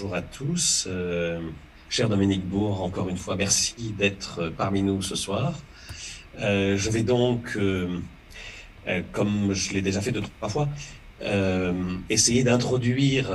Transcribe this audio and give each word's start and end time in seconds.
bonjour 0.00 0.16
à 0.16 0.22
tous. 0.22 0.86
Euh, 0.88 1.40
cher 1.90 2.08
Dominique 2.08 2.46
Bourg, 2.46 2.82
encore 2.82 3.10
une 3.10 3.18
fois, 3.18 3.36
merci 3.36 3.92
d'être 3.98 4.50
parmi 4.56 4.82
nous 4.82 5.02
ce 5.02 5.14
soir. 5.14 5.58
Euh, 6.40 6.74
je 6.78 6.88
vais 6.88 7.02
donc, 7.02 7.54
euh, 7.56 8.00
comme 9.12 9.52
je 9.52 9.74
l'ai 9.74 9.82
déjà 9.82 10.00
fait 10.00 10.10
deux, 10.10 10.22
trois 10.22 10.48
fois, 10.48 10.68
essayer 12.08 12.44
d'introduire 12.44 13.30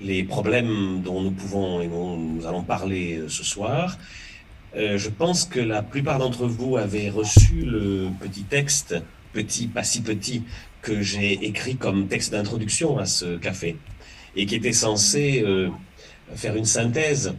les 0.00 0.22
problèmes 0.22 1.02
dont 1.02 1.20
nous 1.20 1.32
pouvons 1.32 1.80
et 1.80 1.88
dont 1.88 2.16
nous 2.18 2.46
allons 2.46 2.62
parler 2.62 3.24
ce 3.26 3.42
soir. 3.42 3.98
je 4.76 5.08
pense 5.08 5.44
que 5.44 5.58
la 5.58 5.82
plupart 5.82 6.20
d'entre 6.20 6.46
vous 6.46 6.76
avez 6.76 7.10
reçu 7.10 7.64
le 7.64 8.10
petit 8.20 8.44
texte, 8.44 8.94
petit, 9.32 9.66
pas 9.66 9.82
si 9.82 10.02
petit, 10.02 10.44
que 10.82 11.02
j'ai 11.02 11.32
écrit 11.44 11.74
comme 11.74 12.06
texte 12.06 12.30
d'introduction 12.30 12.96
à 12.96 13.06
ce 13.06 13.38
café 13.38 13.76
et 14.36 14.46
qui 14.46 14.56
était 14.56 14.72
censé 14.72 15.42
euh, 15.44 15.68
faire 16.34 16.56
une 16.56 16.64
synthèse 16.64 17.34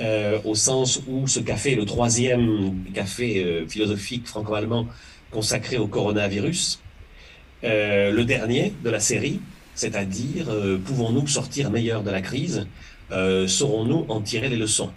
euh, 0.00 0.38
au 0.44 0.54
sens 0.54 1.02
où 1.08 1.26
ce 1.26 1.40
café 1.40 1.72
est 1.72 1.76
le 1.76 1.84
troisième 1.84 2.84
café 2.94 3.44
euh, 3.44 3.66
philosophique 3.66 4.26
franco-allemand 4.26 4.86
consacré 5.30 5.76
au 5.76 5.86
coronavirus, 5.86 6.80
le 7.62 8.22
dernier 8.22 8.72
de 8.82 8.88
la 8.88 8.98
série, 8.98 9.40
c'est-à-dire 9.74 10.46
pouvons-nous 10.86 11.26
sortir 11.26 11.70
meilleurs 11.70 12.02
de 12.02 12.10
la 12.10 12.22
crise, 12.22 12.66
saurons-nous 13.10 14.06
en 14.08 14.22
tirer 14.22 14.48
les 14.48 14.56
leçons? 14.56 14.90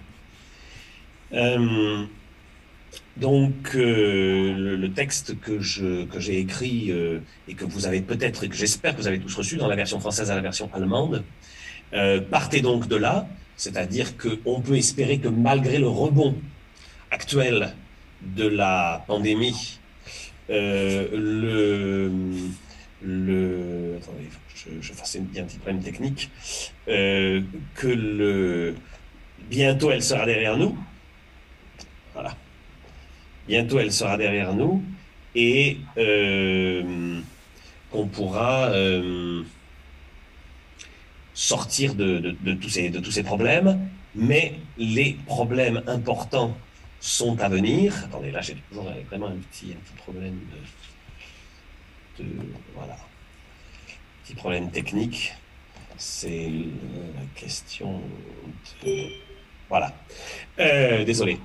Donc, 3.17 3.73
le, 3.73 4.87
texte 4.87 5.39
que 5.39 5.59
je 5.59 6.05
que 6.05 6.19
j'ai 6.19 6.39
écrit 6.39 6.91
et 7.47 7.53
que 7.53 7.65
vous 7.65 7.85
avez 7.85 8.01
peut-être 8.01 8.43
et 8.43 8.49
que 8.49 8.55
j'espère 8.55 8.95
que 8.95 9.01
vous 9.01 9.07
avez 9.07 9.19
tous 9.19 9.35
reçu 9.35 9.57
dans 9.57 9.67
la 9.67 9.75
version 9.75 9.99
française 9.99 10.31
à 10.31 10.35
la 10.35 10.41
version 10.41 10.69
allemande, 10.73 11.23
euh, 11.93 12.21
partez 12.21 12.61
donc 12.61 12.87
de 12.87 12.95
là, 12.95 13.27
c'est-à-dire 13.57 14.15
qu'on 14.17 14.61
peut 14.61 14.77
espérer 14.77 15.19
que 15.19 15.27
malgré 15.27 15.77
le 15.77 15.87
rebond 15.87 16.35
actuel 17.09 17.73
de 18.21 18.47
la 18.47 19.03
pandémie, 19.07 19.79
euh, 20.49 21.07
le, 21.11 22.11
le 23.03 23.97
attendez, 23.97 24.29
je, 24.55 24.69
je 24.79 24.93
fasse 24.93 25.17
un 25.17 25.23
petit 25.23 25.57
problème 25.57 25.83
technique, 25.83 26.29
euh, 26.87 27.41
que 27.75 27.87
le 27.87 28.75
bientôt 29.49 29.91
elle 29.91 30.03
sera 30.03 30.25
derrière 30.25 30.55
nous. 30.57 30.77
Voilà. 32.13 32.37
Bientôt, 33.47 33.79
elle 33.79 33.91
sera 33.91 34.17
derrière 34.17 34.53
nous 34.53 34.83
et 35.35 35.77
euh, 35.97 37.19
qu'on 37.89 38.07
pourra 38.07 38.69
euh, 38.69 39.43
sortir 41.33 41.95
de, 41.95 42.35
tous 42.61 42.69
ces, 42.69 42.89
de 42.89 42.99
tous 42.99 43.11
ces 43.11 43.23
problèmes. 43.23 43.79
Mais 44.13 44.59
les 44.77 45.17
problèmes 45.25 45.81
importants 45.87 46.57
sont 46.99 47.39
à 47.41 47.49
venir. 47.49 47.95
Attendez, 48.05 48.31
là, 48.31 48.41
j'ai 48.41 48.55
toujours 48.69 48.91
vraiment 49.09 49.27
un 49.27 49.37
petit, 49.37 49.73
un 49.73 49.97
problème 49.97 50.39
de, 52.19 52.25
Voilà. 52.75 52.97
Petit 54.23 54.35
problème 54.35 54.69
technique. 54.69 55.33
C'est 55.97 56.49
la 57.15 57.39
question 57.39 58.01
de. 58.83 59.07
Voilà. 59.69 59.93
Euh, 60.59 61.05
désolé 61.05 61.39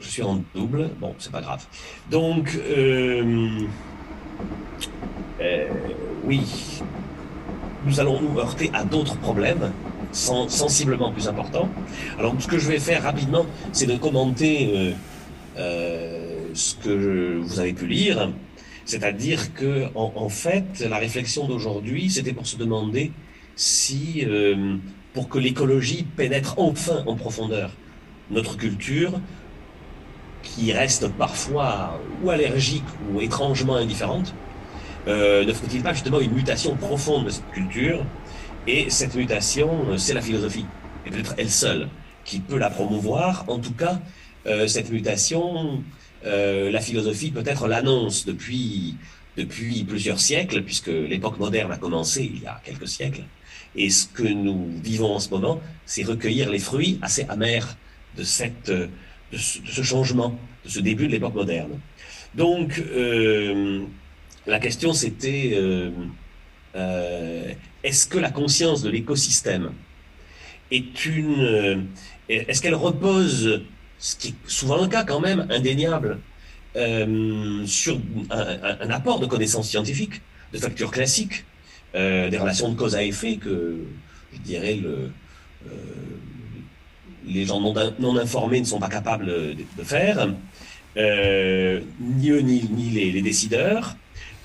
je 0.00 0.08
suis 0.08 0.22
en 0.22 0.42
double, 0.54 0.90
bon, 1.00 1.14
c'est 1.18 1.32
pas 1.32 1.40
grave. 1.40 1.64
Donc, 2.10 2.58
euh, 2.68 3.66
euh, 5.40 5.68
oui, 6.24 6.42
nous 7.84 8.00
allons 8.00 8.20
nous 8.20 8.38
heurter 8.38 8.70
à 8.74 8.84
d'autres 8.84 9.16
problèmes 9.16 9.72
sensiblement 10.12 11.12
plus 11.12 11.28
importants. 11.28 11.68
Alors, 12.18 12.34
ce 12.38 12.48
que 12.48 12.58
je 12.58 12.68
vais 12.68 12.78
faire 12.78 13.02
rapidement, 13.02 13.44
c'est 13.72 13.86
de 13.86 13.96
commenter 13.96 14.94
euh, 15.58 16.48
ce 16.54 16.74
que 16.76 17.38
vous 17.38 17.60
avez 17.60 17.74
pu 17.74 17.86
lire, 17.86 18.30
c'est-à-dire 18.86 19.52
que, 19.52 19.84
en, 19.94 20.28
fait, 20.30 20.86
la 20.88 20.96
réflexion 20.96 21.46
d'aujourd'hui, 21.46 22.08
c'était 22.08 22.32
pour 22.32 22.46
se 22.46 22.56
demander 22.56 23.12
si, 23.54 24.26
pour 25.12 25.28
que 25.28 25.38
l'écologie 25.38 26.06
pénètre 26.16 26.54
enfin 26.56 27.04
en 27.06 27.14
profondeur 27.14 27.70
notre 28.30 28.56
culture, 28.56 29.20
qui 30.54 30.72
reste 30.72 31.08
parfois 31.08 32.00
ou 32.22 32.30
allergique 32.30 32.84
ou 33.10 33.20
étrangement 33.20 33.76
indifférente, 33.76 34.34
euh, 35.06 35.44
ne 35.44 35.52
faut-il 35.52 35.82
pas 35.82 35.92
justement 35.92 36.20
une 36.20 36.32
mutation 36.32 36.76
profonde 36.76 37.26
de 37.26 37.30
cette 37.30 37.50
culture? 37.52 38.04
Et 38.66 38.90
cette 38.90 39.14
mutation, 39.14 39.96
c'est 39.96 40.14
la 40.14 40.20
philosophie, 40.20 40.66
et 41.06 41.10
peut-être 41.10 41.34
elle 41.38 41.50
seule, 41.50 41.88
qui 42.24 42.40
peut 42.40 42.58
la 42.58 42.68
promouvoir. 42.68 43.44
En 43.48 43.58
tout 43.58 43.72
cas, 43.72 44.00
euh, 44.46 44.66
cette 44.66 44.90
mutation, 44.90 45.82
euh, 46.26 46.70
la 46.70 46.80
philosophie 46.80 47.30
peut-être 47.30 47.66
l'annonce 47.66 48.26
depuis, 48.26 48.96
depuis 49.38 49.84
plusieurs 49.84 50.20
siècles, 50.20 50.62
puisque 50.62 50.88
l'époque 50.88 51.38
moderne 51.38 51.72
a 51.72 51.78
commencé 51.78 52.30
il 52.34 52.42
y 52.42 52.46
a 52.46 52.60
quelques 52.62 52.88
siècles. 52.88 53.24
Et 53.74 53.88
ce 53.88 54.06
que 54.06 54.24
nous 54.24 54.66
vivons 54.82 55.14
en 55.14 55.20
ce 55.20 55.30
moment, 55.30 55.60
c'est 55.86 56.02
recueillir 56.02 56.50
les 56.50 56.58
fruits 56.58 56.98
assez 57.00 57.24
amers 57.28 57.76
de 58.16 58.24
cette 58.24 58.70
de 59.32 59.36
ce, 59.38 59.82
changement, 59.82 60.38
de 60.64 60.70
ce 60.70 60.80
début 60.80 61.06
de 61.06 61.12
l'époque 61.12 61.34
moderne. 61.34 61.78
Donc, 62.34 62.78
euh, 62.78 63.84
la 64.46 64.58
question 64.58 64.92
c'était, 64.92 65.52
euh, 65.54 65.90
euh, 66.76 67.52
est-ce 67.82 68.06
que 68.06 68.18
la 68.18 68.30
conscience 68.30 68.82
de 68.82 68.90
l'écosystème 68.90 69.72
est 70.70 71.06
une... 71.06 71.88
est-ce 72.28 72.60
qu'elle 72.60 72.74
repose, 72.74 73.62
ce 73.98 74.16
qui 74.16 74.28
est 74.28 74.34
souvent 74.46 74.80
le 74.80 74.88
cas 74.88 75.04
quand 75.04 75.20
même, 75.20 75.46
indéniable, 75.50 76.18
sur 77.66 77.98
un, 78.30 78.90
apport 78.90 79.18
de 79.18 79.26
connaissances 79.26 79.68
scientifiques, 79.68 80.20
de 80.52 80.58
factures 80.58 80.90
classiques, 80.90 81.44
des 81.94 82.38
relations 82.38 82.70
de 82.70 82.76
cause 82.76 82.94
à 82.94 83.02
effet 83.02 83.36
que, 83.36 83.78
je 84.34 84.38
dirais, 84.40 84.74
le 84.76 85.10
les 87.28 87.44
gens 87.44 87.60
non, 87.60 88.16
informés 88.16 88.60
ne 88.60 88.64
sont 88.64 88.78
pas 88.78 88.88
capables 88.88 89.26
de, 89.26 89.84
faire, 89.84 90.28
euh, 90.96 91.80
ni 92.00 92.30
eux 92.30 92.40
ni, 92.40 92.60
les, 92.90 93.22
décideurs, 93.22 93.96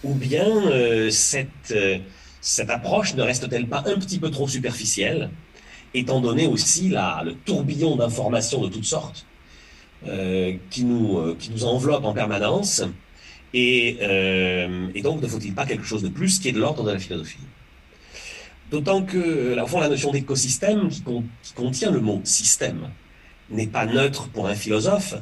ou 0.04 0.14
bien 0.14 0.48
euh, 0.68 1.10
cette, 1.10 1.48
euh, 1.72 1.98
cette 2.42 2.70
approche 2.70 3.16
ne 3.16 3.24
reste-t-elle 3.24 3.68
pas 3.68 3.84
un 3.86 3.98
petit 3.98 4.20
peu 4.20 4.30
trop 4.30 4.48
superficielle, 4.48 5.30
étant 5.94 6.22
donné 6.22 6.48
aussi 6.48 6.90
le 6.90 7.34
tourbillon 7.46 7.96
d'informations 7.96 8.62
de 8.62 8.68
toutes 8.68 8.86
sortes 8.86 9.26
qui, 10.70 10.84
nous, 10.84 11.36
qui 11.40 11.64
enveloppe 11.64 12.04
en 12.04 12.14
permanence, 12.14 12.84
et, 13.54 14.00
et 14.96 15.02
donc 15.02 15.22
ne 15.22 15.28
faut-il 15.28 15.54
pas 15.54 15.66
quelque 15.66 15.86
chose 15.86 16.02
de 16.02 16.10
plus 16.10 16.40
qui 16.40 16.50
est 16.50 16.52
de 16.52 16.60
l'ordre 16.60 16.84
de 16.84 16.92
la 16.92 17.00
philosophie? 17.00 17.38
D'autant 18.74 19.04
que, 19.04 19.62
au 19.62 19.68
fond, 19.68 19.82
la 19.82 19.88
notion 19.88 20.12
d'écosystème 20.12 20.90
qui, 20.90 21.04
contient 21.54 21.92
le 21.92 22.00
mot 22.00 22.22
système 22.24 22.90
n'est 23.52 23.68
pas 23.68 23.86
neutre 23.86 24.30
pour 24.30 24.48
un 24.48 24.56
philosophe. 24.56 25.14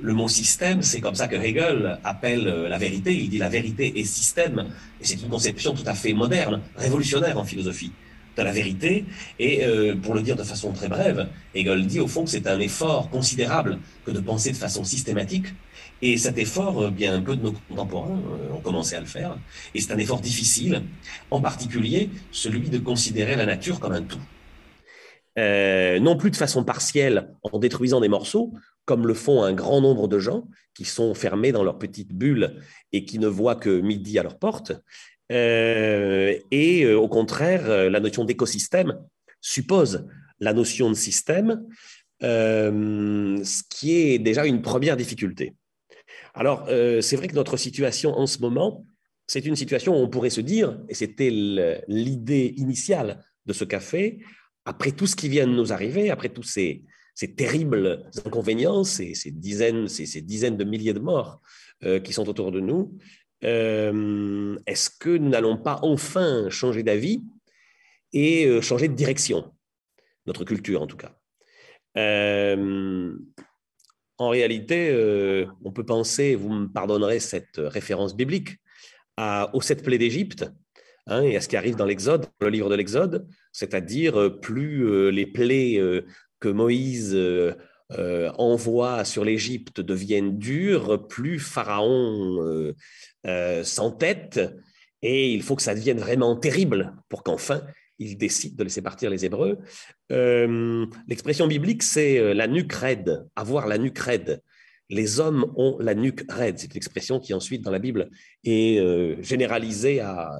Le 0.00 0.12
mot 0.12 0.28
système, 0.28 0.82
c'est 0.82 1.00
comme 1.00 1.16
ça 1.16 1.26
que 1.26 1.34
Hegel 1.34 1.98
appelle 2.04 2.46
euh, 2.46 2.68
la 2.68 2.78
vérité. 2.78 3.12
Il 3.12 3.28
dit 3.28 3.38
la 3.38 3.48
vérité 3.48 3.98
est 3.98 4.04
système. 4.04 4.68
Et 5.00 5.04
c'est 5.04 5.20
une 5.20 5.28
conception 5.28 5.74
tout 5.74 5.82
à 5.84 5.94
fait 5.94 6.12
moderne, 6.12 6.60
révolutionnaire 6.76 7.38
en 7.38 7.44
philosophie 7.44 7.90
de 8.36 8.42
la 8.42 8.52
vérité. 8.52 9.04
Et 9.40 9.64
euh, 9.64 9.96
pour 9.96 10.14
le 10.14 10.22
dire 10.22 10.36
de 10.36 10.44
façon 10.44 10.70
très 10.70 10.86
brève, 10.86 11.26
Hegel 11.56 11.84
dit 11.88 11.98
au 11.98 12.06
fond 12.06 12.22
que 12.22 12.30
c'est 12.30 12.46
un 12.46 12.60
effort 12.60 13.10
considérable 13.10 13.80
que 14.06 14.12
de 14.12 14.20
penser 14.20 14.52
de 14.52 14.56
façon 14.56 14.84
systématique 14.84 15.46
et 16.02 16.16
cet 16.16 16.36
effort, 16.36 16.82
euh, 16.82 16.90
bien 16.90 17.20
peu 17.22 17.36
de 17.36 17.42
nos 17.42 17.52
contemporains 17.52 18.20
euh, 18.20 18.52
ont 18.52 18.60
commencé 18.60 18.96
à 18.96 19.00
le 19.00 19.06
faire. 19.06 19.38
Et 19.74 19.80
c'est 19.80 19.92
un 19.92 19.98
effort 19.98 20.20
difficile, 20.20 20.82
en 21.30 21.40
particulier 21.40 22.10
celui 22.32 22.68
de 22.68 22.78
considérer 22.78 23.36
la 23.36 23.46
nature 23.46 23.78
comme 23.78 23.92
un 23.92 24.02
tout. 24.02 24.20
Euh, 25.38 25.98
non 26.00 26.16
plus 26.16 26.30
de 26.30 26.36
façon 26.36 26.64
partielle 26.64 27.30
en 27.42 27.58
détruisant 27.58 28.00
des 28.00 28.08
morceaux, 28.08 28.52
comme 28.84 29.06
le 29.06 29.14
font 29.14 29.44
un 29.44 29.54
grand 29.54 29.80
nombre 29.80 30.08
de 30.08 30.18
gens 30.18 30.48
qui 30.74 30.84
sont 30.84 31.14
fermés 31.14 31.52
dans 31.52 31.62
leur 31.62 31.78
petite 31.78 32.12
bulle 32.12 32.60
et 32.90 33.04
qui 33.04 33.18
ne 33.18 33.28
voient 33.28 33.54
que 33.54 33.80
midi 33.80 34.18
à 34.18 34.24
leur 34.24 34.38
porte. 34.38 34.72
et 35.30 36.94
au 36.94 37.08
contraire, 37.08 37.90
la 37.90 38.00
notion 38.00 38.24
d'écosystème 38.24 38.98
suppose 39.40 40.06
la 40.40 40.52
notion 40.52 40.90
de 40.90 40.94
système, 40.94 41.64
ce 42.20 43.62
qui 43.70 43.94
est 43.94 44.18
déjà 44.18 44.44
une 44.44 44.60
première 44.60 44.96
difficulté. 44.96 45.54
Alors, 46.34 46.66
euh, 46.68 47.00
c'est 47.00 47.16
vrai 47.16 47.28
que 47.28 47.34
notre 47.34 47.56
situation 47.56 48.16
en 48.16 48.26
ce 48.26 48.38
moment, 48.38 48.86
c'est 49.26 49.44
une 49.44 49.56
situation 49.56 49.94
où 49.94 50.02
on 50.02 50.08
pourrait 50.08 50.30
se 50.30 50.40
dire, 50.40 50.78
et 50.88 50.94
c'était 50.94 51.30
l'idée 51.88 52.54
initiale 52.56 53.22
de 53.46 53.52
ce 53.52 53.64
café, 53.64 54.20
après 54.64 54.92
tout 54.92 55.06
ce 55.06 55.16
qui 55.16 55.28
vient 55.28 55.46
de 55.46 55.52
nous 55.52 55.72
arriver, 55.72 56.10
après 56.10 56.28
tous 56.28 56.42
ces, 56.42 56.84
terribles 57.36 58.10
inconvénients, 58.24 58.84
ces, 58.84 59.14
dizaines, 59.26 59.88
ces, 59.88 60.22
dizaines 60.22 60.56
de 60.56 60.64
milliers 60.64 60.94
de 60.94 61.00
morts 61.00 61.40
euh, 61.84 62.00
qui 62.00 62.12
sont 62.12 62.28
autour 62.28 62.50
de 62.50 62.60
nous, 62.60 62.96
euh, 63.44 64.58
est-ce 64.66 64.90
que 64.90 65.10
nous 65.10 65.28
n'allons 65.28 65.56
pas 65.56 65.80
enfin 65.82 66.48
changer 66.48 66.82
d'avis 66.82 67.22
et 68.12 68.60
changer 68.60 68.88
de 68.88 68.94
direction, 68.94 69.52
notre 70.26 70.44
culture 70.44 70.82
en 70.82 70.86
tout 70.86 70.96
cas. 70.96 71.18
En 74.18 74.28
réalité, 74.28 74.94
on 75.64 75.72
peut 75.72 75.84
penser, 75.84 76.34
vous 76.34 76.50
me 76.50 76.66
pardonnerez 76.66 77.20
cette 77.20 77.56
référence 77.56 78.14
biblique, 78.14 78.56
aux 79.52 79.60
sept 79.60 79.82
plaies 79.82 79.98
d'Égypte, 79.98 80.44
Hein, 81.06 81.22
et 81.22 81.36
à 81.36 81.40
ce 81.40 81.48
qui 81.48 81.56
arrive 81.56 81.74
dans 81.76 81.84
l'Exode, 81.84 82.26
le 82.40 82.48
livre 82.48 82.70
de 82.70 82.76
l'Exode, 82.76 83.26
c'est-à-dire 83.50 84.18
euh, 84.18 84.40
plus 84.40 84.86
euh, 84.86 85.10
les 85.10 85.26
plaies 85.26 85.76
euh, 85.78 86.06
que 86.38 86.48
Moïse 86.48 87.18
envoie 88.38 89.04
sur 89.04 89.24
l'Égypte 89.24 89.80
deviennent 89.80 90.38
dures, 90.38 91.06
plus 91.06 91.38
Pharaon 91.38 92.72
s'entête, 93.62 94.40
et 95.02 95.32
il 95.32 95.42
faut 95.42 95.54
que 95.54 95.62
ça 95.62 95.74
devienne 95.74 95.98
vraiment 95.98 96.34
terrible 96.34 96.94
pour 97.08 97.22
qu'enfin 97.22 97.62
il 98.02 98.16
décide 98.16 98.56
de 98.56 98.64
laisser 98.64 98.82
partir 98.82 99.10
les 99.10 99.24
Hébreux. 99.24 99.58
L'expression 101.08 101.46
biblique, 101.46 101.82
c'est 101.82 102.34
la 102.34 102.46
nuque 102.46 102.72
raide, 102.72 103.24
avoir 103.36 103.66
la 103.66 103.78
nuque 103.78 103.98
raide 103.98 104.42
les 104.90 105.20
hommes 105.20 105.50
ont 105.56 105.78
la 105.80 105.94
nuque 105.94 106.22
raide. 106.28 106.58
C'est 106.58 106.70
une 106.70 106.76
expression 106.76 107.18
qui 107.18 107.32
ensuite 107.32 107.62
dans 107.62 107.70
la 107.70 107.78
Bible 107.78 108.10
est 108.44 108.78
généralisée 109.22 110.00
à, 110.00 110.30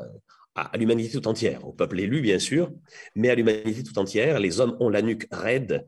l'humanité 0.74 1.18
tout 1.18 1.26
entière, 1.28 1.66
au 1.66 1.72
peuple 1.72 2.00
élu 2.00 2.20
bien 2.20 2.38
sûr, 2.38 2.70
mais 3.14 3.30
à 3.30 3.34
l'humanité 3.34 3.82
tout 3.82 3.98
entière. 3.98 4.38
Les 4.38 4.60
hommes 4.60 4.76
ont 4.80 4.90
la 4.90 5.02
nuque 5.02 5.26
raide, 5.30 5.86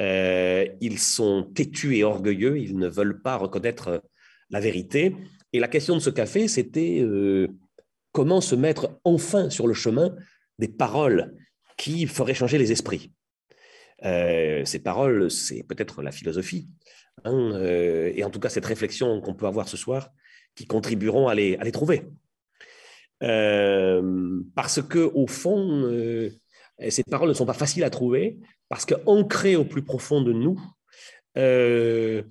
euh, 0.00 0.66
ils 0.80 0.98
sont 0.98 1.50
têtus 1.54 1.96
et 1.96 2.04
orgueilleux, 2.04 2.58
ils 2.58 2.78
ne 2.78 2.88
veulent 2.88 3.20
pas 3.20 3.36
reconnaître 3.36 4.02
la 4.50 4.60
vérité. 4.60 5.16
Et 5.52 5.60
la 5.60 5.68
question 5.68 5.94
de 5.94 6.00
ce 6.00 6.10
café, 6.10 6.48
c'était 6.48 7.00
euh, 7.00 7.48
comment 8.12 8.40
se 8.40 8.54
mettre 8.54 9.00
enfin 9.04 9.50
sur 9.50 9.66
le 9.66 9.74
chemin 9.74 10.14
des 10.58 10.68
paroles 10.68 11.34
qui 11.76 12.06
feraient 12.06 12.34
changer 12.34 12.58
les 12.58 12.72
esprits. 12.72 13.12
Euh, 14.04 14.64
ces 14.64 14.80
paroles, 14.80 15.30
c'est 15.30 15.62
peut-être 15.62 16.02
la 16.02 16.12
philosophie, 16.12 16.68
hein, 17.24 17.58
et 18.14 18.22
en 18.24 18.30
tout 18.30 18.40
cas 18.40 18.48
cette 18.48 18.66
réflexion 18.66 19.20
qu'on 19.20 19.34
peut 19.34 19.46
avoir 19.46 19.68
ce 19.68 19.76
soir, 19.76 20.10
qui 20.54 20.66
contribueront 20.66 21.28
à 21.28 21.34
les 21.34 21.72
trouver. 21.72 22.04
Euh, 23.22 24.42
parce 24.54 24.82
que 24.82 24.98
au 24.98 25.26
fond, 25.26 25.84
euh, 25.84 26.30
ces 26.88 27.04
paroles 27.04 27.28
ne 27.28 27.34
sont 27.34 27.46
pas 27.46 27.54
faciles 27.54 27.84
à 27.84 27.90
trouver, 27.90 28.38
parce 28.68 28.84
qu'ancrées 28.84 29.56
au 29.56 29.64
plus 29.64 29.82
profond 29.82 30.20
de 30.20 30.32
nous 30.32 30.60
euh, 31.38 32.22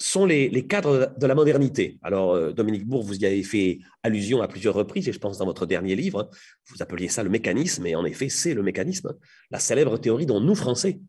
sont 0.00 0.24
les, 0.24 0.66
cadres 0.66 1.12
de 1.18 1.26
la 1.26 1.34
modernité. 1.34 1.98
Alors, 2.02 2.52
Dominique 2.52 2.86
Bourg, 2.86 3.02
vous 3.02 3.18
y 3.18 3.26
avez 3.26 3.42
fait 3.42 3.78
allusion 4.02 4.42
à 4.42 4.48
plusieurs 4.48 4.74
reprises, 4.74 5.08
et 5.08 5.12
je 5.12 5.18
pense 5.18 5.38
dans 5.38 5.46
votre 5.46 5.66
dernier 5.66 5.94
livre, 5.94 6.20
hein, 6.20 6.36
vous 6.70 6.82
appeliez 6.82 7.08
ça 7.08 7.22
le 7.22 7.30
mécanisme, 7.30 7.86
et 7.86 7.94
en 7.94 8.04
effet, 8.04 8.28
c'est 8.28 8.54
le 8.54 8.62
mécanisme, 8.62 9.12
la 9.50 9.58
célèbre 9.58 9.98
théorie 9.98 10.26
dont 10.26 10.40
nous, 10.40 10.54
Français, 10.54 11.00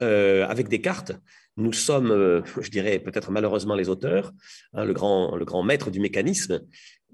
avec 0.00 0.68
Descartes, 0.68 1.12
nous 1.56 1.72
sommes, 1.72 2.44
je 2.60 2.70
dirais 2.70 2.98
peut-être 2.98 3.30
malheureusement 3.30 3.74
les 3.74 3.88
auteurs, 3.88 4.32
hein, 4.74 4.84
le, 4.84 4.92
grand, 4.92 5.36
le 5.36 5.44
grand 5.46 5.62
maître 5.62 5.90
du 5.90 6.00
mécanisme, 6.00 6.60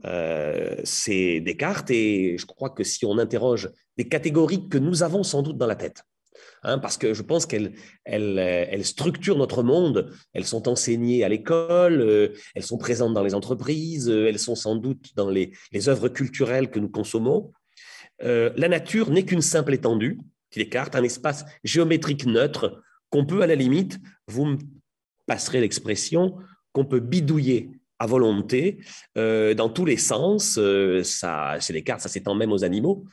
euh, 0.04 0.74
c'est 0.84 1.40
Descartes, 1.40 1.90
et 1.90 2.36
je 2.38 2.46
crois 2.46 2.70
que 2.70 2.84
si 2.84 3.04
on 3.04 3.18
interroge 3.18 3.70
des 3.96 4.08
catégories 4.08 4.68
que 4.68 4.78
nous 4.78 5.02
avons 5.02 5.22
sans 5.22 5.42
doute 5.42 5.58
dans 5.58 5.66
la 5.66 5.76
tête, 5.76 6.02
hein, 6.62 6.78
parce 6.78 6.96
que 6.96 7.14
je 7.14 7.22
pense 7.22 7.46
qu'elles 7.46 7.72
elles, 8.04 8.84
structurent 8.84 9.38
notre 9.38 9.62
monde, 9.62 10.10
elles 10.32 10.46
sont 10.46 10.68
enseignées 10.68 11.24
à 11.24 11.28
l'école, 11.28 12.00
euh, 12.00 12.28
elles 12.54 12.62
sont 12.62 12.78
présentes 12.78 13.14
dans 13.14 13.24
les 13.24 13.34
entreprises, 13.34 14.08
euh, 14.08 14.28
elles 14.28 14.38
sont 14.38 14.54
sans 14.54 14.76
doute 14.76 15.10
dans 15.16 15.30
les, 15.30 15.52
œuvres 15.88 16.08
culturelles 16.08 16.70
que 16.70 16.78
nous 16.78 16.88
consommons. 16.88 17.52
la 18.20 18.68
nature 18.68 19.10
n'est 19.10 19.24
qu'une 19.24 19.42
simple 19.42 19.74
étendue, 19.74 20.18
dit 20.52 20.58
Descartes, 20.58 20.94
un 20.94 21.02
espace 21.02 21.44
géométrique 21.64 22.26
neutre 22.26 22.82
qu'on 23.10 23.26
peut 23.26 23.42
à 23.42 23.46
la 23.46 23.54
limite, 23.54 23.98
vous 24.28 24.44
me 24.44 24.58
passerez 25.26 25.60
l'expression, 25.60 26.36
qu'on 26.72 26.84
peut 26.84 27.00
bidouiller 27.00 27.70
à 27.98 28.06
volonté, 28.06 28.78
euh, 29.16 29.54
dans 29.54 29.68
tous 29.68 29.84
les 29.84 29.96
sens. 29.96 30.58
Euh, 30.58 31.04
ça, 31.04 31.60
chez 31.60 31.72
les 31.72 31.84
ça 31.86 32.08
s'étend 32.08 32.34
même 32.34 32.50
aux 32.50 32.64
animaux, 32.64 33.04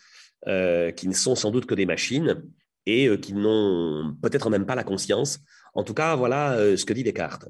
euh, 0.47 0.91
qui 0.91 1.07
ne 1.07 1.13
sont 1.13 1.35
sans 1.35 1.51
doute 1.51 1.67
que 1.67 1.75
des 1.75 1.85
machines 1.85 2.41
et 2.89 3.19
qui 3.19 3.33
n'ont 3.33 4.15
peut-être 4.21 4.49
même 4.49 4.65
pas 4.65 4.75
la 4.75 4.83
conscience. 4.83 5.39
En 5.73 5.83
tout 5.83 5.93
cas, 5.93 6.15
voilà 6.15 6.57
ce 6.75 6.83
que 6.85 6.93
dit 6.93 7.03
Descartes. 7.03 7.47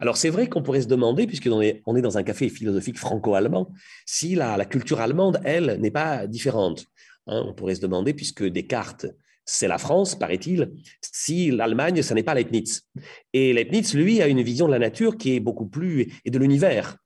Alors 0.00 0.16
c'est 0.16 0.30
vrai 0.30 0.48
qu'on 0.48 0.62
pourrait 0.62 0.82
se 0.82 0.86
demander, 0.86 1.26
puisqu'on 1.26 1.60
est, 1.60 1.82
on 1.86 1.96
est 1.96 2.02
dans 2.02 2.18
un 2.18 2.22
café 2.22 2.48
philosophique 2.48 2.98
franco-allemand, 2.98 3.72
si 4.06 4.34
la, 4.34 4.56
la, 4.56 4.64
culture 4.64 5.00
allemande, 5.00 5.40
elle, 5.44 5.78
n'est 5.80 5.90
pas 5.90 6.26
différente. 6.26 6.86
Hein. 7.26 7.44
on 7.46 7.54
pourrait 7.54 7.74
se 7.74 7.80
demander, 7.80 8.14
puisque 8.14 8.44
Descartes 8.44 9.06
c'est 9.50 9.66
la 9.66 9.78
France, 9.78 10.14
paraît-il, 10.14 10.72
si 11.00 11.50
l'Allemagne, 11.50 12.02
ce 12.02 12.12
n'est 12.12 12.22
pas 12.22 12.34
Leibniz. 12.34 12.86
Et 13.32 13.54
Leibniz, 13.54 13.94
lui, 13.94 14.20
a 14.20 14.28
une 14.28 14.42
vision 14.42 14.66
de 14.66 14.72
la 14.72 14.78
nature 14.78 15.16
qui 15.16 15.34
est 15.34 15.40
beaucoup 15.40 15.66
plus, 15.66 16.12
et 16.26 16.30
de 16.30 16.38
l'univers, 16.38 16.98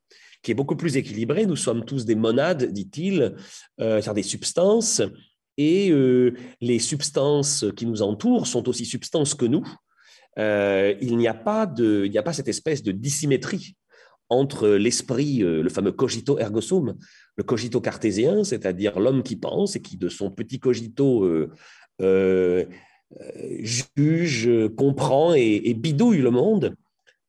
qui 0.43 0.51
est 0.51 0.55
beaucoup 0.55 0.75
plus 0.75 0.97
équilibrée. 0.97 1.47
Nous 1.47 1.55
sommes 1.55 1.85
tous 1.85 2.05
des 2.05 2.17
monades, 2.17 2.65
dit-il, 2.73 3.37
euh, 3.81 4.01
c'est-à-dire 4.01 4.15
des 4.15 4.23
substances, 4.25 5.03
et 5.59 5.91
euh, 5.91 6.35
les 6.61 6.79
substances 6.79 7.65
qui 7.77 7.87
nous 7.87 8.03
entourent 8.03 8.47
sont 8.47 8.69
aussi 8.69 8.85
substances 8.85 9.35
que 9.35 9.47
nous. 9.47 9.67
Euh, 10.39 10.95
il 11.01 11.17
n'y 11.19 11.29
a, 11.29 11.35
pas 11.35 11.63
a 11.63 12.23
pas 12.23 12.33
cette 12.33 12.49
espèce 12.49 12.83
de 12.83 12.93
dissymétrie 12.93 13.77
entre 14.31 14.69
l'esprit, 14.69 15.41
le 15.41 15.69
fameux 15.69 15.93
cogito 15.93 16.39
ergo 16.39 16.63
sum, 16.63 16.95
le 17.37 17.45
cogito 17.45 17.83
cartésien, 17.83 18.45
c'est-à-dire 18.45 18.99
l'homme 18.99 19.23
qui 19.23 19.37
pense 19.37 19.77
et 19.77 19.83
qui, 19.83 19.99
de 19.99 20.09
son 20.09 20.31
petit 20.31 20.59
cogito 20.59 21.29
euh, 23.21 23.59
juge, 23.61 24.51
comprend 24.77 25.35
et, 25.35 25.75
bidouille 25.75 26.19
le 26.19 26.31
monde. 26.31 26.75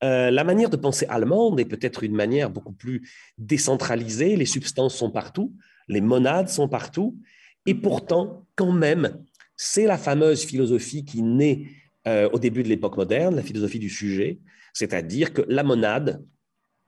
Euh, 0.03 0.31
la 0.31 0.43
manière 0.43 0.69
de 0.69 0.77
penser 0.77 1.05
allemande 1.07 1.59
est 1.59 1.65
peut-être 1.65 2.03
une 2.03 2.15
manière 2.15 2.49
beaucoup 2.49 2.73
plus 2.73 3.09
décentralisée. 3.37 4.35
Les 4.35 4.45
substances 4.45 4.95
sont 4.95 5.11
partout, 5.11 5.53
les 5.87 6.01
monades 6.01 6.49
sont 6.49 6.67
partout, 6.67 7.17
et 7.65 7.75
pourtant, 7.75 8.45
quand 8.56 8.71
même, 8.71 9.24
c'est 9.56 9.86
la 9.86 9.98
fameuse 9.98 10.44
philosophie 10.44 11.06
qui 11.06 11.21
naît 11.21 11.68
euh, 12.07 12.30
au 12.33 12.39
début 12.39 12.63
de 12.63 12.69
l'époque 12.69 12.98
moderne, 12.98 13.35
la 13.35 13.44
philosophie 13.44 13.80
du 13.80 13.90
sujet, 13.90 14.40
c'est-à-dire 14.73 15.33
que 15.33 15.44
la 15.47 15.64
monade, 15.64 16.26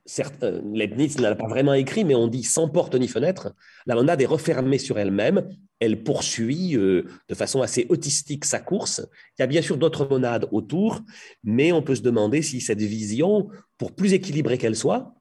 certes, 0.05 0.45
Leibniz 0.73 1.19
n'a 1.19 1.35
pas 1.35 1.47
vraiment 1.47 1.73
écrit, 1.73 2.05
mais 2.05 2.15
on 2.15 2.27
dit 2.27 2.43
sans 2.43 2.69
porte 2.69 2.95
ni 2.95 3.07
fenêtre, 3.07 3.53
la 3.85 3.95
monade 3.95 4.21
est 4.21 4.27
refermée 4.27 4.77
sur 4.77 4.99
elle-même, 4.99 5.49
elle 5.79 6.03
poursuit 6.03 6.77
euh, 6.77 7.03
de 7.27 7.35
façon 7.35 7.61
assez 7.61 7.85
autistique 7.89 8.45
sa 8.45 8.59
course. 8.59 9.05
Il 9.37 9.41
y 9.41 9.43
a 9.43 9.47
bien 9.47 9.61
sûr 9.61 9.77
d'autres 9.77 10.07
monades 10.07 10.47
autour, 10.51 11.01
mais 11.43 11.71
on 11.71 11.81
peut 11.81 11.95
se 11.95 12.01
demander 12.01 12.41
si 12.41 12.61
cette 12.61 12.81
vision, 12.81 13.49
pour 13.77 13.93
plus 13.93 14.13
équilibrée 14.13 14.57
qu'elle 14.57 14.75
soit, 14.75 15.13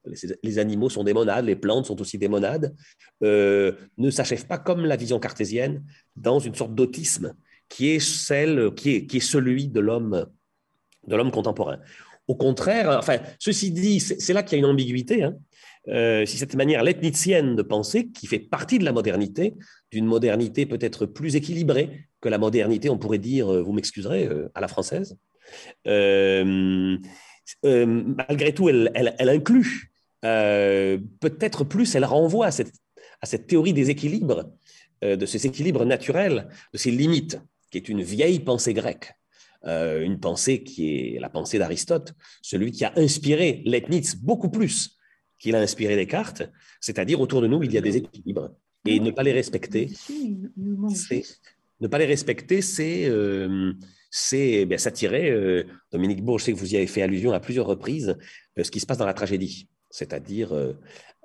les, 0.42 0.58
animaux 0.58 0.90
sont 0.90 1.04
des 1.04 1.14
monades, 1.14 1.46
les 1.46 1.56
plantes 1.56 1.86
sont 1.86 2.00
aussi 2.00 2.18
des 2.18 2.28
monades, 2.28 2.74
euh, 3.22 3.72
ne 3.98 4.10
s'achève 4.10 4.46
pas 4.46 4.58
comme 4.58 4.84
la 4.84 4.96
vision 4.96 5.18
cartésienne 5.18 5.84
dans 6.14 6.38
une 6.38 6.54
sorte 6.54 6.74
d'autisme 6.74 7.34
qui 7.68 7.88
est 7.88 8.00
celle 8.00 8.72
qui 8.76 8.90
est, 8.90 9.06
qui 9.06 9.16
est 9.16 9.20
celui 9.20 9.68
de 9.68 9.80
l'homme 9.80 10.26
de 11.06 11.16
l'homme 11.16 11.30
contemporain. 11.30 11.78
Au 12.26 12.34
contraire, 12.34 12.96
enfin, 12.98 13.18
ceci 13.38 13.70
dit, 13.70 14.00
c'est 14.00 14.32
là 14.32 14.42
qu'il 14.42 14.58
y 14.58 14.62
a 14.62 14.64
une 14.64 14.70
ambiguïté. 14.70 15.22
Hein. 15.22 15.36
Euh, 15.88 16.24
si 16.24 16.38
cette 16.38 16.54
manière 16.54 16.82
letnitzienne 16.82 17.56
de 17.56 17.62
penser, 17.62 18.08
qui 18.08 18.26
fait 18.26 18.38
partie 18.38 18.78
de 18.78 18.84
la 18.84 18.92
modernité, 18.92 19.54
d'une 19.92 20.06
modernité 20.06 20.64
peut-être 20.64 21.04
plus 21.04 21.36
équilibrée 21.36 22.06
que 22.22 22.30
la 22.30 22.38
modernité, 22.38 22.88
on 22.88 22.96
pourrait 22.96 23.18
dire, 23.18 23.52
euh, 23.52 23.62
vous 23.62 23.72
m'excuserez, 23.72 24.26
euh, 24.26 24.50
à 24.54 24.62
la 24.62 24.68
française, 24.68 25.18
malgré 27.62 28.54
tout, 28.54 28.70
elle, 28.70 28.90
inclut, 29.28 29.92
peut-être 30.22 31.64
plus, 31.64 31.94
elle 31.94 32.06
renvoie 32.06 32.46
à 32.46 32.50
cette 33.26 33.46
théorie 33.46 33.74
des 33.74 33.90
équilibres, 33.90 34.50
de 35.02 35.26
ces 35.26 35.46
équilibres 35.46 35.84
naturels, 35.84 36.48
de 36.72 36.78
ces 36.78 36.90
limites, 36.90 37.38
qui 37.70 37.76
est 37.76 37.90
une 37.90 38.02
vieille 38.02 38.40
pensée 38.40 38.72
grecque. 38.72 39.12
Une 39.66 40.20
pensée 40.20 40.62
qui 40.62 41.14
est 41.14 41.20
la 41.20 41.30
pensée 41.30 41.58
d'Aristote, 41.58 42.12
celui 42.42 42.70
qui 42.70 42.84
a 42.84 42.92
inspiré 42.96 43.62
Leibniz 43.64 44.14
beaucoup 44.16 44.50
plus 44.50 44.98
qu'il 45.38 45.56
a 45.56 45.60
inspiré 45.60 45.96
Descartes, 45.96 46.42
c'est-à-dire 46.80 47.20
autour 47.20 47.42
de 47.42 47.46
nous, 47.46 47.62
il 47.62 47.72
y 47.72 47.78
a 47.78 47.80
des 47.80 47.96
équilibres. 47.98 48.50
Et 48.86 49.00
ne 49.00 49.10
pas 49.10 49.22
les 49.22 49.32
respecter, 49.32 49.90
ne 51.80 51.88
pas 51.88 51.98
les 51.98 52.04
respecter, 52.06 52.60
c'est 52.60 53.06
euh, 53.06 53.72
c'est 54.10 54.66
eh 54.70 54.78
s'attirer. 54.78 55.30
Euh, 55.30 55.64
Dominique 55.90 56.22
Bourg, 56.22 56.38
je 56.38 56.44
sais 56.44 56.52
que 56.52 56.58
vous 56.58 56.72
y 56.74 56.76
avez 56.76 56.86
fait 56.86 57.02
allusion 57.02 57.32
à 57.32 57.40
plusieurs 57.40 57.66
reprises, 57.66 58.16
euh, 58.58 58.64
ce 58.64 58.70
qui 58.70 58.80
se 58.80 58.86
passe 58.86 58.98
dans 58.98 59.06
la 59.06 59.14
tragédie, 59.14 59.68
c'est-à-dire 59.90 60.52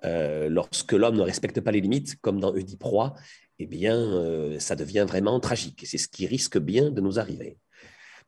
lorsque 0.04 0.94
l'homme 0.94 1.18
ne 1.18 1.22
respecte 1.22 1.60
pas 1.60 1.72
les 1.72 1.82
limites, 1.82 2.16
comme 2.22 2.40
dans 2.40 2.54
Oedipe 2.54 2.84
Roi, 2.84 3.16
eh 3.60 3.66
bien, 3.66 4.58
ça 4.60 4.76
devient 4.78 5.06
vraiment 5.08 5.40
tragique. 5.42 5.84
C'est 5.86 5.98
ce 5.98 6.08
qui 6.08 6.26
risque 6.26 6.58
bien 6.58 6.92
de 6.92 7.02
nous 7.02 7.20
arriver. 7.20 7.58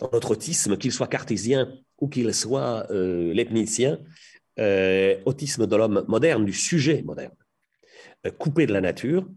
Dans 0.01 0.09
notre 0.11 0.31
autisme, 0.31 0.77
qu'il 0.77 0.91
soit 0.91 1.07
cartésien 1.07 1.71
ou 1.99 2.09
qu'il 2.09 2.33
soit 2.33 2.87
leibnizien, 2.91 3.99
euh, 4.59 5.17
autisme 5.25 5.65
de 5.65 5.75
l'homme 5.75 6.03
moderne, 6.07 6.43
du 6.43 6.53
sujet 6.53 7.01
moderne, 7.03 7.33
euh, 8.25 8.31
coupé 8.31 8.65
de 8.65 8.73
la 8.73 8.81
nature, 8.81 9.27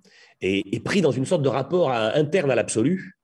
et, 0.40 0.80
pris 0.80 1.00
dans 1.00 1.12
une 1.12 1.24
sorte 1.24 1.42
de 1.42 1.48
rapport 1.48 1.90
interne 1.90 2.50
à 2.50 2.54
l'absolu, 2.54 3.14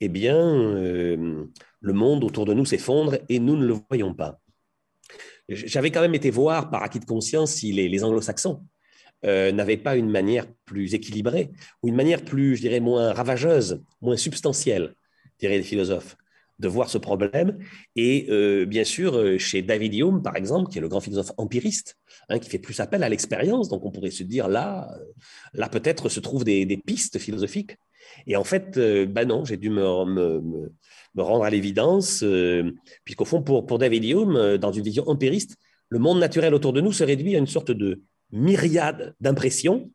eh 0.00 0.08
bien, 0.08 0.38
euh, 0.38 1.44
le 1.80 1.92
monde 1.92 2.24
autour 2.24 2.46
de 2.46 2.54
nous 2.54 2.64
s'effondre 2.64 3.18
et 3.28 3.40
nous 3.40 3.56
ne 3.56 3.66
le 3.66 3.74
voyons 3.90 4.14
pas. 4.14 4.40
J'avais 5.48 5.90
quand 5.90 6.00
même 6.00 6.14
été 6.14 6.30
voir 6.30 6.70
par 6.70 6.82
acquis 6.82 7.00
de 7.00 7.04
conscience 7.04 7.52
si 7.52 7.72
les, 7.72 8.04
anglo-saxons 8.04 8.64
euh, 9.26 9.52
n'avaient 9.52 9.76
pas 9.76 9.96
une 9.96 10.08
manière 10.08 10.46
plus 10.64 10.94
équilibrée 10.94 11.50
ou 11.82 11.88
une 11.88 11.96
manière 11.96 12.24
plus, 12.24 12.56
je 12.56 12.62
dirais, 12.62 12.80
moins 12.80 13.12
ravageuse, 13.12 13.82
moins 14.00 14.16
substantielle, 14.16 14.94
diraient 15.38 15.58
les 15.58 15.64
philosophes, 15.64 16.16
de 16.62 16.68
voir 16.68 16.88
ce 16.88 16.96
problème. 16.96 17.58
Et 17.96 18.26
euh, 18.30 18.64
bien 18.64 18.84
sûr, 18.84 19.16
euh, 19.16 19.36
chez 19.36 19.60
David 19.60 19.94
Hume, 19.94 20.22
par 20.22 20.36
exemple, 20.36 20.70
qui 20.70 20.78
est 20.78 20.80
le 20.80 20.88
grand 20.88 21.00
philosophe 21.00 21.32
empiriste, 21.36 21.98
hein, 22.30 22.38
qui 22.38 22.48
fait 22.48 22.58
plus 22.58 22.80
appel 22.80 23.02
à 23.02 23.08
l'expérience, 23.10 23.68
donc 23.68 23.84
on 23.84 23.90
pourrait 23.90 24.10
se 24.10 24.22
dire 24.22 24.48
là, 24.48 24.88
là 25.52 25.68
peut-être 25.68 26.08
se 26.08 26.20
trouvent 26.20 26.44
des, 26.44 26.82
pistes 26.86 27.18
philosophiques. 27.18 27.76
Et 28.26 28.36
en 28.36 28.44
fait, 28.44 28.78
ben 28.78 29.26
non, 29.26 29.44
j'ai 29.44 29.56
dû 29.56 29.70
me, 29.70 29.82
rendre 31.16 31.44
à 31.44 31.50
l'évidence, 31.50 32.22
euh, 32.22 32.72
puisqu'au 33.04 33.24
fond, 33.24 33.42
pour, 33.42 33.66
pour 33.66 33.78
David 33.78 34.04
Hume, 34.04 34.36
euh, 34.36 34.58
dans 34.58 34.72
une 34.72 34.84
vision 34.84 35.06
empiriste, 35.08 35.56
le 35.88 35.98
monde 35.98 36.18
naturel 36.18 36.54
autour 36.54 36.72
de 36.72 36.80
nous 36.80 36.92
se 36.92 37.04
réduit 37.04 37.34
à 37.36 37.38
une 37.38 37.46
sorte 37.46 37.70
de 37.70 38.02
myriade 38.30 39.14
d'impressions 39.20 39.90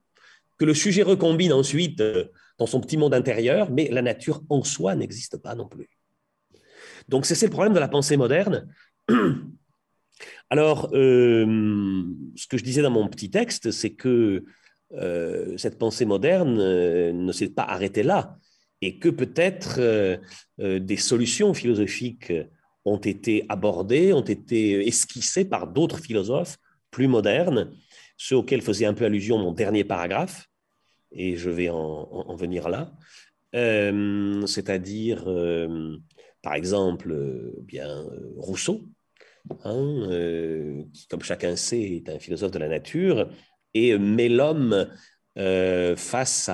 que 0.59 0.65
le 0.65 0.74
sujet 0.74 1.03
recombine 1.03 1.53
ensuite 1.53 2.01
euh, 2.01 2.25
dans 2.59 2.67
son 2.67 2.81
petit 2.81 2.97
monde 2.97 3.13
intérieur, 3.13 3.71
mais 3.71 3.89
la 3.91 4.01
nature 4.01 4.43
en 4.50 4.63
soi 4.63 4.95
n'existe 4.95 5.38
pas 5.38 5.55
non 5.55 5.67
plus. 5.67 5.96
Donc 7.07 7.25
c'est 7.25 7.41
le 7.45 7.51
problème 7.51 7.73
de 7.73 7.79
la 7.79 7.87
pensée 7.87 8.17
moderne. 8.17 8.67
Alors, 10.49 10.89
ce 10.91 12.47
que 12.47 12.57
je 12.57 12.63
disais 12.63 12.81
dans 12.81 12.89
mon 12.89 13.07
petit 13.07 13.29
texte, 13.29 13.71
c'est 13.71 13.91
que 13.91 14.45
cette 15.57 15.77
pensée 15.77 16.05
moderne 16.05 16.55
ne 17.11 17.31
s'est 17.33 17.49
pas 17.49 17.63
arrêtée 17.63 18.03
là 18.03 18.37
et 18.81 18.99
que 18.99 19.09
peut-être 19.09 19.77
euh, 19.79 20.17
euh, 20.59 20.79
des 20.79 20.97
solutions 20.97 21.53
philosophiques 21.53 22.33
ont 22.85 22.97
été 22.97 23.45
abordées, 23.49 24.13
ont 24.13 24.21
été 24.21 24.87
esquissées 24.87 25.45
par 25.45 25.67
d'autres 25.67 25.99
philosophes 25.99 26.57
plus 26.91 27.07
modernes, 27.07 27.71
ceux 28.17 28.37
auxquels 28.37 28.61
faisait 28.61 28.85
un 28.85 28.93
peu 28.93 29.05
allusion 29.05 29.37
mon 29.37 29.51
dernier 29.51 29.83
paragraphe, 29.83 30.47
et 31.11 31.35
je 31.35 31.49
vais 31.49 31.69
en, 31.69 32.35
venir 32.35 32.69
là, 32.69 32.93
euh, 33.55 34.45
c'est-à-dire, 34.45 35.25
par 36.47 36.55
exemple, 36.55 37.13
bien 37.63 38.05
Rousseau, 38.37 38.85
hein, 39.65 40.07
qui, 40.93 41.05
comme 41.09 41.21
chacun 41.21 41.57
sait, 41.57 41.81
est 41.81 42.09
un 42.09 42.19
philosophe 42.19 42.51
de 42.51 42.59
la 42.59 42.69
nature, 42.69 43.29
et 43.73 43.97
met 43.97 44.29
l'homme 44.29 44.87
face 45.97 46.49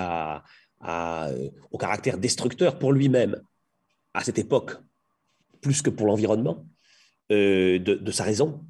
euh, 0.85 1.50
au 1.71 1.77
caractère 1.77 2.17
destructeur 2.17 2.79
pour 2.79 2.91
lui-même 2.91 3.41
à 4.15 4.23
cette 4.23 4.39
époque, 4.39 4.71
plus 5.62 5.83
que 5.83 5.89
pour 5.89 6.07
l'environnement, 6.07 6.67
euh, 7.31 7.77
de, 7.77 8.12
sa 8.12 8.23
raison, 8.23 8.65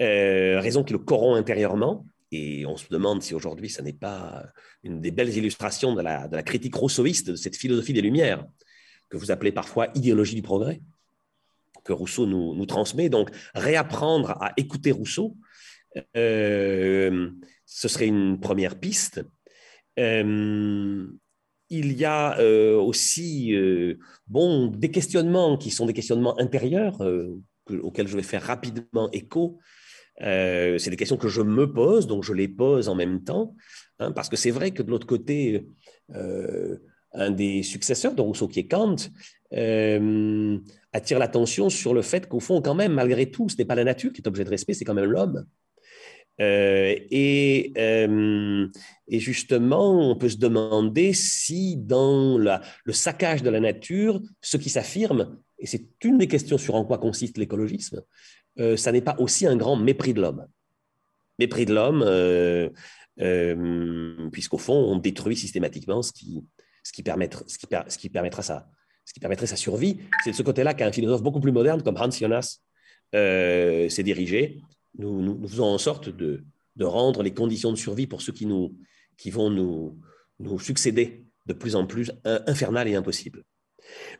euh, 0.00 0.60
raison 0.60 0.82
qui 0.82 0.92
le 0.92 0.98
corrompt 0.98 1.38
intérieurement. 1.38 2.06
Et 2.32 2.64
on 2.64 2.76
se 2.76 2.86
demande 2.88 3.22
si 3.22 3.34
aujourd'hui, 3.34 3.68
ça 3.68 3.82
n'est 3.82 3.92
pas 3.92 4.46
une 4.84 5.00
des 5.00 5.10
belles 5.10 5.36
illustrations 5.36 5.94
de 5.94 6.00
la, 6.00 6.28
de 6.28 6.36
la 6.36 6.44
critique 6.44 6.76
rousseauiste 6.76 7.32
de 7.32 7.36
cette 7.36 7.56
philosophie 7.56 7.92
des 7.92 8.02
Lumières, 8.02 8.46
que 9.10 9.18
vous 9.18 9.30
appelez 9.30 9.52
parfois 9.52 9.88
idéologie 9.94 10.34
du 10.34 10.42
progrès, 10.42 10.80
que 11.84 11.92
Rousseau 11.92 12.26
nous, 12.26 12.66
transmet. 12.66 13.10
Donc, 13.10 13.30
réapprendre 13.54 14.30
à 14.40 14.52
écouter 14.56 14.92
Rousseau, 14.92 15.36
ce 16.14 17.88
serait 17.88 18.06
une 18.06 18.40
première 18.40 18.78
piste. 18.78 19.22
Euh, 19.98 21.06
il 21.68 21.92
y 21.92 22.04
a 22.04 22.38
euh, 22.40 22.76
aussi 22.76 23.54
euh, 23.54 23.98
bon, 24.26 24.66
des 24.66 24.90
questionnements 24.90 25.56
qui 25.56 25.70
sont 25.70 25.86
des 25.86 25.92
questionnements 25.92 26.38
intérieurs 26.40 26.98
auxquels 27.82 28.08
je 28.08 28.16
vais 28.16 28.24
faire 28.24 28.42
rapidement 28.42 29.08
écho. 29.12 29.58
c'est 30.18 30.90
des 30.90 30.96
questions 30.96 31.16
que 31.16 31.28
je 31.28 31.42
me 31.42 31.72
pose, 31.72 32.08
donc 32.08 32.24
je 32.24 32.32
les 32.32 32.48
pose 32.48 32.88
en 32.88 32.96
même 32.96 33.22
temps, 33.22 33.54
hein, 34.00 34.10
parce 34.10 34.28
que 34.28 34.36
c'est 34.36 34.50
vrai 34.50 34.72
que 34.72 34.82
de 34.82 34.90
l'autre 34.90 35.06
côté, 35.06 35.68
un 37.12 37.30
des 37.30 37.62
successeurs 37.62 38.14
de 38.14 38.22
Rousseau, 38.22 38.48
qui 38.48 38.60
est 38.60 38.68
Kant, 38.68 38.96
attire 40.92 41.18
l'attention 41.18 41.70
sur 41.70 41.94
le 41.94 42.02
fait 42.02 42.28
qu'au 42.28 42.40
fond, 42.40 42.60
quand 42.60 42.74
même, 42.74 42.92
malgré 42.92 43.30
tout, 43.30 43.48
ce 43.48 43.56
n'est 43.56 43.64
pas 43.64 43.74
la 43.74 43.84
nature 43.84 44.12
qui 44.12 44.20
est 44.20 44.28
objet 44.28 44.44
de 44.44 44.50
respect, 44.50 44.74
c'est 44.74 44.84
quand 44.84 44.94
même 44.94 45.10
l'homme. 45.10 45.46
Euh, 46.40 46.94
et, 47.10 47.72
euh, 47.76 48.66
et, 49.08 49.20
justement, 49.20 50.10
on 50.10 50.16
peut 50.16 50.30
se 50.30 50.38
demander 50.38 51.12
si 51.12 51.76
dans 51.76 52.38
le 52.38 52.92
saccage 52.92 53.42
de 53.42 53.50
la 53.50 53.60
nature, 53.60 54.20
ce 54.40 54.56
qui 54.56 54.70
s'affirme, 54.70 55.38
et 55.58 55.66
c'est 55.66 55.86
une 56.02 56.18
des 56.18 56.28
questions 56.28 56.56
sur 56.56 56.74
en 56.74 56.84
quoi 56.84 56.98
consiste 56.98 57.36
l'écologisme, 57.36 58.02
euh, 58.58 58.76
ça 58.76 58.90
n'est 58.90 59.02
pas 59.02 59.16
aussi 59.18 59.46
un 59.46 59.56
grand 59.56 59.76
mépris 59.76 60.14
de 60.14 60.22
l'homme. 60.22 60.46
Mépris 61.38 61.66
de 61.66 61.74
l'homme, 61.74 62.70
puisqu'au 64.30 64.58
fond, 64.58 64.74
on 64.74 64.96
détruit 64.96 65.36
systématiquement 65.36 66.02
ce 66.02 66.12
qui, 66.12 66.42
ce 66.90 66.92
qui, 66.92 67.02
permettra, 67.02 67.42
ce 67.46 67.58
ce 67.86 67.98
qui 67.98 68.08
permettrait 68.08 69.46
sa 69.46 69.56
survie. 69.56 69.98
C'est 70.24 70.32
de 70.32 70.36
ce 70.36 70.42
côté-là 70.42 70.74
qu'un 70.74 70.92
philosophe 70.92 71.22
beaucoup 71.22 71.40
plus 71.40 71.52
moderne 71.52 71.82
comme 71.82 71.96
Hans 71.96 72.10
Jonas 72.10 72.58
s'est 73.12 74.02
dirigé 74.02 74.60
nous, 74.98 75.22
nous, 75.22 75.48
faisons 75.48 75.66
en 75.66 75.78
sorte 75.78 76.08
de, 76.08 76.44
rendre 76.80 77.22
les 77.22 77.34
conditions 77.34 77.72
de 77.72 77.76
survie 77.76 78.06
pour 78.06 78.22
ceux 78.22 78.32
qui, 78.32 78.46
vont 79.30 79.50
nous, 79.50 79.98
succéder 80.58 81.26
de 81.46 81.52
plus 81.52 81.76
en 81.76 81.86
plus 81.86 82.12
infernales 82.24 82.88
et 82.88 82.94
impossibles. 82.94 83.44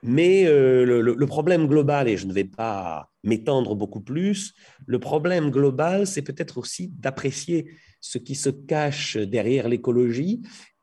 Mais 0.03 0.47
euh, 0.47 1.01
le, 1.01 1.27
problème 1.27 1.67
global, 1.67 2.09
et 2.09 2.17
je 2.17 2.27
ne 2.27 2.33
vais 2.33 2.45
pas 2.45 3.09
m'étendre 3.23 3.75
beaucoup 3.75 4.01
plus, 4.01 4.53
le 4.87 4.99
problème 4.99 5.51
global, 5.51 6.07
c'est 6.07 6.23
peut-être 6.23 6.59
aussi 6.59 6.89
d'apprécier 6.89 7.71
ce 8.01 8.19
qui 8.19 8.35
se 8.35 8.51
cache 8.51 9.17
derrière 9.17 9.69
l'écologie, 9.69 10.43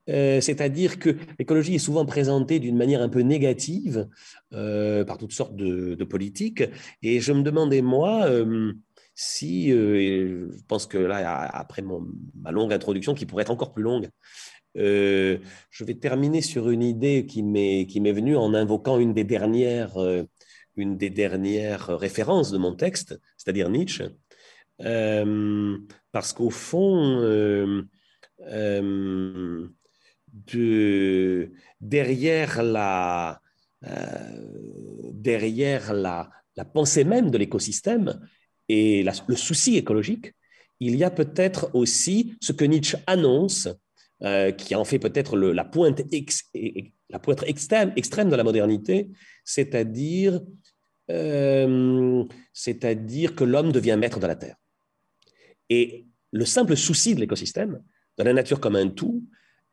euh, 0.10 0.42
c'est-à-dire 0.42 1.00
que 1.00 1.16
l'écologie 1.40 1.76
est 1.76 1.80
souvent 1.80 2.06
présentée 2.06 2.60
d'une 2.60 2.78
manière 2.78 3.02
un 3.02 3.10
peu 3.10 3.22
négative 3.22 4.08
euh, 4.54 5.04
par 5.04 5.18
toutes 5.18 5.34
sortes 5.34 5.56
de, 5.56 5.96
politiques, 6.06 6.64
et 7.02 7.20
je 7.20 7.34
me 7.34 7.42
demandais, 7.42 7.82
moi, 7.82 8.30
si, 9.14 9.72
euh, 9.74 10.50
je 10.52 10.64
pense 10.68 10.86
que 10.86 10.98
là, 10.98 11.50
après 11.54 11.82
ma 11.82 12.52
longue 12.52 12.72
introduction, 12.72 13.14
qui 13.14 13.26
pourrait 13.26 13.42
être 13.42 13.52
encore 13.52 13.74
plus 13.74 13.84
longue, 13.84 14.10
je 14.76 15.84
vais 15.84 15.96
terminer 15.96 16.42
sur 16.42 16.70
une 16.70 16.84
idée 16.84 17.26
qui 17.26 17.44
m'est 17.44 18.12
venue 18.12 18.38
en 18.38 18.54
invoquant 18.54 19.00
une 19.00 19.14
des 19.14 19.24
dernières, 19.24 19.98
une 20.78 20.98
des 20.98 21.10
dernières 21.10 21.88
références 21.98 22.52
de 22.52 22.58
mon 22.58 22.76
texte, 22.76 23.20
c'est-à-dire 23.38 23.70
Nietzsche, 23.70 24.06
parce 24.78 26.32
qu'au 26.34 26.50
fond, 26.50 27.88
de, 30.46 31.52
derrière 31.82 32.64
la 32.64 33.42
derrière 35.14 35.94
la, 35.94 36.32
la 36.56 36.66
pensée 36.66 37.04
même 37.04 37.30
de 37.30 37.38
l'écosystème, 37.38 38.20
et 38.70 39.04
le 39.04 39.36
souci 39.36 39.78
écologique, 39.78 40.34
il 40.80 40.96
y 40.96 41.04
a 41.04 41.12
peut-être 41.12 41.70
aussi 41.74 42.36
ce 42.42 42.52
que 42.52 42.66
Nietzsche 42.66 42.98
annonce, 43.08 43.70
euh, 44.24 44.52
qui 44.52 44.76
en 44.76 44.84
fait 44.84 45.00
peut-être 45.00 45.38
la 45.38 45.64
pointe, 45.64 46.02
la 47.10 47.20
pointe 47.20 47.44
extrême, 47.44 47.94
extrême 47.96 48.30
de 48.30 48.36
la 48.36 48.44
modernité, 48.44 49.10
c'est-à-dire 49.46 50.42
euh, 51.10 52.26
c'est-à-dire 52.52 53.36
que 53.36 53.46
l'homme 53.46 53.72
devient 53.72 53.96
maître 53.98 54.20
de 54.20 54.28
la 54.28 54.36
Terre. 54.36 54.58
Et 55.70 56.06
le 56.32 56.46
simple 56.46 56.76
souci 56.76 57.16
de 57.16 57.22
l'écosystème, 57.22 57.82
de 58.18 58.24
la 58.24 58.34
nature 58.34 58.60
comme 58.60 58.76
un 58.76 58.90
tout, 58.90 59.24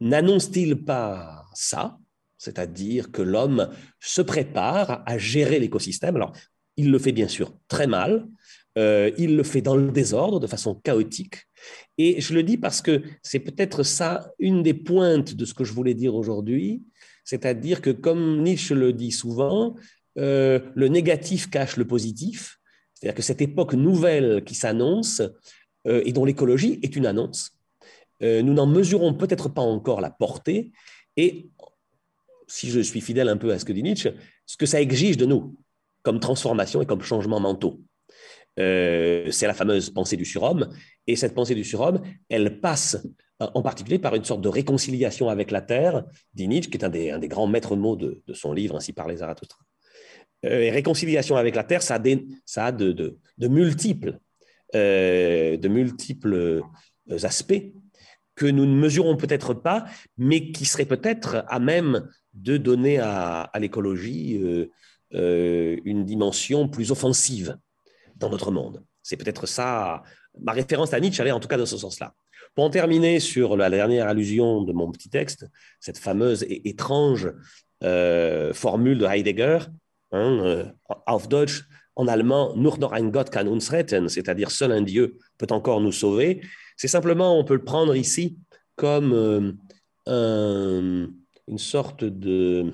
n'annonce-t-il 0.05 0.85
pas 0.85 1.47
ça 1.55 1.99
C'est-à-dire 2.39 3.11
que 3.11 3.23
l'homme 3.23 3.71
se 4.01 4.23
prépare 4.23 5.03
à 5.07 5.19
gérer 5.19 5.59
l'écosystème? 5.59 6.17
Alors, 6.17 6.33
il 6.77 6.91
le 6.91 6.99
fait 6.99 7.13
bien 7.13 7.29
sûr 7.29 7.55
très 7.69 7.87
mal, 7.87 8.29
euh, 8.77 9.11
il 9.19 9.37
le 9.37 9.43
fait 9.43 9.63
dans 9.63 9.77
le 9.77 9.91
désordre, 9.91 10.41
de 10.41 10.47
façon 10.47 10.75
chaotique. 10.75 11.47
Et 11.99 12.21
je 12.21 12.35
le 12.35 12.43
dis 12.43 12.57
parce 12.57 12.83
que 12.83 13.03
c'est 13.23 13.39
peut-être 13.41 13.83
ça 13.83 14.33
une 14.39 14.63
des 14.63 14.75
pointes 14.75 15.35
de 15.35 15.45
ce 15.45 15.55
que 15.55 15.65
je 15.65 15.73
voulais 15.73 15.95
dire 15.95 16.15
aujourd'hui, 16.15 16.83
c'est-à-dire 17.25 17.81
que 17.81 17.91
comme 17.91 18.43
Nietzsche 18.43 18.75
le 18.75 18.93
dit 18.93 19.13
souvent, 19.13 19.77
euh, 20.19 20.61
le 20.75 20.89
négatif 20.89 21.49
cache 21.49 21.77
le 21.77 21.87
positif, 21.87 22.59
c'est-à-dire 22.93 23.17
que 23.17 23.23
cette 23.23 23.41
époque 23.41 23.75
nouvelle 23.75 24.45
qui 24.45 24.55
s'annonce 24.55 25.23
euh, 25.87 26.03
et 26.05 26.13
dont 26.13 26.25
l'écologie 26.25 26.79
est 26.83 26.97
une 26.97 27.07
annonce, 27.07 27.53
nous 28.43 28.55
n'en 28.55 28.67
mesurons 28.67 29.15
peut-être 29.15 29.49
pas 29.49 29.63
encore 29.63 30.01
la 30.01 30.11
portée 30.11 30.73
et 31.17 31.51
si 32.47 32.71
je 32.71 32.81
suis 32.81 33.01
fidèle 33.01 33.29
un 33.29 33.37
peu 33.37 33.53
à 33.53 33.59
ce 33.59 33.65
que 33.65 33.73
dit 33.73 33.83
Nietzsche, 33.83 34.11
ce 34.47 34.57
que 34.57 34.67
ça 34.67 34.81
exige 34.81 35.17
de 35.17 35.27
nous 35.27 35.57
comme 36.03 36.21
transformation 36.21 36.83
et 36.83 36.87
comme 36.87 37.03
changement 37.03 37.41
mentaux. 37.41 37.81
Euh, 38.61 39.31
c'est 39.31 39.47
la 39.47 39.55
fameuse 39.55 39.91
pensée 39.91 40.17
du 40.17 40.25
surhomme. 40.25 40.69
Et 41.07 41.17
cette 41.17 41.35
pensée 41.35 41.55
du 41.55 41.65
surhomme, 41.65 42.03
elle 42.29 42.61
passe 42.61 42.97
en 43.41 43.63
particulier 43.63 43.99
par 43.99 44.15
une 44.15 44.25
sorte 44.25 44.41
de 44.43 44.49
réconciliation 44.49 45.29
avec 45.29 45.51
la 45.51 45.61
terre, 45.61 46.05
dit 46.35 46.47
Nietzsche, 46.47 46.71
qui 46.71 46.79
est 46.79 46.85
un 46.85 46.89
des, 46.89 47.29
grands 47.29 47.49
maîtres 47.49 47.75
mots 47.75 47.97
de, 47.97 48.23
son 48.33 48.53
livre 48.53 48.77
Ainsi 48.77 48.93
par 48.93 49.09
les 49.09 49.17
Zarathustra. 49.17 49.59
et 50.43 50.71
réconciliation 50.71 51.37
avec 51.37 51.57
la 51.57 51.65
terre, 51.65 51.83
ça 51.83 51.97
a, 51.97 52.01
euh, 52.01 53.19
de 55.57 55.69
multiples 55.69 56.63
aspects 57.23 57.74
que 58.35 58.47
nous 58.47 58.67
ne 58.67 58.75
mesurons 58.75 59.17
peut-être 59.17 59.55
pas, 59.55 59.85
mais 60.19 60.51
qui 60.53 60.65
seraient 60.65 60.85
peut-être 60.85 61.45
à 61.49 61.59
même 61.59 62.09
de 62.33 62.57
donner 62.57 62.99
à, 62.99 63.51
l'écologie 63.61 64.41
euh, 64.43 64.67
euh, 65.15 65.77
une 65.85 66.05
dimension 66.05 66.69
plus 66.69 66.91
offensive 66.91 67.57
dans 68.17 68.31
notre 68.31 68.51
monde. 68.51 68.83
C'est 69.03 69.17
peut-être 69.17 69.47
ça, 69.47 70.03
ma 70.41 70.53
référence 70.53 70.93
à 70.95 71.01
Nietzsche 71.01 71.21
allait 71.21 71.31
en 71.31 71.41
tout 71.41 71.49
cas 71.49 71.57
dans 71.57 71.67
ce 71.67 71.77
sens-là. 71.77 72.15
Pour 72.55 72.65
en 72.65 72.71
terminer 72.71 73.21
sur 73.21 73.57
la 73.57 73.71
dernière 73.71 74.09
allusion 74.09 74.63
de 74.63 74.73
mon 74.73 74.91
petit 74.91 75.11
texte, 75.11 75.47
cette 75.81 75.99
fameuse 75.99 76.45
et 76.45 76.69
étrange 76.69 77.33
euh, 77.83 78.53
formule 78.55 78.99
de 78.99 79.07
Heidegger, 79.07 79.59
hein, 80.13 80.73
auf 81.07 81.29
Deutsch, 81.29 81.65
en 81.97 82.09
allemand, 82.09 82.57
nur 82.57 82.79
noch 82.79 82.93
ein 82.93 83.13
Gott 83.13 83.31
kann 83.31 83.49
uns 83.49 83.71
retten, 83.71 84.09
c'est-à-dire 84.09 84.51
seul 84.51 84.73
un 84.73 84.83
Dieu 84.83 85.19
peut 85.39 85.47
encore 85.51 85.81
nous 85.81 85.93
sauver, 85.93 86.41
c'est 86.77 86.89
simplement, 86.89 87.39
on 87.39 87.45
peut 87.45 87.55
le 87.55 87.65
prendre 87.65 87.95
ici 87.95 88.37
comme 88.77 89.13
euh, 89.13 89.53
un, 90.07 91.09
une 91.47 91.59
sorte 91.59 92.05
de, 92.05 92.73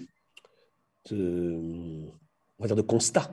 on 1.11 2.13
va 2.59 2.67
dire 2.67 2.77
de 2.77 2.83
constat 2.83 3.31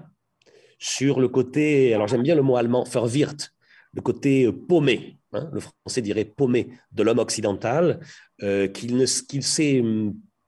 sur 0.79 1.19
le 1.19 1.29
côté, 1.29 1.93
alors 1.93 2.07
j'aime 2.07 2.23
bien 2.23 2.35
le 2.35 2.43
mot 2.43 2.57
allemand, 2.57 2.83
verwirrt, 2.83 3.53
le 3.93 4.01
côté 4.01 4.51
paumé, 4.51 5.17
hein, 5.33 5.49
le 5.53 5.59
français 5.59 6.01
dirait 6.01 6.25
paumé 6.25 6.69
de 6.91 7.03
l'homme 7.03 7.19
occidental, 7.19 7.99
euh, 8.43 8.67
qu'il 8.67 8.95
ne 8.97 9.05
qu'il 9.05 9.43
sait 9.43 9.83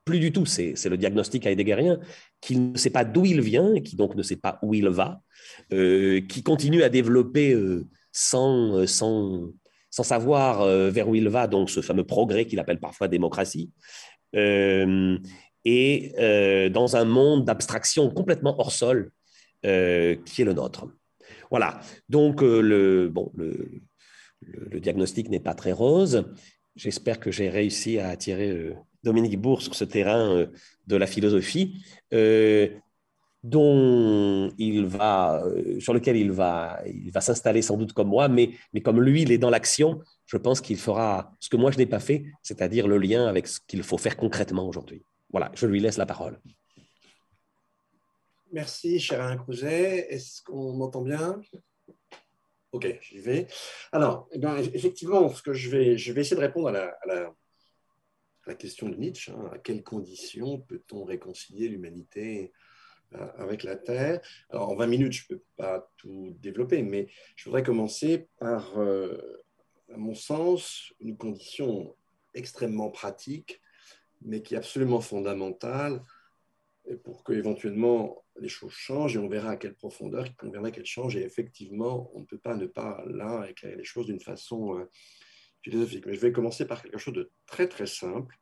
plus 0.04 0.20
du 0.20 0.32
tout, 0.32 0.46
c'est 0.46 0.74
le 0.84 0.96
diagnostic 0.96 1.46
heideggerien, 1.46 1.98
qu'il 2.40 2.72
ne 2.72 2.78
sait 2.78 2.90
pas 2.90 3.04
d'où 3.04 3.24
il 3.24 3.40
vient, 3.40 3.74
et 3.74 3.82
qui 3.82 3.96
donc 3.96 4.14
ne 4.14 4.22
sait 4.22 4.36
pas 4.36 4.58
où 4.62 4.74
il 4.74 4.88
va, 4.88 5.20
euh, 5.72 6.20
qui 6.22 6.42
continue 6.42 6.82
à 6.82 6.88
développer 6.88 7.52
euh, 7.52 7.86
sans, 8.12 8.86
sans, 8.86 9.50
sans 9.90 10.02
savoir 10.02 10.62
euh, 10.62 10.90
vers 10.90 11.08
où 11.08 11.14
il 11.14 11.28
va, 11.28 11.46
donc 11.46 11.70
ce 11.70 11.80
fameux 11.82 12.04
progrès 12.04 12.46
qu'il 12.46 12.58
appelle 12.58 12.80
parfois 12.80 13.08
démocratie, 13.08 13.70
euh, 14.36 15.18
et 15.64 16.12
euh, 16.18 16.68
dans 16.70 16.96
un 16.96 17.04
monde 17.04 17.44
d'abstraction 17.44 18.10
complètement 18.10 18.58
hors 18.58 18.72
sol 18.72 19.10
euh, 19.66 20.16
qui 20.24 20.42
est 20.42 20.44
le 20.44 20.54
nôtre. 20.54 20.86
Voilà, 21.50 21.80
donc 22.08 22.42
euh, 22.42 22.60
le, 22.60 23.08
bon, 23.08 23.30
le, 23.36 23.82
le, 24.40 24.80
diagnostic 24.80 25.28
n'est 25.28 25.40
pas 25.40 25.54
très 25.54 25.72
rose. 25.72 26.24
J'espère 26.76 27.20
que 27.20 27.30
j'ai 27.30 27.50
réussi 27.50 27.98
à 27.98 28.08
attirer 28.08 28.50
euh, 28.50 28.74
Dominique 29.02 29.38
Bourg 29.40 29.60
sur 29.60 29.74
ce 29.74 29.84
terrain 29.84 30.34
euh, 30.34 30.46
de 30.90 30.96
la 30.96 31.06
philosophie. 31.06 31.82
dont 33.42 34.52
il 34.58 34.84
va, 34.84 35.42
sur 35.78 35.94
lequel 35.94 36.16
il 36.16 36.30
va, 36.30 36.78
il 36.86 37.10
va 37.10 37.22
s'installer 37.22 37.62
sans 37.62 37.78
doute 37.78 37.94
comme 37.94 38.08
moi, 38.08 38.28
mais, 38.28 38.50
mais 38.74 38.82
comme 38.82 39.00
lui, 39.00 39.22
il 39.22 39.32
est 39.32 39.38
dans 39.38 39.48
l'action, 39.48 40.02
je 40.26 40.36
pense 40.36 40.60
qu'il 40.60 40.76
fera 40.76 41.32
ce 41.40 41.48
que 41.48 41.56
moi 41.56 41.70
je 41.70 41.78
n'ai 41.78 41.86
pas 41.86 42.00
fait, 42.00 42.26
c'est-à-dire 42.42 42.86
le 42.86 42.98
lien 42.98 43.26
avec 43.26 43.46
ce 43.46 43.58
qu'il 43.66 43.82
faut 43.82 43.96
faire 43.96 44.16
concrètement 44.16 44.68
aujourd'hui. 44.68 45.02
Voilà, 45.30 45.50
je 45.54 45.66
lui 45.66 45.80
laisse 45.80 45.96
la 45.96 46.06
parole. 46.06 46.38
Merci, 48.52 48.98
cher 48.98 49.22
Alain 49.22 49.36
Crouzet. 49.36 50.06
Est-ce 50.10 50.42
qu'on 50.42 50.74
m'entend 50.74 51.02
bien? 51.02 51.40
Ok, 52.72 52.98
j'y 53.00 53.18
vais. 53.18 53.46
Alors, 53.92 54.28
eh 54.32 54.38
effectivement, 54.74 55.28
ce 55.28 55.42
que 55.42 55.52
je 55.52 55.70
vais, 55.70 55.96
je 55.96 56.12
vais 56.12 56.22
essayer 56.22 56.36
de 56.36 56.40
répondre 56.40 56.68
à 56.68 56.72
la, 56.72 56.84
à 57.02 57.06
la, 57.06 57.34
la 58.46 58.54
question 58.54 58.88
de 58.88 58.96
Nietzsche. 58.96 59.32
Hein, 59.32 59.50
à 59.52 59.58
quelles 59.58 59.82
conditions 59.82 60.60
peut-on 60.60 61.04
réconcilier 61.04 61.68
l'humanité 61.68 62.52
euh, 63.14 63.28
avec 63.36 63.62
la 63.62 63.76
Terre? 63.76 64.20
Alors, 64.50 64.70
en 64.70 64.76
20 64.76 64.86
minutes, 64.86 65.12
je 65.12 65.24
ne 65.24 65.36
peux 65.36 65.42
pas 65.56 65.90
tout 65.96 66.36
développer, 66.40 66.82
mais 66.82 67.08
je 67.36 67.44
voudrais 67.44 67.62
commencer 67.62 68.28
par, 68.38 68.78
euh, 68.78 69.42
à 69.92 69.96
mon 69.96 70.14
sens, 70.14 70.92
une 71.00 71.16
condition 71.16 71.94
extrêmement 72.34 72.90
pratique, 72.90 73.60
mais 74.22 74.42
qui 74.42 74.54
est 74.54 74.58
absolument 74.58 75.00
fondamentale 75.00 76.02
pour 77.04 77.24
que 77.24 77.32
éventuellement 77.32 78.24
les 78.40 78.48
choses 78.48 78.72
changent 78.72 79.16
et 79.16 79.18
on 79.18 79.28
verra 79.28 79.50
à 79.50 79.56
quelle 79.56 79.74
profondeur 79.74 80.26
il 80.26 80.34
conviendrait 80.34 80.72
qu'elles 80.72 80.86
changent. 80.86 81.16
Et 81.16 81.22
effectivement, 81.22 82.10
on 82.14 82.20
ne 82.20 82.24
peut 82.24 82.38
pas 82.38 82.56
ne 82.56 82.66
pas 82.66 83.02
là 83.06 83.46
éclairer 83.48 83.76
les 83.76 83.84
choses 83.84 84.06
d'une 84.06 84.20
façon 84.20 84.78
euh, 84.78 84.84
philosophique. 85.62 86.06
Mais 86.06 86.14
je 86.14 86.20
vais 86.20 86.32
commencer 86.32 86.66
par 86.66 86.82
quelque 86.82 86.98
chose 86.98 87.14
de 87.14 87.30
très 87.46 87.68
très 87.68 87.86
simple. 87.86 88.36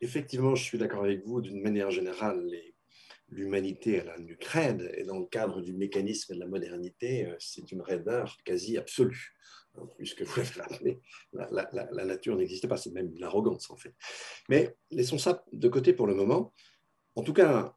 Effectivement, 0.00 0.54
je 0.54 0.64
suis 0.64 0.78
d'accord 0.78 1.04
avec 1.04 1.24
vous, 1.24 1.40
d'une 1.40 1.62
manière 1.62 1.90
générale, 1.90 2.46
l'humanité, 3.28 3.94
elle 3.94 4.10
a 4.10 4.18
une 4.18 4.36
crède, 4.36 4.92
et 4.96 5.04
dans 5.04 5.18
le 5.18 5.26
cadre 5.26 5.60
du 5.60 5.72
mécanisme 5.72 6.34
de 6.34 6.40
la 6.40 6.46
modernité, 6.46 7.26
euh, 7.26 7.36
c'est 7.38 7.72
une 7.72 7.82
raideur 7.82 8.36
quasi 8.44 8.76
absolue. 8.76 9.32
Hein, 9.76 9.88
puisque 9.98 10.22
vous 10.22 10.36
l'avez 10.36 10.60
rappelé, 10.60 11.00
la, 11.32 11.48
la, 11.50 11.68
la, 11.72 11.88
la 11.90 12.04
nature 12.04 12.36
n'existe 12.36 12.68
pas, 12.68 12.76
c'est 12.76 12.92
même 12.92 13.12
de 13.12 13.20
l'arrogance 13.20 13.70
en 13.70 13.76
fait. 13.76 13.94
Mais 14.48 14.76
laissons 14.90 15.18
ça 15.18 15.44
de 15.52 15.68
côté 15.68 15.92
pour 15.92 16.06
le 16.06 16.14
moment. 16.14 16.54
En 17.14 17.22
tout 17.22 17.32
cas, 17.32 17.74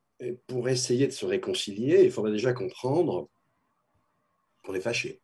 pour 0.48 0.68
essayer 0.68 1.08
de 1.08 1.12
se 1.12 1.26
réconcilier, 1.26 2.04
il 2.04 2.12
faudrait 2.12 2.32
déjà 2.32 2.54
comprendre 2.54 3.30
qu'on 4.64 4.74
est 4.74 4.82
fâché. 4.82 5.22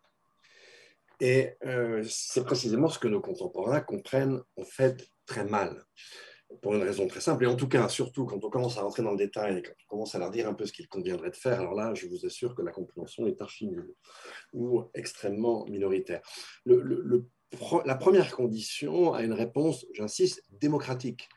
Et 1.19 1.53
euh, 1.65 2.03
c'est 2.07 2.43
précisément 2.43 2.87
ce 2.87 2.99
que 2.99 3.07
nos 3.07 3.21
contemporains 3.21 3.81
comprennent 3.81 4.41
en 4.57 4.63
fait 4.63 5.07
très 5.25 5.45
mal, 5.45 5.85
pour 6.61 6.75
une 6.75 6.83
raison 6.83 7.07
très 7.07 7.21
simple. 7.21 7.43
Et 7.45 7.47
en 7.47 7.55
tout 7.55 7.67
cas, 7.67 7.89
surtout 7.89 8.25
quand 8.25 8.43
on 8.43 8.49
commence 8.49 8.77
à 8.77 8.81
rentrer 8.81 9.03
dans 9.03 9.11
le 9.11 9.17
détail 9.17 9.63
quand 9.63 9.73
on 9.85 9.87
commence 9.87 10.15
à 10.15 10.19
leur 10.19 10.31
dire 10.31 10.47
un 10.47 10.53
peu 10.53 10.65
ce 10.65 10.73
qu'il 10.73 10.87
conviendrait 10.87 11.31
de 11.31 11.35
faire, 11.35 11.59
alors 11.59 11.73
là, 11.73 11.93
je 11.93 12.07
vous 12.07 12.25
assure 12.25 12.55
que 12.55 12.61
la 12.61 12.71
compréhension 12.71 13.25
est 13.27 13.37
nulle 13.61 13.93
ou 14.53 14.83
extrêmement 14.93 15.65
minoritaire. 15.65 16.21
La 16.65 17.95
première 17.95 18.35
condition 18.35 19.13
a 19.13 19.23
une 19.23 19.33
réponse, 19.33 19.85
j'insiste, 19.93 20.43
démocratique. 20.51 21.29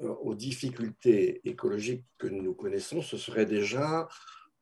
Euh, 0.00 0.14
aux 0.22 0.36
difficultés 0.36 1.40
écologiques 1.44 2.04
que 2.18 2.28
nous 2.28 2.54
connaissons, 2.54 3.02
ce 3.02 3.16
serait 3.16 3.46
déjà 3.46 4.06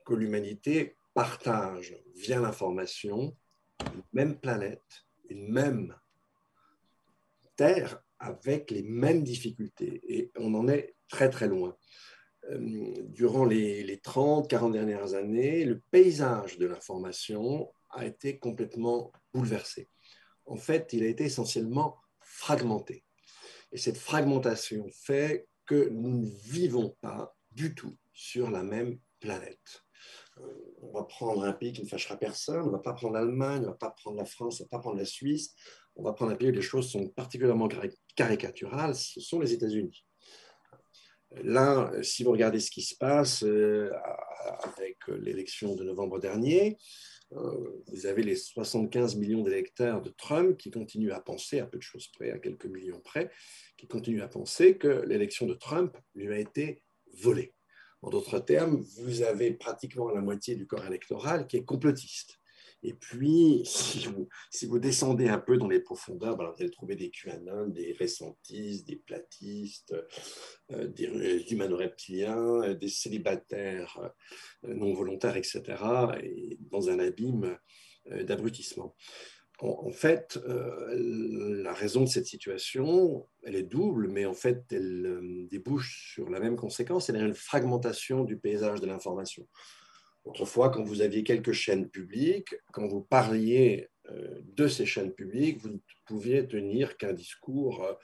que 0.06 0.14
l'humanité 0.14 0.96
partage 1.12 1.94
via 2.14 2.40
l'information 2.40 3.36
une 3.80 4.02
même 4.12 4.38
planète, 4.38 5.06
une 5.28 5.48
même 5.52 5.94
Terre 7.56 8.02
avec 8.18 8.70
les 8.70 8.82
mêmes 8.82 9.22
difficultés. 9.22 10.00
Et 10.06 10.30
on 10.36 10.54
en 10.54 10.68
est 10.68 10.94
très 11.08 11.30
très 11.30 11.48
loin. 11.48 11.76
Euh, 12.50 12.92
durant 13.08 13.44
les, 13.44 13.82
les 13.82 13.98
30, 13.98 14.48
40 14.48 14.72
dernières 14.72 15.14
années, 15.14 15.64
le 15.64 15.80
paysage 15.90 16.58
de 16.58 16.66
l'information 16.66 17.72
a 17.90 18.04
été 18.06 18.38
complètement 18.38 19.12
bouleversé. 19.32 19.88
En 20.44 20.56
fait, 20.56 20.92
il 20.92 21.02
a 21.02 21.08
été 21.08 21.24
essentiellement 21.24 21.96
fragmenté. 22.20 23.04
Et 23.72 23.78
cette 23.78 23.96
fragmentation 23.98 24.86
fait 24.92 25.48
que 25.64 25.88
nous 25.88 26.20
ne 26.20 26.26
vivons 26.44 26.96
pas 27.00 27.36
du 27.50 27.74
tout 27.74 27.96
sur 28.12 28.50
la 28.50 28.62
même 28.62 28.98
planète. 29.18 29.85
Euh, 30.40 30.42
on 30.82 30.92
va 30.92 31.04
prendre 31.04 31.44
un 31.44 31.52
pays 31.52 31.72
qui 31.72 31.82
ne 31.82 31.88
fâchera 31.88 32.16
personne, 32.16 32.62
on 32.62 32.66
ne 32.66 32.72
va 32.72 32.78
pas 32.78 32.92
prendre 32.92 33.14
l'Allemagne, 33.14 33.60
on 33.60 33.66
ne 33.66 33.66
va 33.66 33.74
pas 33.74 33.90
prendre 33.90 34.16
la 34.16 34.24
France, 34.24 34.60
on 34.60 34.64
ne 34.64 34.66
va 34.66 34.76
pas 34.76 34.82
prendre 34.82 34.98
la 34.98 35.04
Suisse, 35.04 35.54
on 35.96 36.02
va 36.02 36.12
prendre 36.12 36.32
un 36.32 36.36
pays 36.36 36.50
où 36.50 36.52
les 36.52 36.62
choses 36.62 36.90
sont 36.90 37.08
particulièrement 37.08 37.68
caricaturales, 38.14 38.94
ce 38.94 39.20
sont 39.20 39.40
les 39.40 39.52
États-Unis. 39.52 40.04
Là, 41.42 41.90
si 42.02 42.22
vous 42.22 42.30
regardez 42.30 42.60
ce 42.60 42.70
qui 42.70 42.82
se 42.82 42.96
passe 42.96 43.42
euh, 43.42 43.90
avec 44.62 44.96
l'élection 45.08 45.74
de 45.74 45.84
novembre 45.84 46.20
dernier, 46.20 46.78
euh, 47.32 47.82
vous 47.88 48.06
avez 48.06 48.22
les 48.22 48.36
75 48.36 49.16
millions 49.16 49.42
d'électeurs 49.42 50.00
de 50.00 50.10
Trump 50.10 50.56
qui 50.56 50.70
continuent 50.70 51.12
à 51.12 51.20
penser, 51.20 51.58
à 51.58 51.66
peu 51.66 51.78
de 51.78 51.82
choses 51.82 52.08
près, 52.08 52.30
à 52.30 52.38
quelques 52.38 52.66
millions 52.66 53.00
près, 53.00 53.30
qui 53.76 53.88
continuent 53.88 54.22
à 54.22 54.28
penser 54.28 54.76
que 54.76 55.04
l'élection 55.06 55.46
de 55.46 55.54
Trump 55.54 55.96
lui 56.14 56.32
a 56.32 56.38
été 56.38 56.82
volée. 57.18 57.55
En 58.06 58.10
d'autres 58.10 58.38
termes, 58.38 58.76
vous 58.98 59.22
avez 59.22 59.50
pratiquement 59.50 60.10
la 60.10 60.20
moitié 60.20 60.54
du 60.54 60.64
corps 60.64 60.86
électoral 60.86 61.48
qui 61.48 61.56
est 61.56 61.64
complotiste. 61.64 62.38
Et 62.84 62.92
puis, 62.92 63.62
si 63.64 64.06
vous, 64.06 64.78
descendez 64.78 65.26
un 65.26 65.38
peu 65.38 65.56
dans 65.56 65.66
les 65.66 65.80
profondeurs, 65.80 66.36
vous 66.36 66.62
allez 66.62 66.70
trouver 66.70 66.94
des 66.94 67.10
QAnon, 67.10 67.66
des 67.66 67.96
récentistes, 67.98 68.86
des 68.86 68.94
platistes, 68.94 69.92
euh, 70.70 70.86
des 70.86 71.50
humanoreptiliens, 71.50 72.62
euh, 72.62 72.74
des 72.74 72.88
célibataires 72.88 73.98
euh, 74.64 74.72
non 74.72 74.94
volontaires, 74.94 75.36
etc., 75.36 75.62
et 76.22 76.58
dans 76.60 76.88
un 76.88 77.00
abîme 77.00 77.58
euh, 78.12 78.22
d'abrutissement. 78.22 78.94
En, 79.58 79.90
fait, 79.90 80.38
euh, 80.46 81.62
la 81.62 81.72
raison 81.72 82.02
de 82.02 82.08
cette 82.08 82.26
situation, 82.26 83.26
elle 83.42 83.54
est 83.54 83.62
double, 83.62 84.08
mais 84.08 84.26
en 84.26 84.34
fait, 84.34 84.64
elle 84.70 85.46
débouche 85.50 86.12
sur 86.12 86.28
la 86.28 86.40
même 86.40 86.56
conséquence, 86.56 87.06
c'est-à-dire 87.06 87.34
fragmentation 87.34 88.24
du 88.24 88.36
paysage 88.36 88.82
de 88.82 88.86
l'information. 88.86 89.48
Autrefois, 90.26 90.68
quand 90.68 90.82
vous 90.82 91.00
aviez 91.00 91.22
quelques 91.22 91.52
chaînes 91.52 91.88
publiques, 91.88 92.54
quand 92.72 92.86
vous 92.86 93.00
parliez 93.00 93.88
euh, 94.10 94.40
de 94.44 94.68
ces 94.68 94.84
chaînes 94.84 95.12
publiques, 95.12 95.58
vous 95.58 95.70
ne 95.70 95.78
pouviez 96.04 96.46
tenir 96.46 96.98
qu'un 96.98 97.14
discours 97.14 97.82
euh, 97.84 97.94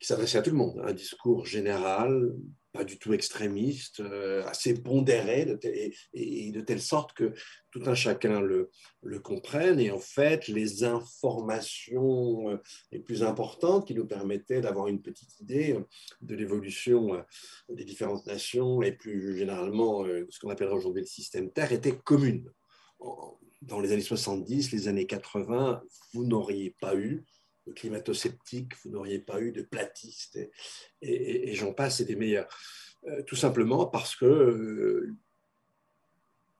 qui 0.00 0.08
s'adressait 0.08 0.38
à 0.38 0.42
tout 0.42 0.50
le 0.50 0.56
monde, 0.56 0.82
un 0.84 0.92
discours 0.92 1.46
général, 1.46 2.34
pas 2.74 2.84
du 2.84 2.98
tout 2.98 3.14
extrémiste, 3.14 4.00
euh, 4.00 4.44
assez 4.46 4.74
pondéré, 4.74 5.44
de 5.44 5.58
et, 6.12 6.50
de 6.50 6.60
telle 6.60 6.80
sorte 6.80 7.12
que 7.12 7.32
tout 7.70 7.82
un 7.86 7.94
chacun 7.94 8.40
le, 8.40 8.68
comprenne. 9.22 9.78
Et 9.78 9.92
en 9.92 10.00
fait, 10.00 10.48
les 10.48 10.82
informations 10.82 12.50
euh, 12.50 12.56
les 12.90 12.98
plus 12.98 13.22
importantes 13.22 13.86
qui 13.86 13.94
nous 13.94 14.06
permettaient 14.06 14.60
d'avoir 14.60 14.88
une 14.88 15.00
petite 15.00 15.38
idée 15.38 15.78
de 16.20 16.34
l'évolution 16.34 17.14
euh, 17.14 17.22
des 17.68 17.84
différentes 17.84 18.26
nations 18.26 18.82
et 18.82 18.90
plus 18.90 19.38
généralement 19.38 20.04
ce 20.28 20.38
qu'on 20.40 20.50
appellerait 20.50 20.74
aujourd'hui 20.74 21.02
le 21.02 21.06
système 21.06 21.52
Terre 21.52 21.72
étaient 21.72 21.96
communes. 21.96 22.50
Dans 23.62 23.80
les 23.80 23.92
années 23.92 24.02
70, 24.02 24.72
les 24.72 24.88
années 24.88 25.06
80, 25.06 25.80
vous 26.12 26.24
n'auriez 26.24 26.74
pas 26.80 26.96
eu 26.96 27.24
de 27.66 27.72
climato-sceptiques, 27.72 28.74
vous 28.84 28.90
n'auriez 28.90 29.18
pas 29.18 29.40
eu 29.40 29.52
de 29.52 29.62
platistes, 29.62 30.38
et, 31.02 31.54
j'en 31.54 31.72
passe, 31.72 32.00
et 32.00 32.04
des 32.04 32.16
meilleurs. 32.16 32.48
Euh, 33.06 33.22
tout 33.22 33.36
simplement 33.36 33.86
parce 33.86 34.16
que 34.16 34.24
euh, 34.24 35.14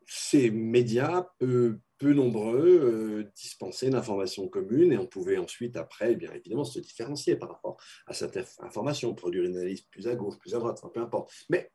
ces 0.07 0.51
médias, 0.51 1.27
peu, 1.39 1.79
nombreux, 2.01 2.69
euh, 2.69 3.33
dispensaient 3.35 3.87
une 3.87 3.95
information 3.95 4.49
commune, 4.49 4.93
et 4.93 4.99
on 4.99 5.07
pouvait 5.07 5.39
ensuite, 5.39 5.77
après, 5.77 6.13
eh 6.13 6.17
bien 6.17 6.33
évidemment, 6.33 6.65
se 6.65 6.79
différencier 6.79 7.37
par 7.37 7.51
rapport 7.51 7.79
à 8.07 8.13
cette 8.13 8.39
information, 8.59 9.15
produire 9.15 9.45
une 9.45 9.57
analyse 9.57 9.83
plus 9.83 10.07
à 10.07 10.15
gauche, 10.15 10.39
plus 10.39 10.55
à 10.55 10.59
droite, 10.59 10.83
peu 10.93 11.01
importe. 11.01 11.33
Mais 11.49 11.71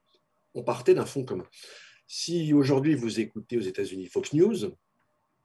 on 0.53 0.63
partait 0.63 0.93
d'un 0.93 1.05
fond 1.05 1.23
commun. 1.23 1.47
Si 2.07 2.53
aujourd'hui 2.53 2.95
vous 2.95 3.19
écoutez 3.19 3.57
aux 3.57 3.61
États-Unis 3.61 4.07
Fox 4.07 4.33
News, 4.33 4.75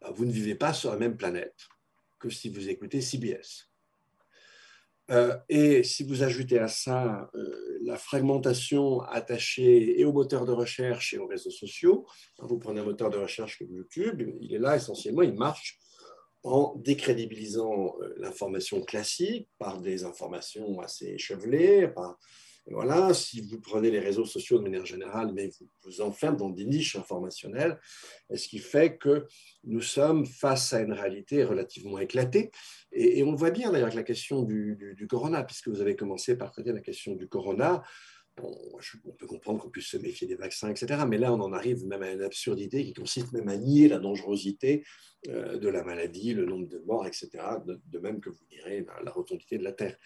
bah, 0.00 0.10
vous 0.14 0.24
ne 0.24 0.32
vivez 0.32 0.54
pas 0.54 0.72
sur 0.72 0.90
la 0.90 0.96
même 0.98 1.16
planète 1.16 1.68
que 2.18 2.30
si 2.30 2.48
vous 2.48 2.68
écoutez 2.68 3.00
CBS. 3.00 3.70
Euh, 5.10 5.36
et 5.48 5.82
si 5.82 6.02
vous 6.02 6.22
ajoutez 6.22 6.58
à 6.58 6.68
ça 6.68 7.30
euh, 7.34 7.78
la 7.82 7.96
fragmentation 7.96 9.00
attachée 9.02 10.00
et 10.00 10.04
aux 10.04 10.12
moteurs 10.12 10.46
de 10.46 10.52
recherche 10.52 11.12
et 11.12 11.18
aux 11.18 11.26
réseaux 11.26 11.50
sociaux, 11.50 12.06
vous 12.38 12.58
prenez 12.58 12.80
un 12.80 12.84
moteur 12.84 13.10
de 13.10 13.18
recherche 13.18 13.58
comme 13.58 13.70
YouTube, 13.70 14.22
il 14.40 14.54
est 14.54 14.58
là 14.58 14.76
essentiellement, 14.76 15.22
il 15.22 15.34
marche 15.34 15.78
en 16.42 16.74
décrédibilisant 16.76 17.96
euh, 18.00 18.14
l'information 18.16 18.80
classique 18.82 19.48
par 19.58 19.80
des 19.80 20.04
informations 20.04 20.80
assez 20.80 21.08
échevelées, 21.08 21.92
voilà, 22.66 23.12
si 23.12 23.42
vous 23.42 23.60
prenez 23.60 23.90
les 23.90 24.00
réseaux 24.00 24.24
sociaux 24.24 24.58
de 24.58 24.62
manière 24.62 24.86
générale, 24.86 25.32
mais 25.34 25.48
vous 25.48 25.68
vous 25.84 26.00
enfermez 26.00 26.38
dans 26.38 26.48
des 26.48 26.64
niches 26.64 26.96
informationnelles, 26.96 27.78
ce 28.34 28.48
qui 28.48 28.58
fait 28.58 28.96
que 28.96 29.26
nous 29.64 29.82
sommes 29.82 30.24
face 30.24 30.72
à 30.72 30.80
une 30.80 30.94
réalité 30.94 31.44
relativement 31.44 31.98
éclatée. 31.98 32.50
Et, 32.94 33.22
on 33.24 33.32
le 33.32 33.36
voit 33.36 33.50
bien 33.50 33.70
d'ailleurs 33.70 33.86
avec 33.86 33.96
la 33.96 34.02
question 34.02 34.42
du, 34.42 35.06
corona, 35.08 35.44
puisque 35.44 35.68
vous 35.68 35.80
avez 35.80 35.96
commencé 35.96 36.36
par 36.36 36.50
traiter 36.52 36.72
la 36.72 36.80
question 36.80 37.14
du 37.14 37.28
corona 37.28 37.82
on 38.42 39.12
peut 39.12 39.26
comprendre 39.26 39.60
qu'on 39.60 39.70
puisse 39.70 39.86
se 39.86 39.96
méfier 39.96 40.26
des 40.26 40.34
vaccins, 40.34 40.68
etc. 40.68 41.04
Mais 41.08 41.18
là, 41.18 41.32
on 41.32 41.40
en 41.40 41.52
arrive 41.52 41.86
même 41.86 42.02
à 42.02 42.10
une 42.10 42.22
absurdité 42.22 42.84
qui 42.84 42.92
consiste 42.92 43.32
même 43.32 43.48
à 43.48 43.56
nier 43.56 43.88
la 43.88 43.98
dangerosité 43.98 44.84
euh, 45.28 45.58
de 45.58 45.68
la 45.68 45.84
maladie, 45.84 46.34
le 46.34 46.44
nombre 46.44 46.68
de 46.68 46.78
morts, 46.80 47.06
etc. 47.06 47.28
De, 47.64 47.98
même 48.00 48.20
que 48.20 48.30
vous 48.30 48.44
direz 48.50 48.84
la, 49.04 49.10
rotondité 49.12 49.56
de 49.56 49.62
la 49.64 49.72
Terre. 49.72 49.96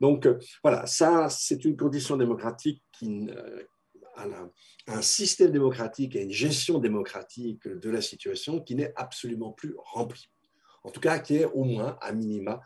Donc 0.00 0.26
euh, 0.26 0.38
voilà, 0.62 0.86
ça, 0.86 1.28
c'est 1.28 1.64
une 1.64 1.76
condition 1.76 2.16
démocratique 2.16 2.82
un 4.86 5.02
système 5.02 5.52
démocratique 5.52 6.16
et 6.16 6.22
une 6.22 6.32
gestion 6.32 6.78
démocratique 6.78 7.68
de 7.68 7.90
la 7.90 8.00
situation 8.00 8.60
qui 8.60 8.74
n'est 8.74 8.92
absolument 8.96 9.52
plus 9.52 9.74
rempli. 9.76 10.30
En 10.86 10.90
tout 10.90 11.00
cas, 11.00 11.18
qui 11.18 11.34
est 11.36 11.44
au 11.46 11.64
moins, 11.64 11.98
à 12.00 12.12
minima, 12.12 12.62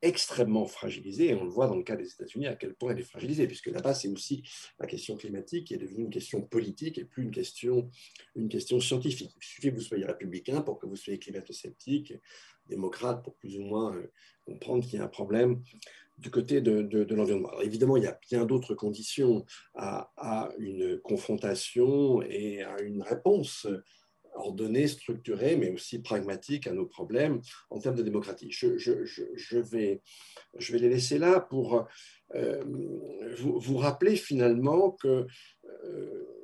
extrêmement 0.00 0.66
fragilisée, 0.66 1.30
et 1.30 1.34
on 1.34 1.42
le 1.42 1.50
voit 1.50 1.66
dans 1.66 1.74
le 1.74 1.82
cas 1.82 1.96
des 1.96 2.06
États-Unis 2.06 2.46
à 2.46 2.54
quel 2.54 2.74
point 2.74 2.92
elle 2.92 3.00
est 3.00 3.10
fragilisée, 3.10 3.48
puisque 3.48 3.66
là-bas, 3.66 3.94
c'est 3.94 4.08
aussi 4.08 4.44
la 4.78 4.86
question 4.86 5.16
climatique 5.16 5.66
qui 5.66 5.74
est 5.74 5.78
devenue 5.78 6.04
une 6.04 6.10
question 6.10 6.40
politique 6.40 6.98
et 6.98 7.04
plus 7.04 7.24
une 7.24 7.32
question, 7.32 7.90
une 8.36 8.48
question 8.48 8.78
scientifique. 8.78 9.34
Il 9.40 9.44
suffit 9.44 9.70
que 9.70 9.74
vous 9.74 9.80
soyez 9.80 10.04
républicain 10.04 10.60
pour 10.60 10.78
que 10.78 10.86
vous 10.86 10.94
soyez 10.94 11.18
climato-sceptique, 11.18 12.14
démocrate 12.68 13.24
pour 13.24 13.34
plus 13.34 13.58
ou 13.58 13.62
moins 13.62 13.96
euh, 13.96 14.12
comprendre 14.44 14.84
qu'il 14.84 14.98
y 14.98 15.02
a 15.02 15.04
un 15.04 15.08
problème 15.08 15.60
du 16.16 16.30
côté 16.30 16.60
de, 16.60 16.82
de, 16.82 17.14
l'environnement. 17.14 17.60
évidemment, 17.60 17.96
il 17.96 18.04
y 18.04 18.06
a 18.06 18.16
bien 18.30 18.44
d'autres 18.44 18.74
conditions 18.74 19.44
à, 19.74 20.12
à, 20.16 20.52
une 20.58 21.00
confrontation 21.00 22.22
et 22.22 22.62
à 22.62 22.80
une 22.82 23.02
réponse 23.02 23.66
ordonnée, 24.34 24.88
structurée, 24.88 25.56
mais 25.56 25.70
aussi 25.70 26.00
pragmatique 26.00 26.66
à 26.66 26.72
nos 26.72 26.86
problèmes 26.86 27.40
en 27.70 27.78
termes 27.78 27.96
de 27.96 28.02
démocratie. 28.02 28.50
Je, 28.50 29.58
vais, 29.58 30.00
les 30.70 30.88
laisser 30.88 31.18
là 31.18 31.40
pour 31.40 31.86
euh, 32.34 32.62
vous, 33.36 33.58
vous, 33.58 33.76
rappeler 33.76 34.16
finalement 34.16 34.90
que 34.90 35.26
euh, 35.64 36.34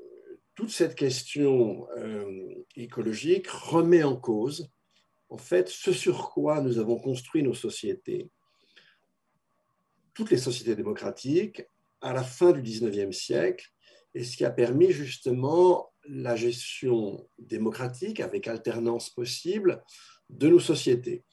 toute 0.55 0.71
cette 0.71 0.95
question 0.95 1.89
euh, 1.97 2.65
écologique 2.77 3.49
remet 3.49 4.03
en 4.03 4.17
cause 4.17 4.71
en 5.31 5.39
fait 5.39 5.69
ce 5.69 5.93
sur 5.93 6.31
quoi 6.31 6.61
nous 6.61 6.79
avons 6.79 6.99
construit 6.99 7.43
nos 7.43 7.55
sociétés. 7.55 8.29
Toutes 10.13 10.31
les 10.31 10.39
sociétés 10.39 10.75
démocratiques 10.75 11.63
à 12.01 12.13
la 12.13 12.23
fin 12.23 12.53
du 12.53 12.63
19e 12.63 13.13
siècle, 13.13 13.71
et 14.15 14.25
ce 14.25 14.37
qui 14.37 14.45
a 14.45 14.51
permis 14.51 14.91
justement 14.91 15.90
la 16.09 16.37
gestion 16.37 17.29
démocratique 17.39 18.21
avec 18.21 18.49
alternance 18.49 19.11
possible 19.11 19.83
de 20.29 20.49
nos 20.49 20.61
sociétés. 20.61 21.25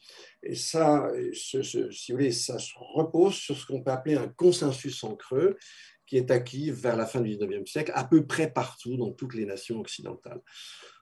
Et 0.44 0.56
ça, 0.56 1.10
si 1.34 1.58
vous 1.62 2.18
voulez, 2.18 2.32
ça 2.32 2.60
se 2.60 2.74
repose 2.76 3.36
sur 3.36 3.58
ce 3.58 3.66
qu'on 3.66 3.84
peut 3.84 3.92
appeler 3.92 4.16
un 4.16 4.28
consensus 4.28 5.04
en 5.04 5.16
creux 5.16 5.58
qui 6.06 6.18
est 6.18 6.32
acquis 6.32 6.72
vers 6.72 6.96
la 6.96 7.06
fin 7.06 7.22
du 7.22 7.36
19e 7.36 7.66
siècle, 7.68 7.92
à 7.94 8.06
peu 8.06 8.26
près 8.26 8.52
partout 8.52 8.96
dans 8.98 9.12
toutes 9.12 9.36
les 9.36 9.46
nations 9.46 9.80
occidentales. 9.80 10.42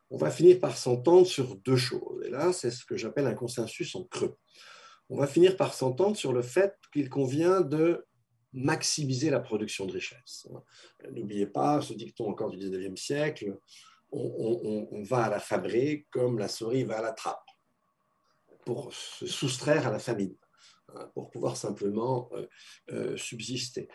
On 0.10 0.17
va 0.17 0.32
finir 0.32 0.60
par 0.60 0.78
s'entendre 0.78 1.28
sur 1.28 1.56
deux 1.58 1.78
choses. 1.78 2.23
Et 2.25 2.30
là, 2.30 2.54
c'est 2.54 2.71
ce 2.71 2.86
que 2.86 2.97
j'appelle 2.97 3.28
un 3.28 3.34
consensus 3.34 3.95
en 3.95 4.04
creux. 4.04 4.36
On 5.10 5.17
va 5.17 5.28
finir 5.28 5.56
par 5.58 5.73
s'entendre 5.73 6.17
sur 6.17 6.34
le 6.34 6.41
fait 6.41 6.73
qu'il 6.91 7.10
convient 7.10 7.62
de 7.62 8.06
maximiser 8.56 9.30
la 9.30 9.41
production 9.41 9.86
de 9.86 9.91
richesse. 9.91 10.48
N'oubliez 11.12 11.46
pas 11.46 11.82
ce 11.82 11.94
dicton 11.94 12.30
encore 12.30 12.50
du 12.50 12.58
19e 12.58 12.96
siècle, 12.96 13.58
on, 14.12 15.04
va 15.04 15.26
à 15.26 15.30
la 15.30 15.39
fabrique 15.39 16.08
comme 16.10 16.39
la 16.39 16.48
souris 16.48 16.84
va 16.84 17.00
à 17.00 17.02
la 17.02 17.12
trappe 17.12 17.44
pour 18.65 18.94
se 18.94 19.28
soustraire 19.28 19.86
à 19.88 19.91
la 19.91 20.00
famine, 20.00 20.36
hein, 20.89 21.12
pour 21.13 21.30
pouvoir 21.30 21.58
simplement 21.58 22.30
euh, 22.34 22.48
euh, 22.91 23.18
subsister. 23.18 23.88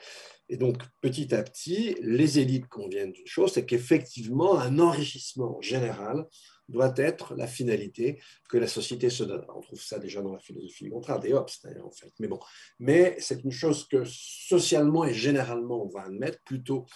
Et 0.49 0.57
donc, 0.57 0.83
petit 1.01 1.35
à 1.35 1.43
petit, 1.43 1.97
les 2.01 2.39
élites 2.39 2.69
conviennent 2.69 3.13
d'une 3.13 3.27
chose, 3.27 3.53
c'est 3.53 3.67
qu'effectivement, 3.67 4.59
un 4.59 4.79
enrichissement 4.79 5.61
général 5.61 6.27
doit 6.71 6.95
être 6.97 7.35
la 7.35 7.47
finalité 7.47 8.21
que 8.49 8.59
la 8.59 8.67
société 8.67 9.11
se 9.11 9.25
donne. 9.25 9.45
On 9.55 9.61
trouve 9.61 9.81
ça 9.81 9.99
déjà 9.99 10.23
dans 10.23 10.33
la 10.33 10.39
philosophie 10.39 10.85
du 10.85 10.91
contrat, 10.91 11.19
des 11.19 11.33
Hobbes 11.33 11.49
d'ailleurs 11.65 11.87
en 11.87 11.91
fait. 11.91 12.13
Mais 12.19 12.29
bon, 12.29 12.41
mais 12.79 13.17
c'est 13.19 13.43
une 13.45 13.53
chose 13.53 13.87
que 13.89 14.05
socialement 14.05 15.05
et 15.05 15.13
généralement 15.13 15.85
on 15.85 15.89
va 15.89 16.03
admettre 16.03 16.39
plutôt 16.45 16.87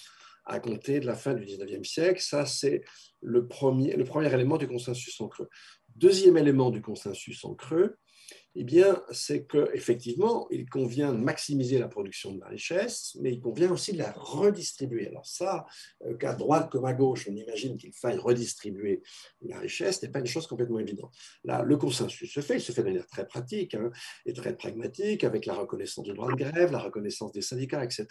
à 0.46 0.60
compter 0.60 1.00
de 1.00 1.06
la 1.06 1.14
fin 1.14 1.34
du 1.34 1.44
19e 1.44 1.84
siècle. 1.84 2.20
Ça, 2.20 2.46
c'est 2.46 2.82
le 3.22 3.46
premier, 3.46 3.96
le 3.96 4.04
premier 4.04 4.32
élément 4.32 4.58
du 4.58 4.68
consensus 4.68 5.18
en 5.20 5.28
creux. 5.28 5.48
Deuxième 5.96 6.36
élément 6.36 6.70
du 6.70 6.82
consensus 6.82 7.44
en 7.44 7.54
creux, 7.54 7.96
eh 8.56 8.62
bien, 8.62 9.02
c'est 9.10 9.46
qu'effectivement, 9.46 10.46
il 10.50 10.68
convient 10.68 11.12
de 11.12 11.18
maximiser 11.18 11.78
la 11.78 11.88
production 11.88 12.32
de 12.32 12.40
la 12.40 12.46
richesse, 12.46 13.16
mais 13.20 13.32
il 13.32 13.40
convient 13.40 13.72
aussi 13.72 13.92
de 13.92 13.98
la 13.98 14.12
redistribuer. 14.12 15.08
Alors 15.08 15.26
ça, 15.26 15.66
euh, 16.06 16.16
qu'à 16.16 16.34
droite 16.34 16.70
comme 16.70 16.84
à 16.84 16.92
gauche, 16.92 17.26
on 17.28 17.34
imagine 17.34 17.76
qu'il 17.76 17.92
faille 17.92 18.16
redistribuer 18.16 19.02
la 19.42 19.58
richesse, 19.58 20.02
n'est 20.02 20.08
pas 20.08 20.20
une 20.20 20.26
chose 20.26 20.46
complètement 20.46 20.78
évidente. 20.78 21.12
Là, 21.42 21.62
le 21.62 21.76
consensus 21.76 22.32
se 22.32 22.40
fait, 22.40 22.58
il 22.58 22.60
se 22.60 22.70
fait 22.70 22.82
de 22.82 22.88
manière 22.88 23.08
très 23.08 23.26
pratique 23.26 23.74
hein, 23.74 23.90
et 24.24 24.32
très 24.32 24.56
pragmatique, 24.56 25.24
avec 25.24 25.46
la 25.46 25.54
reconnaissance 25.54 26.04
du 26.04 26.14
droit 26.14 26.30
de 26.30 26.36
grève, 26.36 26.70
la 26.70 26.78
reconnaissance 26.78 27.32
des 27.32 27.42
syndicats, 27.42 27.82
etc. 27.82 28.06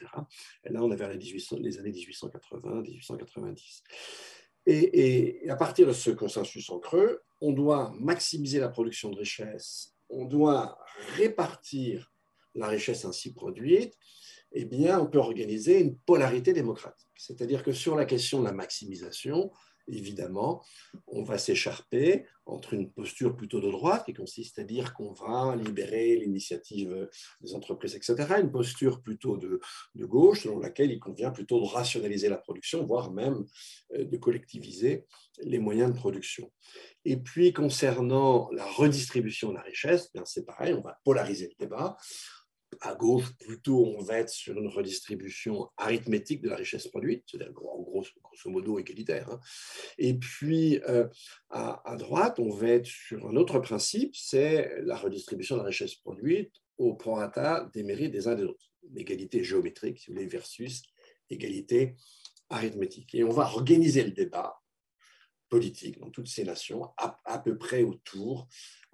Et 0.65 0.73
là, 0.73 0.83
on 0.83 0.91
est 0.91 0.97
vers 0.97 1.09
les, 1.09 1.17
1800, 1.17 1.57
les 1.61 1.79
années 1.79 1.91
1880, 1.91 2.81
1890. 2.81 3.83
Et, 4.65 5.43
et 5.45 5.49
à 5.49 5.55
partir 5.55 5.87
de 5.87 5.93
ce 5.93 6.09
consensus 6.11 6.69
en 6.69 6.79
creux, 6.79 7.21
on 7.39 7.53
doit 7.53 7.93
maximiser 7.99 8.59
la 8.59 8.69
production 8.69 9.09
de 9.09 9.17
richesse 9.17 9.92
on 10.13 10.25
doit 10.25 10.77
répartir 11.15 12.13
la 12.55 12.67
richesse 12.67 13.05
ainsi 13.05 13.33
produite, 13.33 13.97
eh 14.51 14.65
bien, 14.65 14.99
on 14.99 15.07
peut 15.07 15.17
organiser 15.17 15.79
une 15.79 15.97
polarité 15.97 16.53
démocratique. 16.53 17.09
C'est-à-dire 17.17 17.63
que 17.63 17.71
sur 17.71 17.95
la 17.95 18.05
question 18.05 18.39
de 18.39 18.45
la 18.45 18.51
maximisation, 18.51 19.51
évidemment, 19.87 20.63
on 21.07 21.23
va 21.23 21.37
s'écharper 21.37 22.25
entre 22.45 22.73
une 22.73 22.91
posture 22.91 23.35
plutôt 23.35 23.61
de 23.61 23.71
droite, 23.71 24.05
qui 24.05 24.13
consiste 24.13 24.59
à 24.59 24.63
dire 24.63 24.93
qu'on 24.93 25.13
va 25.13 25.55
libérer 25.55 26.17
l'initiative 26.17 27.09
des 27.41 27.55
entreprises, 27.55 27.95
etc., 27.95 28.15
une 28.41 28.51
posture 28.51 29.01
plutôt 29.01 29.37
de, 29.37 29.59
de, 29.95 30.05
gauche, 30.05 30.43
selon 30.43 30.59
laquelle 30.59 30.91
il 30.91 30.99
convient 30.99 31.31
plutôt 31.31 31.61
de 31.61 31.65
rationaliser 31.65 32.27
la 32.27 32.37
production, 32.37 32.85
voire 32.85 33.11
même 33.11 33.45
euh, 33.93 34.03
de 34.03 34.17
collectiviser 34.17 35.05
les 35.41 35.59
moyens 35.59 35.93
de 35.93 35.97
production. 35.97 36.51
Et 37.05 37.17
puis, 37.17 37.53
concernant 37.53 38.49
la 38.51 38.65
redistribution 38.65 39.49
de 39.49 39.55
la 39.55 39.61
richesse, 39.61 40.11
c'est 40.25 40.45
pareil, 40.45 40.73
on 40.73 40.81
va 40.81 40.99
polariser 41.03 41.47
le 41.47 41.65
débat 41.65 41.97
à 42.81 42.95
gauche, 42.95 43.35
plutôt, 43.37 43.85
on 43.97 44.01
va 44.01 44.19
être 44.19 44.29
sur 44.29 44.57
une 44.57 44.67
redistribution 44.67 45.69
arithmétique 45.77 46.41
de 46.41 46.49
la 46.49 46.55
richesse 46.55 46.87
produite, 46.87 47.23
c'est-à-dire 47.27 47.49
en 47.57 47.81
gros, 47.81 48.05
grosso 48.23 48.49
modo 48.49 48.79
égalitaire. 48.79 49.29
Hein. 49.29 49.39
Et 49.97 50.13
puis, 50.13 50.79
euh, 50.87 51.07
à, 51.49 51.95
droite, 51.97 52.39
on 52.39 52.49
va 52.49 52.69
être 52.69 52.85
sur 52.85 53.27
un 53.27 53.35
autre 53.35 53.59
principe, 53.59 54.15
c'est 54.15 54.81
la 54.83 54.95
redistribution 54.95 55.55
de 55.55 55.61
la 55.61 55.67
richesse 55.67 55.95
produite 55.95 56.53
au 56.77 56.95
prorata 56.95 57.69
des 57.73 57.83
mérites 57.83 58.11
des 58.11 58.27
uns 58.27 58.35
des 58.35 58.43
autres. 58.43 58.71
L'égalité 58.91 59.43
géométrique, 59.43 59.99
si 59.99 60.07
vous 60.07 60.15
voulez, 60.15 60.27
versus 60.27 60.83
égalité 61.29 61.95
arithmétique. 62.49 63.15
Et 63.15 63.23
on 63.23 63.31
va 63.31 63.43
organiser 63.43 64.03
le 64.03 64.11
débat 64.11 64.59
politique 65.49 65.99
dans 65.99 66.09
toutes 66.09 66.27
ces 66.27 66.43
nations 66.43 66.89
à, 66.97 67.39
peu 67.39 67.57
près 67.57 67.83
autour 67.83 68.47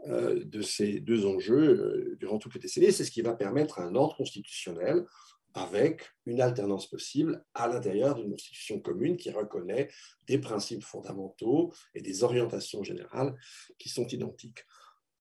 de 0.07 0.62
ces 0.62 0.99
deux 1.01 1.25
enjeux 1.25 2.13
euh, 2.13 2.17
durant 2.19 2.39
toutes 2.39 2.53
les 2.53 2.59
décennies. 2.62 2.91
C'est 2.91 3.03
ce 3.03 3.12
qui 3.12 3.21
va 3.21 3.33
permettre 3.33 3.79
un 3.79 3.95
ordre 3.95 4.15
constitutionnel 4.15 5.05
avec 5.53 6.09
une 6.25 6.41
alternance 6.41 6.89
possible 6.89 7.43
à 7.53 7.67
l'intérieur 7.67 8.15
d'une 8.15 8.29
constitution 8.29 8.79
commune 8.79 9.17
qui 9.17 9.31
reconnaît 9.31 9.89
des 10.27 10.38
principes 10.38 10.83
fondamentaux 10.83 11.73
et 11.95 12.01
des 12.01 12.23
orientations 12.23 12.83
générales 12.83 13.35
qui 13.77 13.89
sont 13.89 14.07
identiques. 14.07 14.63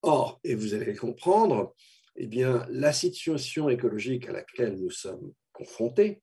Or, 0.03 0.39
et 0.45 0.55
vous 0.55 0.75
allez 0.75 0.93
le 0.93 0.99
comprendre, 0.99 1.75
eh 2.15 2.27
bien, 2.27 2.67
la 2.71 2.93
situation 2.93 3.69
écologique 3.69 4.29
à 4.29 4.33
laquelle 4.33 4.77
nous 4.77 4.91
sommes 4.91 5.33
confrontés 5.53 6.23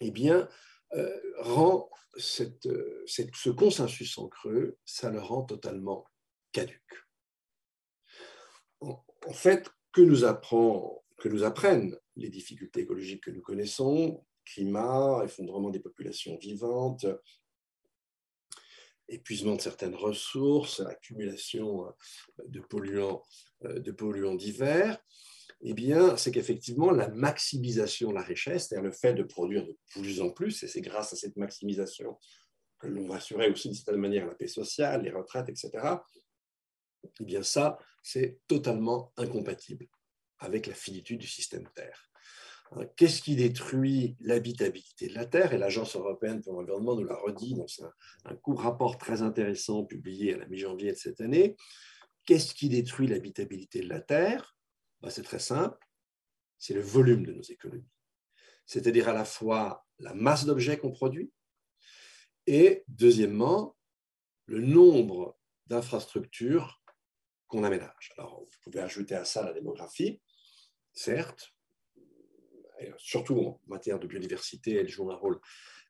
eh 0.00 0.10
bien, 0.10 0.48
euh, 0.94 1.16
rend 1.38 1.90
cette, 2.16 2.68
ce 3.06 3.50
consensus 3.50 4.18
en 4.18 4.28
creux, 4.28 4.78
ça 4.84 5.10
le 5.10 5.20
rend 5.20 5.42
totalement 5.42 6.06
caduque 6.52 7.05
en 9.26 9.32
fait, 9.32 9.68
que 9.92 10.02
nous, 10.02 10.24
apprennent 11.44 11.96
les 12.16 12.28
difficultés 12.28 12.80
écologiques 12.80 13.24
que 13.24 13.30
nous 13.30 13.40
connaissons, 13.40 14.24
climat, 14.44 15.22
effondrement 15.24 15.70
des 15.70 15.80
populations 15.80 16.36
vivantes, 16.36 17.06
épuisement 19.08 19.56
de 19.56 19.60
certaines 19.60 19.94
ressources, 19.94 20.80
accumulation 20.80 21.86
de 22.46 22.60
polluants, 22.60 23.22
de 23.62 23.90
polluants 23.90 24.34
divers, 24.34 24.98
eh 25.62 25.74
bien, 25.74 26.16
c'est 26.16 26.30
qu'effectivement, 26.30 26.90
la 26.90 27.08
maximisation 27.08 28.10
de 28.10 28.14
la 28.14 28.22
richesse, 28.22 28.68
c'est-à-dire 28.68 28.84
le 28.84 28.92
fait 28.92 29.14
de 29.14 29.22
produire 29.22 29.64
de 29.66 29.76
plus 29.90 30.20
en 30.20 30.30
plus, 30.30 30.62
et 30.62 30.68
c'est 30.68 30.82
grâce 30.82 31.12
à 31.12 31.16
cette 31.16 31.36
maximisation 31.36 32.18
que 32.78 32.88
l'on 32.88 33.08
va 33.08 33.16
assurer 33.16 33.50
aussi 33.50 33.68
d'une 33.68 33.76
certaine 33.76 34.00
manière 34.00 34.26
la 34.26 34.34
paix 34.34 34.48
sociale, 34.48 35.02
les 35.02 35.10
retraites, 35.10 35.48
etc., 35.48 35.70
eh 37.20 37.24
bien 37.24 37.42
ça, 37.42 37.78
c'est 38.02 38.40
totalement 38.46 39.12
incompatible 39.16 39.88
avec 40.38 40.66
la 40.66 40.74
finitude 40.74 41.18
du 41.18 41.26
système 41.26 41.68
Terre. 41.74 42.10
Hein, 42.72 42.86
qu'est-ce 42.96 43.22
qui 43.22 43.36
détruit 43.36 44.16
l'habitabilité 44.20 45.08
de 45.08 45.14
la 45.14 45.26
Terre? 45.26 45.52
Et 45.52 45.58
l'Agence 45.58 45.96
européenne 45.96 46.42
pour 46.42 46.52
l'environnement 46.54 46.96
nous 46.96 47.04
l'a 47.04 47.16
redit 47.16 47.54
dans 47.54 47.66
un, 48.24 48.34
court 48.36 48.60
rapport 48.60 48.98
très 48.98 49.22
intéressant 49.22 49.84
publié 49.84 50.34
à 50.34 50.38
la 50.38 50.46
mi-janvier 50.46 50.92
de 50.92 50.96
cette 50.96 51.20
année. 51.20 51.56
Qu'est-ce 52.24 52.54
qui 52.54 52.68
détruit 52.68 53.06
l'habitabilité 53.06 53.80
de 53.80 53.88
la 53.88 54.00
Terre? 54.00 54.56
Ben, 55.00 55.10
C'est 55.10 55.22
très 55.22 55.38
simple, 55.38 55.78
c'est 56.58 56.74
le 56.74 56.80
volume 56.80 57.24
de 57.24 57.32
nos 57.32 57.42
économies. 57.42 57.88
C'est-à-dire 58.66 59.08
à 59.08 59.12
la 59.12 59.24
fois 59.24 59.86
la 59.98 60.12
masse 60.12 60.44
d'objets 60.44 60.76
qu'on 60.76 60.90
produit 60.90 61.30
et, 62.46 62.84
deuxièmement, 62.88 63.76
le 64.46 64.60
nombre 64.60 65.36
d'infrastructures 65.66 66.82
qu'on 67.48 67.64
aménage. 67.64 68.12
Alors, 68.18 68.40
vous 68.40 68.58
pouvez 68.62 68.80
ajouter 68.80 69.14
à 69.14 69.24
ça 69.24 69.44
la 69.44 69.52
démographie, 69.52 70.20
certes, 70.92 71.54
surtout 72.98 73.38
en 73.38 73.60
matière 73.66 73.98
de 73.98 74.06
biodiversité, 74.06 74.74
elle 74.74 74.88
joue 74.88 75.10
un 75.10 75.16
rôle 75.16 75.40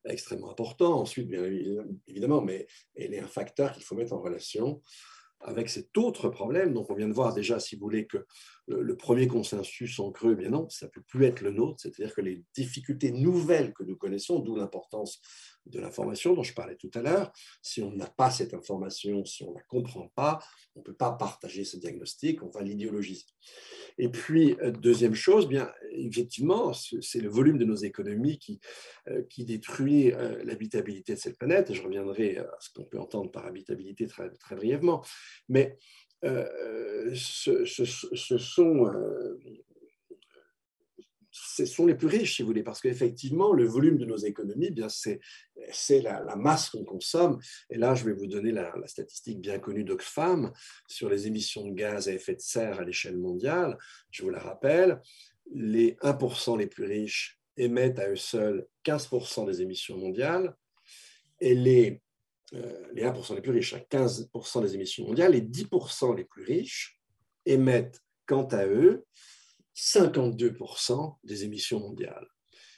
extrêmement 0.05 0.51
important. 0.51 1.01
Ensuite, 1.01 1.29
bien 1.29 1.45
évidemment, 2.07 2.41
mais 2.41 2.67
elle 2.95 3.15
est 3.15 3.21
un 3.21 3.29
facteur 3.29 3.73
qu'il 3.73 3.85
faut 3.85 3.97
mettre 3.97 4.13
en 4.13 4.21
relation 4.21 4.83
avec 5.41 5.69
cet 5.69 5.97
autre 5.99 6.29
problème. 6.29 6.73
Donc, 6.73 6.91
on 6.91 6.95
vient 6.95 7.09
de 7.09 7.13
voir 7.13 7.35
déjà, 7.35 7.61
si 7.61 7.77
vous 7.77 7.83
voulez, 7.83 8.07
que 8.07 8.25
le, 8.67 8.97
premier 8.97 9.29
consensus 9.29 9.99
en 9.99 10.11
creux, 10.11 10.35
bien 10.35 10.51
non, 10.51 10.69
ça 10.71 10.87
ne 10.87 10.91
peut 10.91 11.03
plus 11.03 11.27
être 11.27 11.41
le 11.41 11.51
nôtre, 11.51 11.81
c'est-à-dire 11.81 12.15
que 12.15 12.23
les 12.23 12.43
difficultés 12.55 13.13
nouvelles 13.13 13.75
que 13.75 13.85
nous 13.85 13.97
connaissons, 13.97 14.39
d'où 14.39 14.57
l'importance 14.57 15.21
de 15.67 15.81
l'information 15.81 16.35
dont 16.35 16.43
je 16.43 16.55
parlais 16.55 16.77
tout 16.77 16.91
à 16.95 17.03
l'heure, 17.03 17.33
si 17.63 17.83
on 17.83 17.93
n'a 17.93 18.07
pas 18.07 18.31
cette 18.31 18.55
information, 18.55 19.25
si 19.25 19.43
on 19.45 19.51
ne 19.51 19.57
la 19.57 19.63
comprend 19.63 20.09
pas, 20.15 20.39
on 20.75 20.81
ne 20.81 20.85
peut 20.85 20.95
pas 20.95 21.13
partager 21.13 21.65
ce 21.65 21.77
diagnostic, 21.77 22.43
on 22.43 22.51
va 22.51 22.63
l'idéologiser. 22.63 23.25
Et 23.99 24.09
puis, 24.09 24.57
euh, 24.61 24.71
deuxième 24.71 25.15
chose, 25.15 25.49
bien 25.49 25.73
effectivement, 25.93 26.73
c'est 26.73 27.21
le 27.21 27.29
volume 27.29 27.59
de 27.59 27.65
nos 27.65 27.77
économies 27.77 28.39
qui, 28.39 28.61
euh, 29.09 29.23
qui 29.29 29.45
détruit 29.45 30.13
euh, 30.13 30.43
l'habitabilité 30.45 31.15
de 31.15 31.19
cette 31.19 31.39
planète, 31.39 31.73
je 31.73 31.83
reviendrai 31.83 32.39
à 32.39 32.49
ce 32.61 32.71
qu'on 32.73 32.85
peut 32.85 32.99
entendre 32.99 33.31
par 33.31 33.47
habitabilité 33.47 34.07
très, 34.07 34.31
très 34.31 34.57
brièvement. 34.57 35.03
Mais 35.49 35.79
ce, 36.23 37.65
sont 38.39 38.91
ce 41.57 41.65
sont 41.65 41.87
les 41.87 41.95
plus 41.95 42.09
riches, 42.09 42.37
si 42.37 42.43
vous 42.43 42.49
voulez, 42.49 42.63
parce 42.63 42.83
qu'effectivement, 42.83 43.53
le 43.53 43.65
volume 43.65 43.97
de 43.97 44.05
nos 44.05 44.19
économies, 44.19 44.71
bien, 44.71 44.89
c'est, 44.89 45.21
la, 46.03 46.37
masse 46.37 46.69
qu'on 46.69 46.85
consomme. 46.85 47.39
Et 47.71 47.79
là, 47.79 47.95
je 47.95 48.05
vais 48.05 48.13
vous 48.13 48.27
donner 48.27 48.53
la, 48.53 48.75
statistique 48.87 49.41
bien 49.41 49.59
connue 49.59 49.85
d'Oxfam 49.85 50.53
sur 50.87 51.09
les 51.09 51.27
émissions 51.27 51.67
de 51.67 51.75
gaz 51.75 52.09
à 52.09 52.13
effet 52.13 52.35
de 52.35 52.41
serre 52.41 52.81
à 52.81 52.85
l'échelle 52.85 53.17
mondiale. 53.17 53.79
Je 54.11 54.23
vous 54.23 54.31
la 54.31 54.39
rappelle, 54.39 55.01
les 55.51 55.93
1% 56.03 56.59
les 56.59 56.67
plus 56.67 56.85
riches 56.85 57.41
émettent 57.57 57.99
à 57.99 58.11
eux 58.11 58.17
seuls 58.17 58.67
15% 58.85 59.47
des 59.47 59.63
émissions 59.63 59.97
mondiales, 59.97 60.55
et 61.41 61.55
les, 61.55 62.03
euh, 62.53 62.87
les 62.93 63.03
1% 63.03 63.35
les 63.35 63.41
plus 63.41 63.53
riches, 63.53 63.75
15% 63.91 64.59
hein, 64.59 64.61
des 64.61 64.75
émissions 64.75 65.07
mondiales, 65.07 65.33
les 65.33 65.41
10% 65.41 66.15
les 66.15 66.25
plus 66.25 66.45
riches 66.45 67.01
émettent 67.47 68.03
quant 68.27 68.47
à 68.49 68.67
eux 68.67 69.07
52% 69.77 71.19
des 71.23 71.45
émissions 71.45 71.81
mondiales. 71.81 72.27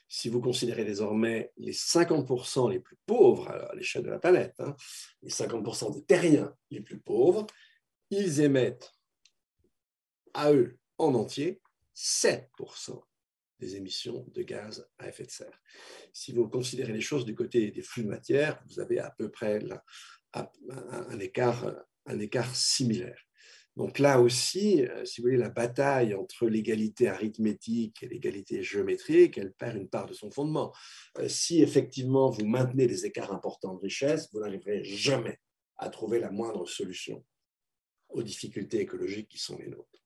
Si 0.08 0.28
vous 0.28 0.40
considérez 0.40 0.84
désormais 0.84 1.52
les 1.58 1.72
50% 1.72 2.70
les 2.70 2.80
plus 2.80 2.96
pauvres 3.06 3.48
à 3.48 3.74
l'échelle 3.74 4.02
de 4.02 4.10
la 4.10 4.18
planète, 4.18 4.54
hein, 4.58 4.74
les 5.22 5.30
50% 5.30 5.94
des 5.94 6.04
terriens 6.04 6.54
les 6.70 6.80
plus 6.80 6.98
pauvres, 6.98 7.46
ils 8.10 8.40
émettent 8.40 8.92
à 10.32 10.52
eux 10.52 10.78
en 10.96 11.14
entier 11.14 11.60
7% 11.94 13.02
des 13.58 13.76
émissions 13.76 14.24
de 14.34 14.42
gaz 14.42 14.88
à 14.98 15.08
effet 15.08 15.24
de 15.24 15.30
serre. 15.30 15.60
Si 16.12 16.32
vous 16.32 16.48
considérez 16.48 16.92
les 16.92 17.00
choses 17.00 17.24
du 17.24 17.34
côté 17.34 17.70
des 17.70 17.82
flux 17.82 18.04
de 18.04 18.08
matière, 18.08 18.62
vous 18.68 18.80
avez 18.80 18.98
à 18.98 19.10
peu 19.10 19.30
près 19.30 19.60
un, 20.32 21.18
écart, 21.18 21.74
un 22.06 22.18
écart 22.18 22.54
similaire. 22.54 23.27
Donc 23.78 24.00
là 24.00 24.20
aussi, 24.20 24.84
euh, 24.84 25.04
si 25.04 25.20
vous 25.20 25.28
voulez, 25.28 25.36
la 25.36 25.50
bataille 25.50 26.12
entre 26.12 26.48
l'égalité 26.48 27.06
arithmétique 27.06 28.02
et 28.02 28.08
l'égalité 28.08 28.60
géométrique, 28.60 29.38
elle 29.38 29.52
perd 29.52 29.76
une 29.76 29.88
part 29.88 30.06
de 30.06 30.14
son 30.14 30.32
fondement. 30.32 30.74
Euh, 31.18 31.28
si 31.28 31.62
effectivement 31.62 32.28
vous 32.28 32.44
maintenez 32.44 32.88
des 32.88 33.06
écarts 33.06 33.32
importants 33.32 33.74
de 33.74 33.80
richesse, 33.80 34.30
vous 34.32 34.40
n'arriverez 34.40 34.82
jamais 34.82 35.38
à 35.76 35.90
trouver 35.90 36.18
la 36.18 36.32
moindre 36.32 36.66
solution 36.66 37.24
aux 38.08 38.24
difficultés 38.24 38.80
écologiques 38.80 39.28
qui 39.28 39.38
sont 39.38 39.56
les 39.56 39.68
nôtres. 39.68 40.04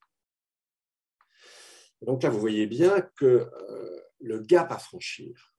Donc 2.02 2.24
là, 2.24 2.28
vous 2.28 2.40
voyez 2.40 2.66
bien 2.66 3.00
que 3.16 3.24
euh, 3.24 4.00
le 4.20 4.40
gap 4.40 4.70
à 4.70 4.76
franchir 4.76 5.51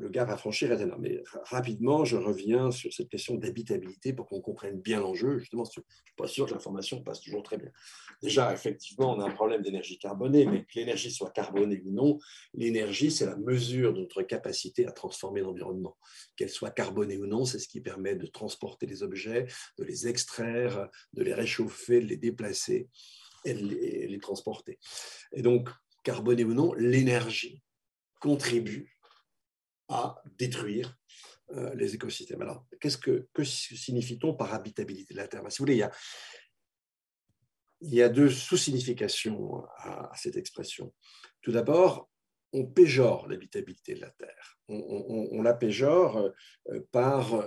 le 0.00 0.08
gap 0.08 0.28
à 0.28 0.36
franchir 0.36 0.72
est 0.72 0.80
énorme. 0.80 1.02
Mais 1.02 1.22
rapidement, 1.44 2.04
je 2.04 2.16
reviens 2.16 2.70
sur 2.70 2.92
cette 2.92 3.08
question 3.08 3.36
d'habitabilité 3.36 4.12
pour 4.12 4.26
qu'on 4.26 4.40
comprenne 4.40 4.80
bien 4.80 5.00
l'enjeu. 5.00 5.38
Justement, 5.38 5.64
je 5.64 5.80
ne 5.80 5.84
suis 5.84 6.14
pas 6.16 6.26
sûr 6.26 6.46
que 6.46 6.52
l'information 6.52 7.02
passe 7.02 7.20
toujours 7.20 7.42
très 7.42 7.58
bien. 7.58 7.70
Déjà, 8.20 8.52
effectivement, 8.52 9.14
on 9.14 9.20
a 9.20 9.26
un 9.26 9.30
problème 9.30 9.62
d'énergie 9.62 9.98
carbonée, 9.98 10.46
mais 10.46 10.64
que 10.64 10.74
l'énergie 10.74 11.12
soit 11.12 11.30
carbonée 11.30 11.80
ou 11.84 11.92
non, 11.92 12.18
l'énergie, 12.54 13.10
c'est 13.10 13.26
la 13.26 13.36
mesure 13.36 13.92
de 13.92 14.00
notre 14.00 14.22
capacité 14.22 14.86
à 14.86 14.92
transformer 14.92 15.42
l'environnement. 15.42 15.96
Qu'elle 16.36 16.50
soit 16.50 16.70
carbonée 16.70 17.16
ou 17.16 17.26
non, 17.26 17.44
c'est 17.44 17.60
ce 17.60 17.68
qui 17.68 17.80
permet 17.80 18.16
de 18.16 18.26
transporter 18.26 18.86
les 18.86 19.02
objets, 19.04 19.46
de 19.78 19.84
les 19.84 20.08
extraire, 20.08 20.88
de 21.12 21.22
les 21.22 21.34
réchauffer, 21.34 22.00
de 22.00 22.06
les 22.06 22.16
déplacer 22.16 22.88
et 23.44 23.54
de 23.54 23.60
les 23.64 24.18
transporter. 24.18 24.80
Et 25.32 25.42
donc, 25.42 25.68
carbonée 26.02 26.44
ou 26.44 26.54
non, 26.54 26.72
l'énergie 26.72 27.62
contribue 28.20 28.97
à 29.88 30.22
détruire 30.38 30.96
les 31.74 31.94
écosystèmes. 31.94 32.42
Alors, 32.42 32.66
qu'est-ce 32.78 32.98
que, 32.98 33.26
signifie-t-on 33.42 34.34
par 34.34 34.52
habitabilité 34.52 35.14
de 35.14 35.18
la 35.18 35.28
Terre? 35.28 35.42
Ben, 35.42 35.48
Si 35.48 35.58
vous 35.58 35.62
voulez, 35.62 35.82
il 37.80 37.94
y 37.94 38.02
a, 38.02 38.08
deux 38.10 38.28
sous-significations 38.28 39.64
à, 39.78 40.10
cette 40.14 40.36
expression. 40.36 40.92
Tout 41.40 41.52
d'abord, 41.52 42.10
on 42.52 42.66
péjore 42.66 43.28
l'habitabilité 43.28 43.94
de 43.94 44.00
la 44.00 44.10
Terre. 44.10 44.58
On, 44.68 45.40
la 45.40 45.54
péjore 45.54 46.30
par 46.92 47.46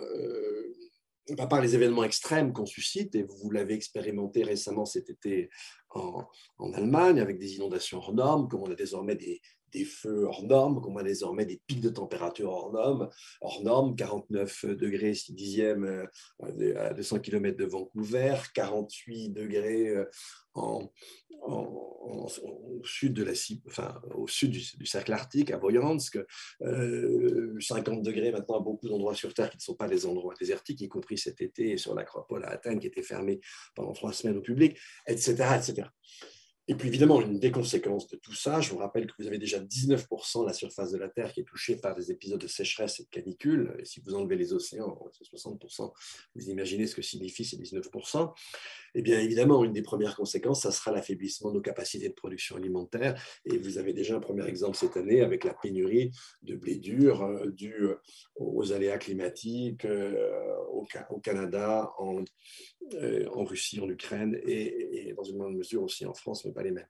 par 1.50 1.62
les 1.62 1.76
événements 1.76 2.04
extrêmes 2.04 2.54
qu'on 2.54 2.66
suscite, 2.66 3.16
et 3.16 3.24
vous 3.24 3.52
l'avez 3.52 3.74
expérimenté 3.74 4.44
récemment 4.44 4.86
cet 4.86 5.10
été 5.10 5.50
en, 5.90 6.26
en, 6.58 6.74
Allemagne 6.74 7.20
avec 7.20 7.40
des 7.40 7.56
inondations 7.56 8.00
hors 8.00 8.14
normes, 8.14 8.48
comme 8.48 8.62
on 8.64 8.72
a 8.72 8.76
désormais 8.76 9.16
des, 9.16 9.42
des 9.72 9.86
feux 9.86 10.26
hors 10.26 10.44
normes, 10.44 10.82
comme 10.82 10.96
on 10.96 11.00
a 11.00 11.04
désormais 11.04 11.46
des 11.46 11.62
pics 11.68 11.82
de 11.82 11.90
température 11.90 12.50
hors 12.50 12.72
normes, 12.72 13.10
hors 13.42 13.64
normes 13.64 13.96
49 13.96 14.66
degrés 14.66 15.14
6 15.14 15.34
dixièmes 15.34 16.08
euh, 16.44 16.76
à 16.78 16.94
200 16.94 17.20
km 17.20 17.58
de 17.58 17.66
Vancouver, 17.66 18.36
48 18.54 19.30
degrés 19.30 19.90
euh, 19.90 20.06
au 21.44 22.84
sud, 22.84 23.14
de 23.14 23.24
la, 23.24 23.32
enfin, 23.68 24.02
au 24.16 24.28
sud 24.28 24.52
du, 24.52 24.86
cercle 24.86 25.14
arctique, 25.14 25.52
à 25.52 25.58
Boyansk, 25.58 26.20
50 26.60 26.68
euh, 26.68 28.02
degrés 28.02 28.32
maintenant 28.32 28.58
à 28.58 28.60
beaucoup 28.60 28.88
d'endroits 28.88 29.16
sur 29.16 29.34
Terre 29.34 29.50
qui 29.50 29.58
ne 29.58 29.62
sont 29.62 29.76
pas 29.76 29.88
des 29.88 30.06
endroits 30.06 30.34
désertiques, 30.40 30.82
y 30.82 30.90
compris 30.90 31.18
cet 31.18 31.42
été 31.42 31.78
sur 31.78 31.96
l'acropole 31.96 32.44
à 32.44 32.50
Athènes 32.50 32.80
qui 32.80 32.88
était 32.88 33.04
fermée 33.04 33.40
pendant 33.76 33.94
trois 33.94 34.14
semaines 34.14 34.38
au 34.38 34.42
public, 34.42 34.78
etc. 35.08 35.34
etc. 35.58 35.88
Et 36.72 36.76
puis 36.76 36.88
évidemment, 36.88 37.20
une 37.20 37.38
des 37.38 37.52
conséquences 37.52 38.08
de 38.08 38.16
tout 38.16 38.34
ça, 38.34 38.62
je 38.62 38.70
vous 38.70 38.78
rappelle 38.78 39.06
que 39.06 39.12
vous 39.20 39.28
avez 39.28 39.38
déjà 39.38 39.60
19% 39.60 40.44
de 40.44 40.48
la 40.48 40.54
surface 40.54 40.90
de 40.94 40.98
la 40.98 41.10
Terre 41.10 41.34
qui 41.34 41.42
est 41.42 41.44
touchée 41.44 41.76
par 41.76 41.96
des 41.96 42.12
épisodes 42.12 42.40
de 42.40 42.48
sécheresse 42.48 43.02
et 43.02 43.04
de 43.04 43.10
canicule. 43.10 43.76
Et 43.78 43.84
si 43.84 44.00
vous 44.00 44.16
enlevez 44.16 44.38
les 44.38 44.54
océans, 44.54 44.98
c'est 45.12 45.26
60%. 45.26 45.92
Vous 46.34 46.50
imaginez 46.50 46.88
ce 46.88 46.96
que 46.96 47.02
signifie 47.02 47.44
ces 47.44 47.58
19%. 47.58 48.34
Eh 48.96 49.02
bien 49.02 49.20
évidemment, 49.20 49.66
une 49.66 49.74
des 49.74 49.82
premières 49.82 50.16
conséquences, 50.16 50.62
ça 50.62 50.72
sera 50.72 50.92
l'affaiblissement 50.92 51.50
de 51.50 51.56
nos 51.56 51.62
capacités 51.62 52.08
de 52.08 52.14
production 52.14 52.56
alimentaire. 52.56 53.22
Et 53.44 53.58
vous 53.58 53.78
avez 53.78 53.92
déjà 53.92 54.16
un 54.16 54.22
premier 54.22 54.48
exemple 54.48 54.78
cette 54.78 54.96
année 54.96 55.20
avec 55.20 55.44
la 55.44 55.54
pénurie 55.54 56.12
de 56.42 56.56
blé 56.56 56.78
dur 56.78 57.22
euh, 57.22 57.48
due 57.48 57.90
aux 58.38 58.72
aléas 58.72 58.98
climatiques 58.98 59.84
euh, 59.84 60.56
au, 60.70 61.20
Canada, 61.20 61.92
en, 61.98 62.24
Russie, 63.44 63.80
en 63.80 63.90
Ukraine 63.90 64.40
et, 64.44 65.10
et 65.10 65.14
dans 65.14 65.24
une 65.24 65.38
moindre 65.38 65.58
mesure 65.58 65.84
aussi 65.84 66.06
en 66.06 66.14
France, 66.14 66.46
mais 66.46 66.52
pas 66.52 66.64
les 66.64 66.72
mêmes. 66.72 66.88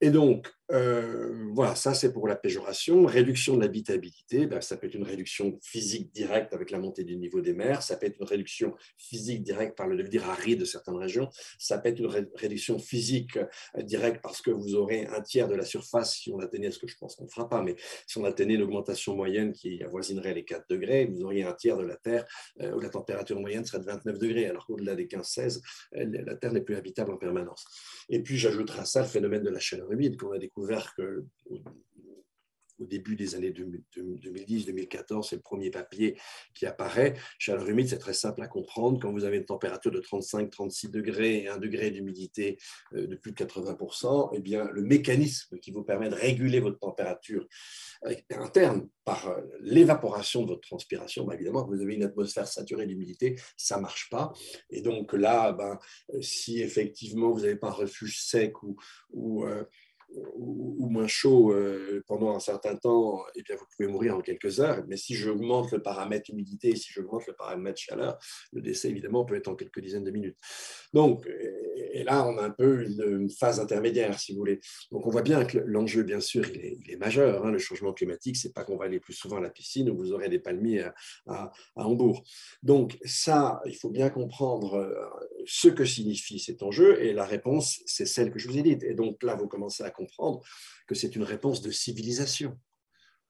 Et 0.00 0.10
donc, 0.10 0.52
euh, 0.72 1.50
voilà, 1.52 1.74
ça 1.74 1.92
c'est 1.92 2.12
pour 2.12 2.26
la 2.26 2.36
péjoration. 2.36 3.04
Réduction 3.04 3.56
de 3.56 3.62
l'habitabilité, 3.62 4.46
ben, 4.46 4.60
ça 4.62 4.76
peut 4.76 4.86
être 4.86 4.94
une 4.94 5.04
réduction 5.04 5.58
physique 5.62 6.10
directe 6.12 6.54
avec 6.54 6.70
la 6.70 6.78
montée 6.78 7.04
du 7.04 7.16
niveau 7.16 7.42
des 7.42 7.52
mers, 7.52 7.82
ça 7.82 7.96
peut 7.96 8.06
être 8.06 8.16
une 8.18 8.26
réduction 8.26 8.74
physique 8.96 9.42
directe 9.42 9.76
par 9.76 9.86
le 9.86 9.96
devenir 9.96 10.28
aride 10.28 10.60
de 10.60 10.64
certaines 10.64 10.96
régions, 10.96 11.28
ça 11.58 11.78
peut 11.78 11.90
être 11.90 11.98
une 11.98 12.28
réduction 12.34 12.78
physique 12.78 13.36
euh, 13.36 13.82
directe 13.82 14.20
parce 14.22 14.40
que 14.40 14.50
vous 14.50 14.74
aurez 14.74 15.06
un 15.06 15.20
tiers 15.20 15.48
de 15.48 15.54
la 15.54 15.64
surface 15.64 16.16
si 16.16 16.32
on 16.32 16.38
atteignait, 16.38 16.70
ce 16.70 16.78
que 16.78 16.86
je 16.86 16.96
pense 16.96 17.14
qu'on 17.16 17.24
ne 17.24 17.30
fera 17.30 17.48
pas, 17.48 17.62
mais 17.62 17.76
si 18.06 18.16
on 18.16 18.24
atteignait 18.24 18.56
l'augmentation 18.56 19.14
moyenne 19.14 19.52
qui 19.52 19.82
avoisinerait 19.82 20.32
les 20.32 20.44
4 20.44 20.64
degrés, 20.70 21.04
vous 21.04 21.24
auriez 21.24 21.44
un 21.44 21.52
tiers 21.52 21.76
de 21.76 21.84
la 21.84 21.96
Terre 21.96 22.24
euh, 22.62 22.72
où 22.72 22.80
la 22.80 22.88
température 22.88 23.38
moyenne 23.38 23.66
serait 23.66 23.80
de 23.80 23.86
29 23.86 24.18
degrés, 24.18 24.46
alors 24.46 24.64
qu'au-delà 24.66 24.94
des 24.94 25.06
15-16, 25.06 25.60
la 25.92 26.36
Terre 26.36 26.52
n'est 26.52 26.62
plus 26.62 26.76
habitable 26.76 27.12
en 27.12 27.16
permanence. 27.18 27.66
Et 28.08 28.22
puis 28.22 28.38
j'ajouterai 28.38 28.80
à 28.80 28.84
ça 28.86 29.02
le 29.02 29.08
phénomène 29.08 29.42
de 29.42 29.50
la 29.50 29.60
chaleur 29.60 29.92
humide 29.92 30.16
qu'on 30.16 30.32
a 30.32 30.38
découvert 30.38 30.53
que 30.96 31.24
au 32.80 32.86
début 32.86 33.16
des 33.16 33.34
années 33.34 33.52
2010-2014, 33.52 35.28
c'est 35.28 35.36
le 35.36 35.42
premier 35.42 35.70
papier 35.70 36.18
qui 36.54 36.66
apparaît. 36.66 37.14
Chaleur 37.38 37.68
humide, 37.68 37.88
c'est 37.88 37.98
très 37.98 38.14
simple 38.14 38.42
à 38.42 38.48
comprendre. 38.48 38.98
Quand 39.00 39.12
vous 39.12 39.24
avez 39.24 39.38
une 39.38 39.44
température 39.44 39.90
de 39.90 40.00
35-36 40.00 40.90
degrés 40.90 41.42
et 41.42 41.48
un 41.48 41.58
degré 41.58 41.90
d'humidité 41.90 42.58
euh, 42.94 43.06
de 43.06 43.16
plus 43.16 43.32
de 43.32 43.36
80%, 43.36 44.30
eh 44.34 44.40
bien, 44.40 44.68
le 44.72 44.82
mécanisme 44.82 45.58
qui 45.58 45.70
vous 45.70 45.84
permet 45.84 46.08
de 46.08 46.14
réguler 46.14 46.60
votre 46.60 46.78
température 46.78 47.46
interne 48.30 48.88
par 49.04 49.28
euh, 49.28 49.40
l'évaporation 49.60 50.42
de 50.42 50.48
votre 50.48 50.66
transpiration, 50.66 51.24
bah, 51.24 51.34
évidemment, 51.34 51.66
vous 51.66 51.80
avez 51.80 51.94
une 51.94 52.04
atmosphère 52.04 52.48
saturée 52.48 52.86
d'humidité, 52.86 53.36
ça 53.56 53.76
ne 53.76 53.82
marche 53.82 54.08
pas. 54.10 54.32
Et 54.70 54.82
donc 54.82 55.12
là, 55.12 55.52
ben, 55.52 55.78
si 56.20 56.60
effectivement 56.60 57.30
vous 57.32 57.40
n'avez 57.40 57.56
pas 57.56 57.68
un 57.68 57.72
refuge 57.72 58.20
sec 58.20 58.54
ou, 58.62 59.44
euh, 59.44 59.64
ou, 60.34 60.88
moins 60.88 61.06
chaud 61.06 61.52
euh, 61.52 62.02
pendant 62.06 62.36
un 62.36 62.40
certain 62.40 62.76
temps, 62.76 63.24
eh 63.34 63.42
bien, 63.42 63.56
vous 63.56 63.64
pouvez 63.76 63.88
mourir 63.88 64.16
en 64.16 64.20
quelques 64.20 64.60
heures. 64.60 64.84
Mais 64.86 64.96
si 64.96 65.14
j'augmente 65.14 65.72
le 65.72 65.82
paramètre 65.82 66.30
humidité, 66.30 66.76
si 66.76 66.92
j'augmente 66.92 67.26
le 67.26 67.32
paramètre 67.32 67.80
chaleur, 67.80 68.18
le 68.52 68.60
décès, 68.60 68.90
évidemment, 68.90 69.24
peut 69.24 69.34
être 69.34 69.48
en 69.48 69.54
quelques 69.54 69.80
dizaines 69.80 70.04
de 70.04 70.10
minutes. 70.10 70.36
Donc, 70.92 71.26
et 71.76 72.04
là, 72.04 72.26
on 72.26 72.38
a 72.38 72.42
un 72.42 72.50
peu 72.50 72.84
une, 72.84 73.28
phase 73.30 73.58
intermédiaire, 73.58 74.18
si 74.18 74.32
vous 74.32 74.38
voulez. 74.38 74.60
Donc, 74.92 75.06
on 75.06 75.10
voit 75.10 75.22
bien 75.22 75.44
que 75.44 75.58
l'enjeu, 75.58 76.02
bien 76.02 76.20
sûr, 76.20 76.44
il 76.48 76.90
est, 76.90 76.96
majeur. 76.96 77.44
Hein. 77.44 77.50
Le 77.50 77.58
changement 77.58 77.92
climatique, 77.92 78.36
c'est 78.36 78.52
pas 78.52 78.64
qu'on 78.64 78.76
va 78.76 78.84
aller 78.84 79.00
plus 79.00 79.14
souvent 79.14 79.38
à 79.38 79.40
la 79.40 79.50
piscine 79.50 79.90
ou 79.90 79.96
vous 79.96 80.12
aurez 80.12 80.28
des 80.28 80.38
palmiers 80.38 80.84
à, 81.26 81.52
à 81.76 81.86
Hambourg. 81.88 82.22
Donc, 82.62 82.98
ça, 83.04 83.60
il 83.66 83.76
faut 83.76 83.90
bien 83.90 84.10
comprendre 84.10 84.74
euh, 84.74 84.94
ce 85.46 85.68
que 85.68 85.84
signifie 85.84 86.38
cet 86.38 86.62
enjeu. 86.62 87.02
Et 87.02 87.12
la 87.12 87.24
réponse, 87.24 87.80
c'est 87.86 88.06
celle 88.06 88.30
que 88.30 88.38
je 88.38 88.48
vous 88.48 88.58
ai 88.58 88.62
dite. 88.62 88.82
Et 88.84 88.94
donc, 88.94 89.22
là, 89.22 89.34
vous 89.34 89.48
commencez 89.48 89.82
à 89.82 89.90
comprendre 89.90 90.03
comprendre 90.06 90.42
que 90.86 90.94
c'est 90.94 91.16
une 91.16 91.22
réponse 91.22 91.60
de 91.62 91.70
civilisation, 91.70 92.58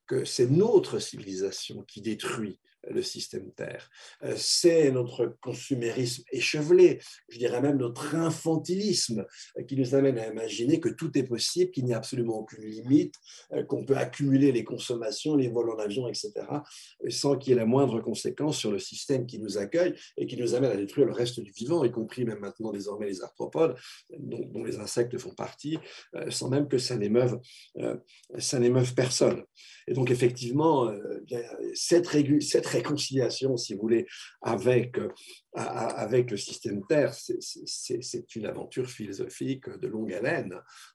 que 0.07 0.25
c'est 0.25 0.51
notre 0.51 0.99
civilisation 0.99 1.83
qui 1.83 2.01
détruit 2.01 2.61
le 2.91 3.03
système 3.03 3.51
Terre. 3.53 3.91
Euh, 4.23 4.35
c'est 4.37 4.91
notre 4.91 5.37
consumérisme 5.41 6.25
échevelé, 6.33 7.01
je 7.29 7.39
dirais 7.39 7.61
même 7.61 7.79
notre 7.79 8.15
infantilisme 8.15 9.25
euh, 9.59 9.63
qui 9.63 9.77
nous 9.77 9.95
amène 9.95 10.19
à 10.19 10.29
imaginer 10.29 10.81
que 10.81 10.89
tout 10.89 11.17
est 11.19 11.25
possible, 11.25 11.71
qu'il 11.71 11.85
n'y 11.85 11.95
a 11.95 11.99
absolument 11.99 12.39
aucune 12.39 12.65
limite, 12.65 13.15
euh, 13.53 13.63
qu'on 13.65 13.85
peut 13.85 13.97
accumuler 13.97 14.53
les 14.53 14.65
consommations, 14.65 15.37
les 15.37 15.49
vols 15.49 15.71
en 15.71 15.79
avion, 15.79 16.09
etc., 16.09 16.33
sans 17.09 17.37
qu'il 17.37 17.51
y 17.51 17.53
ait 17.55 17.59
la 17.59 17.67
moindre 17.67 18.01
conséquence 18.01 18.59
sur 18.59 18.71
le 18.71 18.79
système 18.79 19.27
qui 19.27 19.39
nous 19.39 19.59
accueille 19.59 19.95
et 20.17 20.27
qui 20.27 20.37
nous 20.37 20.55
amène 20.55 20.73
à 20.73 20.77
détruire 20.77 21.07
le 21.07 21.13
reste 21.13 21.41
du 21.41 21.51
vivant, 21.51 21.85
y 21.85 21.91
compris 21.91 22.25
même 22.25 22.41
maintenant 22.41 22.73
désormais 22.73 23.07
les 23.07 23.23
arthropodes, 23.23 23.77
dont, 24.19 24.65
les 24.65 24.79
insectes 24.79 25.19
font 25.19 25.35
partie, 25.35 25.79
sans 26.31 26.49
même 26.49 26.69
que 26.69 26.79
ça 26.79 26.97
n'émeuve, 26.97 27.39
ça 28.39 28.59
n'émeuve 28.59 28.95
personne. 28.95 29.45
Et 29.87 29.93
donc 29.93 30.11
effectivement, 30.11 30.91
cette, 31.75 32.09
cette 32.41 32.67
réconciliation, 32.75 33.57
si 33.57 33.75
vous 33.75 33.81
voulez, 33.81 34.07
avec, 34.43 34.99
euh, 34.99 35.09
avec 35.53 36.31
le 36.31 36.37
système 36.37 36.85
Terre, 36.87 37.15
c'est 37.15 38.37
une 38.37 38.47
aventure 38.47 38.89
philosophique 38.89 39.69
de 39.69 39.89
longue 39.89 40.13
haleine 40.13 40.55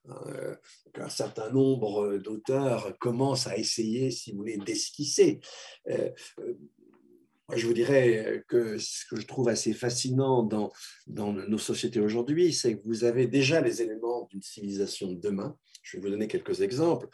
euh, 0.10 0.56
qu'un 0.94 1.10
certain 1.10 1.50
nombre 1.52 2.18
d'auteurs 2.18 2.98
commencent 3.00 3.48
à 3.48 3.58
essayer, 3.58 4.12
si 4.12 4.32
vous 4.32 4.40
voulez, 4.40 4.58
d'esquisser. 4.58 5.40
Euh, 5.90 6.10
je 7.56 7.66
vous 7.66 7.74
dirais 7.74 8.44
que 8.48 8.78
ce 8.78 9.06
que 9.10 9.20
je 9.20 9.26
trouve 9.26 9.50
assez 9.50 9.74
fascinant 9.74 10.44
dans, 10.44 10.72
dans 11.08 11.34
nos 11.34 11.58
sociétés 11.58 12.00
aujourd'hui, 12.00 12.54
c'est 12.54 12.78
que 12.78 12.84
vous 12.86 13.04
avez 13.06 13.26
déjà 13.26 13.60
les 13.60 13.82
éléments 13.82 14.28
d'une 14.30 14.44
civilisation 14.44 15.08
de 15.08 15.20
demain. 15.20 15.58
Je 15.82 15.98
vais 15.98 16.04
vous 16.04 16.12
donner 16.12 16.28
quelques 16.28 16.62
exemples 16.62 17.08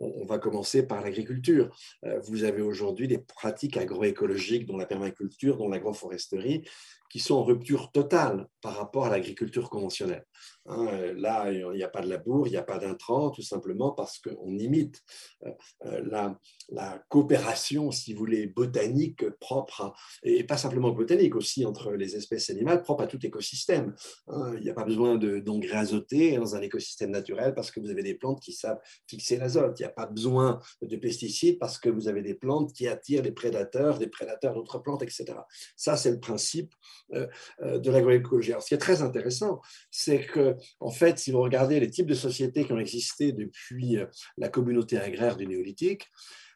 on 0.00 0.24
va 0.24 0.38
commencer 0.38 0.86
par 0.86 1.02
l'agriculture. 1.02 1.74
Euh, 2.04 2.20
vous 2.20 2.44
avez 2.44 2.62
aujourd'hui 2.62 3.08
des 3.08 3.18
pratiques 3.18 3.76
agroécologiques, 3.76 4.66
dont 4.66 4.76
la 4.76 4.86
permaculture, 4.86 5.56
dont 5.56 5.68
l'agroforesterie, 5.68 6.64
qui 7.08 7.20
sont 7.20 7.36
en 7.36 7.44
rupture 7.44 7.90
totale 7.92 8.48
par 8.60 8.76
rapport 8.76 9.06
à 9.06 9.10
l'agriculture 9.10 9.70
conventionnelle. 9.70 10.26
Hein, 10.66 11.14
là, 11.16 11.50
il 11.50 11.66
n'y 11.70 11.82
a 11.82 11.88
pas 11.88 12.02
de 12.02 12.08
labour, 12.08 12.46
il 12.46 12.50
n'y 12.50 12.56
a 12.56 12.62
pas 12.62 12.78
d'intrants, 12.78 13.30
tout 13.30 13.42
simplement 13.42 13.92
parce 13.92 14.18
qu'on 14.18 14.58
imite 14.58 15.02
euh, 15.46 15.50
euh, 15.86 16.34
la, 16.70 17.02
coopération, 17.08 17.90
si 17.90 18.12
vous 18.12 18.18
voulez, 18.18 18.46
botanique 18.46 19.28
propre, 19.40 19.94
et 20.22 20.44
pas 20.44 20.58
simplement 20.58 20.90
botanique, 20.90 21.34
aussi 21.36 21.64
entre 21.64 21.92
les 21.92 22.16
espèces 22.16 22.50
animales, 22.50 22.82
propre 22.82 23.04
à 23.04 23.06
tout 23.06 23.24
écosystème. 23.24 23.94
Hein, 24.28 24.52
il 24.56 24.64
n'y 24.64 24.70
a 24.70 24.74
pas 24.74 24.84
besoin 24.84 25.16
d'engrais 25.16 25.78
azotés 25.78 26.36
dans 26.36 26.54
un 26.54 26.60
écosystème 26.60 27.10
naturel 27.10 27.54
parce 27.54 27.70
que 27.70 27.80
vous 27.80 27.90
avez 27.90 28.02
des 28.02 28.14
plantes 28.14 28.40
qui 28.40 28.52
savent 28.52 28.80
fixer 29.06 29.38
l'azote. 29.38 29.78
Il 29.80 29.82
n'y 29.82 29.88
a 29.88 29.92
pas 29.92 30.06
besoin 30.06 30.60
de 30.82 30.96
pesticides 30.96 31.58
parce 31.58 31.78
que 31.78 31.88
vous 31.88 32.08
avez 32.08 32.22
des 32.22 32.34
plantes 32.34 32.72
qui 32.72 32.86
attirent 32.86 33.22
des 33.22 33.32
prédateurs, 33.32 33.98
des 33.98 34.08
prédateurs 34.08 34.54
d'autres 34.54 34.78
plantes, 34.78 35.02
etc. 35.02 35.26
Ça, 35.76 35.96
c'est 35.96 36.10
le 36.10 36.20
principe 36.20 36.74
de 37.10 37.90
l'agroécologie. 37.90 38.52
ce 38.60 38.66
qui 38.66 38.74
est 38.74 38.78
très 38.78 39.02
intéressant, 39.02 39.60
c'est 39.90 40.20
que, 40.20 40.56
en 40.80 40.90
fait, 40.90 41.18
si 41.18 41.30
vous 41.30 41.40
regardez 41.40 41.80
les 41.80 41.90
types 41.90 42.06
de 42.06 42.14
sociétés 42.14 42.64
qui 42.64 42.72
ont 42.72 42.78
existé 42.78 43.32
depuis 43.32 43.98
euh, 43.98 44.06
la 44.36 44.48
communauté 44.48 44.98
agraire 44.98 45.36
du 45.36 45.46
néolithique, 45.46 46.06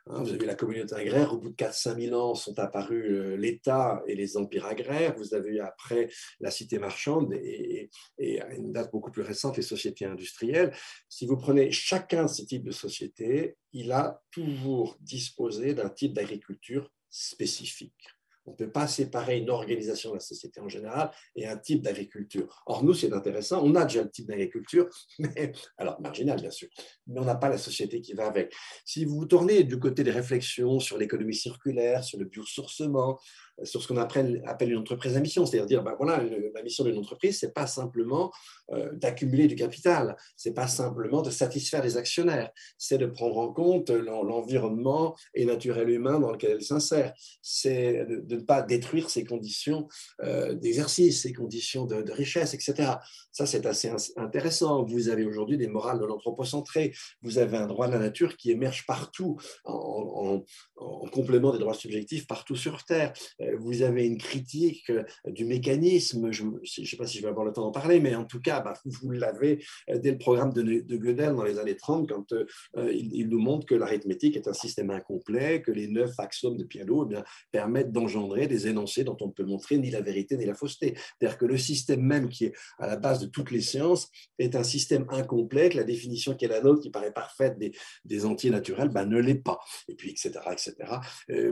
hein, 0.06 0.22
vous 0.22 0.32
avez 0.32 0.46
la 0.46 0.54
communauté 0.54 0.94
agraire, 0.94 1.32
au 1.32 1.38
bout 1.38 1.50
de 1.50 1.54
4-5 1.54 2.00
000 2.00 2.20
ans 2.20 2.34
sont 2.34 2.58
apparus 2.58 3.36
l'État 3.36 4.02
et 4.06 4.14
les 4.14 4.36
empires 4.36 4.66
agraires. 4.66 5.14
Vous 5.16 5.34
avez 5.34 5.60
après 5.60 6.08
la 6.40 6.50
cité 6.50 6.78
marchande 6.78 7.32
et, 7.34 7.90
et, 8.18 8.40
à 8.40 8.52
une 8.54 8.72
date 8.72 8.90
beaucoup 8.92 9.10
plus 9.10 9.22
récente, 9.22 9.56
les 9.56 9.62
sociétés 9.62 10.04
industrielles. 10.04 10.74
Si 11.08 11.26
vous 11.26 11.36
prenez 11.36 11.70
chacun 11.70 12.24
de 12.24 12.30
ces 12.30 12.46
types 12.46 12.64
de 12.64 12.72
sociétés, 12.72 13.56
il 13.72 13.92
a 13.92 14.20
toujours 14.30 14.96
disposé 15.00 15.74
d'un 15.74 15.88
type 15.88 16.14
d'agriculture 16.14 16.90
spécifiques. 17.10 18.08
On 18.46 18.52
ne 18.52 18.56
peut 18.56 18.70
pas 18.70 18.86
séparer 18.86 19.38
une 19.38 19.50
organisation 19.50 20.10
de 20.10 20.16
la 20.16 20.20
société 20.20 20.60
en 20.60 20.68
général 20.68 21.10
et 21.36 21.46
un 21.46 21.56
type 21.56 21.82
d'agriculture. 21.82 22.62
Or, 22.66 22.82
nous, 22.82 22.94
c'est 22.94 23.12
intéressant, 23.12 23.62
on 23.64 23.74
a 23.74 23.84
déjà 23.84 24.02
le 24.02 24.10
type 24.10 24.26
d'agriculture, 24.26 24.88
mais, 25.18 25.52
alors 25.78 26.00
marginal 26.00 26.40
bien 26.40 26.50
sûr, 26.50 26.68
mais 27.06 27.20
on 27.20 27.24
n'a 27.24 27.36
pas 27.36 27.48
la 27.48 27.58
société 27.58 28.00
qui 28.00 28.14
va 28.14 28.26
avec. 28.26 28.52
Si 28.84 29.04
vous 29.04 29.16
vous 29.16 29.26
tournez 29.26 29.64
du 29.64 29.78
côté 29.78 30.02
des 30.02 30.10
réflexions 30.10 30.80
sur 30.80 30.98
l'économie 30.98 31.34
circulaire, 31.34 32.02
sur 32.02 32.18
le 32.18 32.24
biosourcement, 32.24 33.18
sur 33.64 33.82
ce 33.82 33.88
qu'on 33.88 33.96
appelle, 33.96 34.42
une 34.60 34.78
entreprise 34.78 35.16
à 35.16 35.20
mission, 35.20 35.46
c'est-à-dire 35.46 35.66
dire, 35.66 35.82
ben 35.82 35.94
voilà, 35.96 36.22
la 36.54 36.62
mission 36.62 36.84
d'une 36.84 36.98
entreprise, 36.98 37.38
c'est 37.38 37.52
pas 37.52 37.66
simplement 37.66 38.32
euh, 38.72 38.90
d'accumuler 38.92 39.46
du 39.46 39.54
capital, 39.54 40.16
c'est 40.36 40.54
pas 40.54 40.66
simplement 40.66 41.22
de 41.22 41.30
satisfaire 41.30 41.82
les 41.82 41.96
actionnaires, 41.96 42.50
c'est 42.78 42.98
de 42.98 43.06
prendre 43.06 43.38
en 43.38 43.52
compte 43.52 43.90
l'environnement 43.90 45.14
et 45.34 45.44
naturel 45.44 45.90
humain 45.90 46.18
dans 46.18 46.32
lequel 46.32 46.52
elle 46.52 46.62
s'insère, 46.62 47.12
c'est 47.40 48.04
de, 48.06 48.34
ne 48.34 48.40
pas 48.40 48.62
détruire 48.62 49.10
ses 49.10 49.24
conditions 49.24 49.88
euh, 50.22 50.54
d'exercice, 50.54 51.22
ses 51.22 51.32
conditions 51.32 51.86
de, 51.86 52.12
richesse, 52.12 52.54
etc. 52.54 52.94
Ça, 53.30 53.46
c'est 53.46 53.64
assez 53.64 53.90
intéressant. 54.16 54.84
Vous 54.84 55.08
avez 55.08 55.24
aujourd'hui 55.24 55.56
des 55.56 55.68
morales 55.68 55.98
de 55.98 56.04
l'anthropocentré, 56.04 56.92
vous 57.22 57.38
avez 57.38 57.56
un 57.56 57.66
droit 57.66 57.86
de 57.86 57.92
la 57.92 57.98
nature 57.98 58.36
qui 58.36 58.50
émerge 58.50 58.84
partout 58.86 59.38
en, 59.64 60.42
en 60.76 61.08
complément 61.08 61.52
des 61.52 61.58
droits 61.58 61.74
subjectifs 61.74 62.26
partout 62.26 62.56
sur 62.56 62.84
Terre. 62.84 63.12
Euh, 63.42 63.56
vous 63.58 63.82
avez 63.82 64.06
une 64.06 64.18
critique 64.18 64.90
euh, 64.90 65.04
du 65.26 65.44
mécanisme, 65.44 66.30
je 66.30 66.44
ne 66.44 66.64
sais 66.64 66.96
pas 66.96 67.06
si 67.06 67.18
je 67.18 67.22
vais 67.22 67.28
avoir 67.28 67.44
le 67.44 67.52
temps 67.52 67.62
d'en 67.62 67.72
parler, 67.72 68.00
mais 68.00 68.14
en 68.14 68.24
tout 68.24 68.40
cas, 68.40 68.60
bah, 68.60 68.74
vous 68.84 69.10
l'avez 69.10 69.64
euh, 69.90 69.98
dès 69.98 70.12
le 70.12 70.18
programme 70.18 70.52
de, 70.52 70.62
de, 70.62 70.96
Gödel 70.96 71.34
dans 71.34 71.44
les 71.44 71.58
années 71.58 71.76
30, 71.76 72.08
quand 72.08 72.34
il, 72.76 73.28
nous 73.28 73.40
montre 73.40 73.66
que 73.66 73.74
l'arithmétique 73.74 74.36
est 74.36 74.48
un 74.48 74.52
système 74.52 74.90
incomplet, 74.90 75.62
que 75.62 75.72
les 75.72 75.88
neuf 75.88 76.12
axiomes 76.18 76.56
de 76.56 76.64
Piano 76.64 77.08
eh 77.10 77.16
permettent 77.50 77.92
d'engendrer 77.92 78.46
des 78.46 78.68
énoncés 78.68 79.04
dont 79.04 79.16
on 79.20 79.28
ne 79.28 79.32
peut 79.32 79.44
montrer 79.44 79.78
ni 79.78 79.90
la 79.90 80.00
vérité 80.00 80.36
ni 80.36 80.44
la 80.44 80.54
fausseté. 80.54 80.94
C'est-à-dire 80.96 81.38
que 81.38 81.46
le 81.46 81.56
système 81.56 82.02
même 82.02 82.28
qui 82.28 82.46
est 82.46 82.52
à 82.78 82.86
la 82.86 82.96
base 82.96 83.20
de 83.20 83.26
toutes 83.26 83.50
les 83.50 83.60
sciences 83.60 84.08
est 84.38 84.54
un 84.54 84.62
système 84.62 85.06
incomplet, 85.10 85.70
que 85.70 85.76
la 85.76 85.84
définition 85.84 86.34
qui 86.34 86.44
est 86.44 86.48
la 86.48 86.60
nôtre, 86.60 86.82
qui 86.82 86.90
paraît 86.90 87.12
parfaite 87.12 87.58
des, 87.58 88.24
entiers 88.24 88.50
naturels, 88.50 88.88
bah, 88.88 89.04
ne 89.04 89.18
l'est 89.18 89.34
pas. 89.34 89.58
Et 89.88 89.94
puis, 89.94 90.10
etc., 90.10 90.32
etc. 90.52 90.74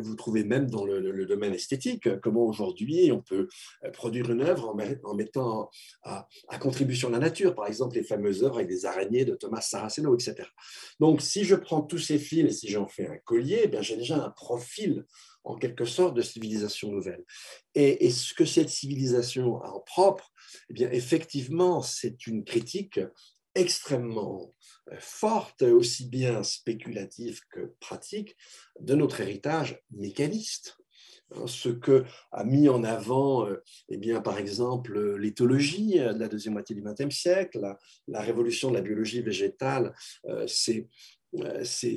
Vous 0.01 0.15
trouvez 0.15 0.45
même 0.45 0.71
dans 0.71 0.85
le 0.85 1.27
domaine 1.27 1.55
esthétique, 1.55 1.80
comment 2.23 2.45
aujourd'hui 2.45 3.11
on 3.13 3.23
peut 3.23 3.49
euh, 3.85 3.91
produire 3.91 4.31
une 4.31 4.43
œuvre 4.43 4.75
en, 5.05 5.15
mettant 5.15 5.71
à, 6.03 6.27
contribution 6.61 7.11
la 7.11 7.19
nature, 7.19 7.55
par 7.55 7.67
exemple 7.67 7.97
les 7.97 8.05
fameuses 8.05 8.45
œuvres 8.45 8.57
avec 8.57 8.69
des 8.69 8.87
araignées 8.87 9.25
de 9.25 9.35
Thomas 9.35 9.61
Saraceno, 9.61 10.15
etc. 10.15 10.49
Donc 10.99 11.23
si 11.23 11.45
je 11.45 11.55
prends 11.55 11.83
tous 11.83 11.99
ces 11.99 12.19
fils 12.19 12.47
et 12.47 12.53
si 12.53 12.69
j'en 12.69 12.87
fais 12.87 13.07
un 13.07 13.19
collier, 13.19 13.71
eh 13.73 13.83
j'ai 13.83 13.97
déjà 13.97 14.23
un 14.23 14.31
profil 14.31 15.05
en 15.45 15.57
quelque 15.57 15.85
sorte 15.85 16.15
de 16.15 16.23
civilisation 16.23 16.91
nouvelle. 16.91 17.25
Et, 17.75 18.11
ce 18.11 18.35
que 18.35 18.45
cette 18.45 18.69
civilisation 18.69 19.61
a 19.63 19.71
en 19.71 19.81
propre, 19.81 20.33
eh 20.69 20.75
bien, 20.75 20.91
effectivement, 20.91 21.83
c'est 21.83 22.27
une 22.27 22.45
critique 22.45 23.01
extrêmement 23.55 24.55
euh, 24.93 24.97
forte, 24.99 25.63
aussi 25.63 26.07
bien 26.07 26.43
spéculative 26.43 27.41
que 27.51 27.75
pratique, 27.81 28.37
de 28.81 28.95
notre 28.95 29.21
héritage 29.21 29.81
mécaniste. 29.91 30.80
Hein, 31.35 31.47
ce 31.47 31.69
que 31.69 32.05
a 32.33 32.45
mis 32.45 32.69
en 32.69 32.85
avant, 32.85 33.47
euh, 33.47 33.63
eh 33.89 33.97
bien, 33.97 34.21
par 34.21 34.39
exemple, 34.39 35.17
l'éthologie 35.17 35.99
de 35.99 36.19
la 36.19 36.29
deuxième 36.29 36.55
moitié 36.55 36.75
du 36.75 36.83
XXe 36.83 37.15
siècle, 37.15 37.61
la, 38.09 38.21
révolution 38.21 38.71
de 38.71 38.77
la 38.77 38.83
biologie 38.83 39.23
végétale, 39.23 39.95
euh, 40.27 40.47
c'est 40.47 40.89
euh, 41.39 41.63
ces, 41.65 41.97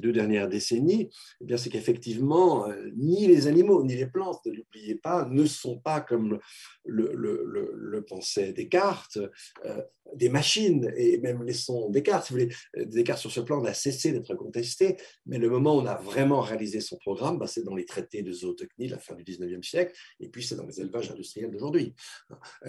deux 0.00 0.12
dernières 0.12 0.48
décennies, 0.48 1.10
eh 1.40 1.44
bien, 1.44 1.56
c'est 1.56 1.68
qu'effectivement, 1.68 2.66
euh, 2.68 2.90
ni 2.96 3.26
les 3.26 3.46
animaux, 3.46 3.82
ni 3.84 3.94
les 3.94 4.06
plantes, 4.06 4.40
ne 4.46 4.52
l'oubliez 4.52 4.94
pas, 4.94 5.26
ne 5.30 5.44
sont 5.44 5.78
pas, 5.78 6.00
comme 6.00 6.38
le, 6.84 7.12
le, 7.14 8.02
pensait 8.02 8.54
Descartes, 8.54 9.18
euh, 9.66 9.82
des 10.14 10.30
machines, 10.30 10.90
et 10.96 11.18
même 11.18 11.42
les 11.44 11.52
sons 11.52 11.90
Descartes, 11.90 12.26
si 12.26 12.32
vous 12.32 12.40
voulez, 12.40 12.86
Descartes 12.86 13.20
sur 13.20 13.30
ce 13.30 13.40
plan 13.40 13.60
n'a 13.60 13.74
cessé 13.74 14.12
d'être 14.12 14.34
contesté, 14.34 14.96
mais 15.26 15.38
le 15.38 15.50
moment 15.50 15.76
où 15.76 15.80
on 15.80 15.86
a 15.86 15.96
vraiment 15.96 16.40
réalisé 16.40 16.80
son 16.80 16.96
programme, 16.96 17.38
bah, 17.38 17.46
c'est 17.46 17.62
dans 17.62 17.74
les 17.74 17.84
traités 17.84 18.22
de 18.22 18.32
zootechnie, 18.32 18.88
la 18.88 18.98
fin 18.98 19.14
du 19.14 19.24
19e 19.24 19.62
siècle, 19.62 19.92
et 20.18 20.28
puis 20.28 20.42
c'est 20.42 20.56
dans 20.56 20.66
les 20.66 20.80
élevages 20.80 21.10
industriels 21.10 21.50
d'aujourd'hui. 21.50 21.94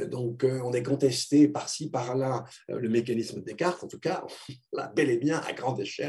Donc, 0.07 0.43
on 0.45 0.73
est 0.73 0.83
contesté 0.83 1.47
par-ci, 1.47 1.89
par-là, 1.89 2.43
le 2.67 2.89
mécanisme 2.89 3.39
de 3.39 3.45
Descartes, 3.45 3.83
en 3.83 3.87
tout 3.87 3.99
cas, 3.99 4.25
là, 4.73 4.91
bel 4.93 5.09
et 5.09 5.17
bien, 5.17 5.39
à 5.39 5.53
grande 5.53 5.79
échelle, 5.79 6.00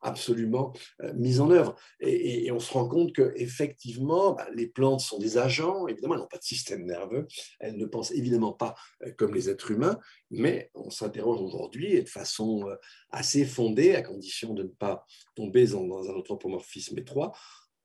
absolument 0.00 0.72
euh, 1.02 1.12
mise 1.14 1.40
en 1.40 1.50
œuvre. 1.50 1.74
Et, 2.00 2.50
on 2.52 2.60
se 2.60 2.72
rend 2.72 2.88
compte 2.88 3.12
qu'effectivement, 3.14 4.32
bah, 4.32 4.46
les 4.54 4.66
plantes 4.66 5.00
sont 5.00 5.18
des 5.18 5.36
agents, 5.36 5.88
évidemment, 5.88 6.14
elles 6.14 6.20
n'ont 6.20 6.26
pas 6.26 6.38
de 6.38 6.44
système 6.44 6.84
nerveux, 6.84 7.26
elles 7.60 7.76
ne 7.76 7.86
pensent 7.86 8.12
évidemment 8.12 8.52
pas 8.52 8.74
euh, 9.02 9.12
comme 9.16 9.34
les 9.34 9.50
êtres 9.50 9.70
humains, 9.70 9.98
mais 10.30 10.70
on 10.74 10.90
s'interroge 10.90 11.40
aujourd'hui 11.40 12.02
de 12.02 12.08
façon 12.08 12.68
euh, 12.68 12.76
assez 13.10 13.44
fondée, 13.44 13.94
à 13.94 14.02
condition 14.02 14.54
de 14.54 14.62
ne 14.62 14.68
pas 14.68 15.04
tomber 15.34 15.66
dans, 15.66 15.84
dans 15.84 16.08
un 16.08 16.14
anthropomorphisme 16.14 16.98
étroit, 16.98 17.32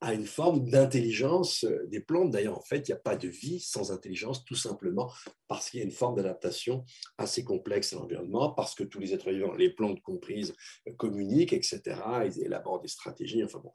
à 0.02 0.12
une 0.12 0.26
forme 0.26 0.68
d'intelligence 0.68 1.64
des 1.86 2.00
plantes. 2.00 2.30
D'ailleurs, 2.32 2.58
en 2.58 2.62
fait, 2.62 2.88
il 2.88 2.90
n'y 2.90 2.96
a 2.96 3.00
pas 3.00 3.16
de 3.16 3.28
vie 3.28 3.60
sans 3.60 3.92
intelligence, 3.92 4.44
tout 4.44 4.56
simplement 4.56 5.10
parce 5.46 5.70
qu'il 5.70 5.78
y 5.78 5.82
a 5.82 5.86
une 5.86 5.92
forme 5.92 6.16
d'adaptation 6.16 6.84
assez 7.18 7.44
complexe 7.44 7.92
à 7.92 7.96
l'environnement, 7.96 8.50
parce 8.50 8.74
que 8.74 8.84
tous 8.84 8.98
les 8.98 9.14
êtres 9.14 9.30
vivants, 9.30 9.54
les 9.54 9.70
plantes 9.70 10.02
comprises, 10.02 10.54
communiquent, 10.98 11.52
etc. 11.52 11.80
Ils 12.26 12.42
élaborent 12.42 12.80
des 12.80 12.88
stratégies. 12.88 13.44
Enfin 13.44 13.60
bon, 13.62 13.72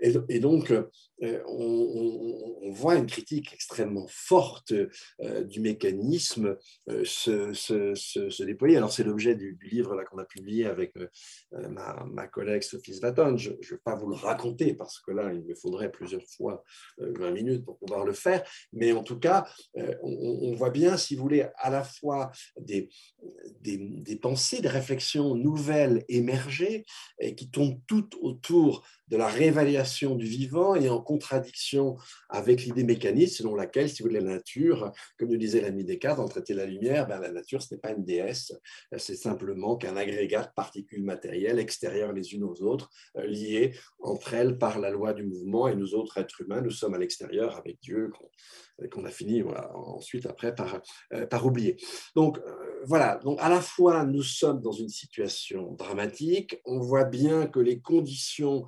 et, 0.00 0.40
donc, 0.40 0.72
euh, 1.22 1.42
on, 1.46 2.70
voit 2.72 2.96
une 2.96 3.06
critique 3.06 3.54
extrêmement 3.54 4.06
forte 4.08 4.72
euh, 4.72 5.44
du 5.44 5.60
mécanisme 5.60 6.56
euh, 6.90 7.04
se, 7.04 8.42
déployer. 8.44 8.76
Alors, 8.76 8.92
c'est 8.92 9.04
l'objet 9.04 9.34
du, 9.34 9.58
livre 9.62 10.04
qu'on 10.04 10.18
a 10.18 10.24
publié 10.24 10.66
avec 10.66 10.94
ma, 11.52 12.26
collègue 12.28 12.62
Sophie 12.62 12.94
Svaton. 12.94 13.36
Je 13.36 13.50
ne 13.50 13.56
vais 13.56 13.78
pas 13.82 13.94
vous 13.94 14.08
le 14.08 14.14
raconter 14.14 14.74
parce 14.74 15.00
que 15.00 15.12
là, 15.12 15.32
il 15.32 15.44
me 15.44 15.54
faudrait 15.54 15.90
plusieurs 15.90 16.26
fois 16.36 16.62
20 16.98 17.30
minutes 17.30 17.64
pour 17.64 17.78
pouvoir 17.78 18.04
le 18.04 18.12
faire. 18.12 18.42
Mais 18.72 18.92
en 18.92 19.02
tout 19.02 19.18
cas, 19.18 19.46
on, 20.02 20.54
voit 20.54 20.70
bien, 20.70 20.96
si 20.96 21.16
vous 21.16 21.22
voulez, 21.22 21.46
à 21.56 21.70
la 21.70 21.82
fois 21.82 22.30
des, 22.60 22.88
pensées, 24.20 24.60
des 24.60 24.68
réflexions 24.68 25.34
nouvelles 25.34 26.04
émerger 26.08 26.84
et 27.20 27.34
qui 27.34 27.50
tournent 27.50 27.80
toutes 27.86 28.16
autour 28.20 28.84
de 29.08 29.16
la 29.16 29.28
réévaluation 29.28 30.14
du 30.14 30.26
vivant 30.26 30.74
et 30.74 30.88
en 30.88 31.00
contradiction 31.00 31.96
avec 32.28 32.64
l'idée 32.64 32.84
mécaniste 32.84 33.36
selon 33.36 33.54
laquelle, 33.54 33.88
si 33.88 34.02
vous 34.02 34.08
voulez, 34.08 34.20
la 34.20 34.34
nature, 34.34 34.92
comme 35.18 35.28
nous 35.28 35.36
disait 35.36 35.60
l'ami 35.60 35.84
Descartes, 35.84 36.18
en 36.18 36.28
traiter 36.28 36.54
la 36.54 36.66
lumière, 36.66 37.06
ben, 37.06 37.20
la 37.20 37.30
nature, 37.30 37.62
ce 37.62 37.74
n'est 37.74 37.80
pas 37.80 37.92
une 37.92 38.04
déesse, 38.04 38.52
c'est 38.96 39.16
simplement 39.16 39.76
qu'un 39.76 39.96
agrégat 39.96 40.42
de 40.42 40.52
particules 40.54 41.04
matérielles 41.04 41.58
extérieures 41.58 42.12
les 42.12 42.34
unes 42.34 42.44
aux 42.44 42.62
autres, 42.62 42.90
euh, 43.16 43.26
liées 43.26 43.72
entre 44.00 44.34
elles 44.34 44.58
par 44.58 44.78
la 44.78 44.90
loi 44.90 45.12
du 45.12 45.24
mouvement, 45.24 45.68
et 45.68 45.76
nous 45.76 45.94
autres 45.94 46.18
êtres 46.18 46.40
humains, 46.42 46.60
nous 46.60 46.70
sommes 46.70 46.94
à 46.94 46.98
l'extérieur 46.98 47.56
avec 47.56 47.80
Dieu, 47.80 48.10
qu'on 48.90 49.04
a 49.04 49.10
fini 49.10 49.42
ensuite 49.74 50.26
après 50.26 50.54
par, 50.54 50.82
euh, 51.12 51.26
par 51.26 51.46
oublier. 51.46 51.76
Donc 52.14 52.38
euh, 52.38 52.82
voilà, 52.84 53.16
donc 53.16 53.38
à 53.40 53.48
la 53.48 53.60
fois 53.60 54.04
nous 54.04 54.22
sommes 54.22 54.60
dans 54.60 54.72
une 54.72 54.88
situation 54.88 55.72
dramatique, 55.72 56.60
on 56.64 56.78
voit 56.78 57.04
bien 57.04 57.46
que 57.46 57.60
les 57.60 57.80
conditions 57.80 58.66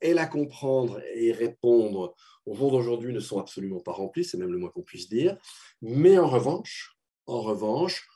et 0.00 0.14
la 0.14 0.26
comprendre 0.26 1.00
et 1.14 1.32
répondre 1.32 2.14
au 2.46 2.54
jour 2.54 2.70
d'aujourd'hui 2.70 3.12
ne 3.12 3.20
sont 3.20 3.38
absolument 3.38 3.80
pas 3.80 3.92
remplies, 3.92 4.24
c'est 4.24 4.38
même 4.38 4.52
le 4.52 4.58
moins 4.58 4.70
qu'on 4.70 4.82
puisse 4.82 5.08
dire, 5.08 5.36
mais 5.82 6.18
en 6.18 6.28
revanche, 6.28 6.96
en 7.26 7.40
revanche, 7.40 8.06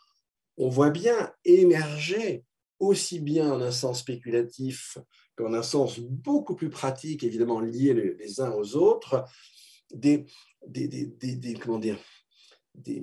on 0.57 0.69
voit 0.69 0.91
bien 0.91 1.33
émerger 1.45 2.45
aussi 2.79 3.21
bien 3.21 3.53
en 3.53 3.61
un 3.61 3.71
sens 3.71 4.01
spéculatif 4.01 4.99
qu'en 5.37 5.53
un 5.53 5.63
sens 5.63 6.01
beaucoup 6.01 6.55
plus 6.55 6.71
pratique, 6.71 7.25
évidemment 7.25 7.61
lié 7.61 7.95
les 8.19 8.41
uns 8.41 8.53
aux 8.53 8.77
autres, 8.77 9.25
des, 9.93 10.27
des, 10.67 11.55
comment 11.61 11.79
dire, 11.79 11.99
des, 12.75 13.03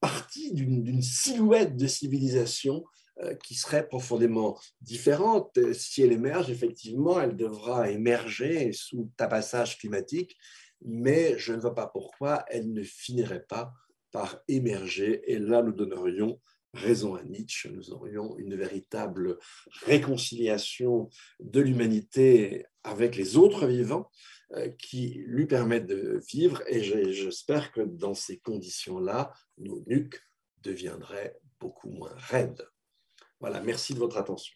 parties 0.00 0.52
d'une 0.52 1.02
silhouette 1.02 1.76
de 1.76 1.86
civilisation 1.86 2.84
qui 3.42 3.54
serait 3.54 3.88
profondément 3.88 4.58
différente. 4.80 5.58
Si 5.72 6.02
elle 6.02 6.12
émerge, 6.12 6.50
effectivement, 6.50 7.20
elle 7.20 7.36
devra 7.36 7.90
émerger 7.90 8.72
sous 8.72 9.10
tabassage 9.16 9.78
climatique, 9.78 10.36
mais 10.84 11.38
je 11.38 11.52
ne 11.52 11.60
vois 11.60 11.74
pas 11.74 11.86
pourquoi 11.86 12.44
elle 12.48 12.72
ne 12.72 12.82
finirait 12.82 13.44
pas 13.48 13.72
par 14.12 14.40
émerger. 14.48 15.22
Et 15.26 15.38
là, 15.38 15.62
nous 15.62 15.72
donnerions 15.72 16.40
raison 16.74 17.14
à 17.14 17.22
Nietzsche, 17.22 17.70
nous 17.70 17.92
aurions 17.92 18.36
une 18.38 18.54
véritable 18.54 19.38
réconciliation 19.84 21.08
de 21.40 21.60
l'humanité 21.60 22.66
avec 22.84 23.16
les 23.16 23.36
autres 23.36 23.66
vivants 23.66 24.10
euh, 24.52 24.68
qui 24.78 25.22
lui 25.26 25.46
permettent 25.46 25.86
de 25.86 26.20
vivre. 26.30 26.62
Et 26.66 26.82
j'espère 27.12 27.72
que 27.72 27.80
dans 27.80 28.14
ces 28.14 28.38
conditions-là, 28.38 29.32
nos 29.56 29.82
nuques 29.86 30.20
deviendraient 30.62 31.38
beaucoup 31.58 31.90
moins 31.90 32.14
raides. 32.14 32.66
Voilà, 33.40 33.60
merci 33.60 33.94
de 33.94 33.98
votre 33.98 34.16
attention. 34.16 34.54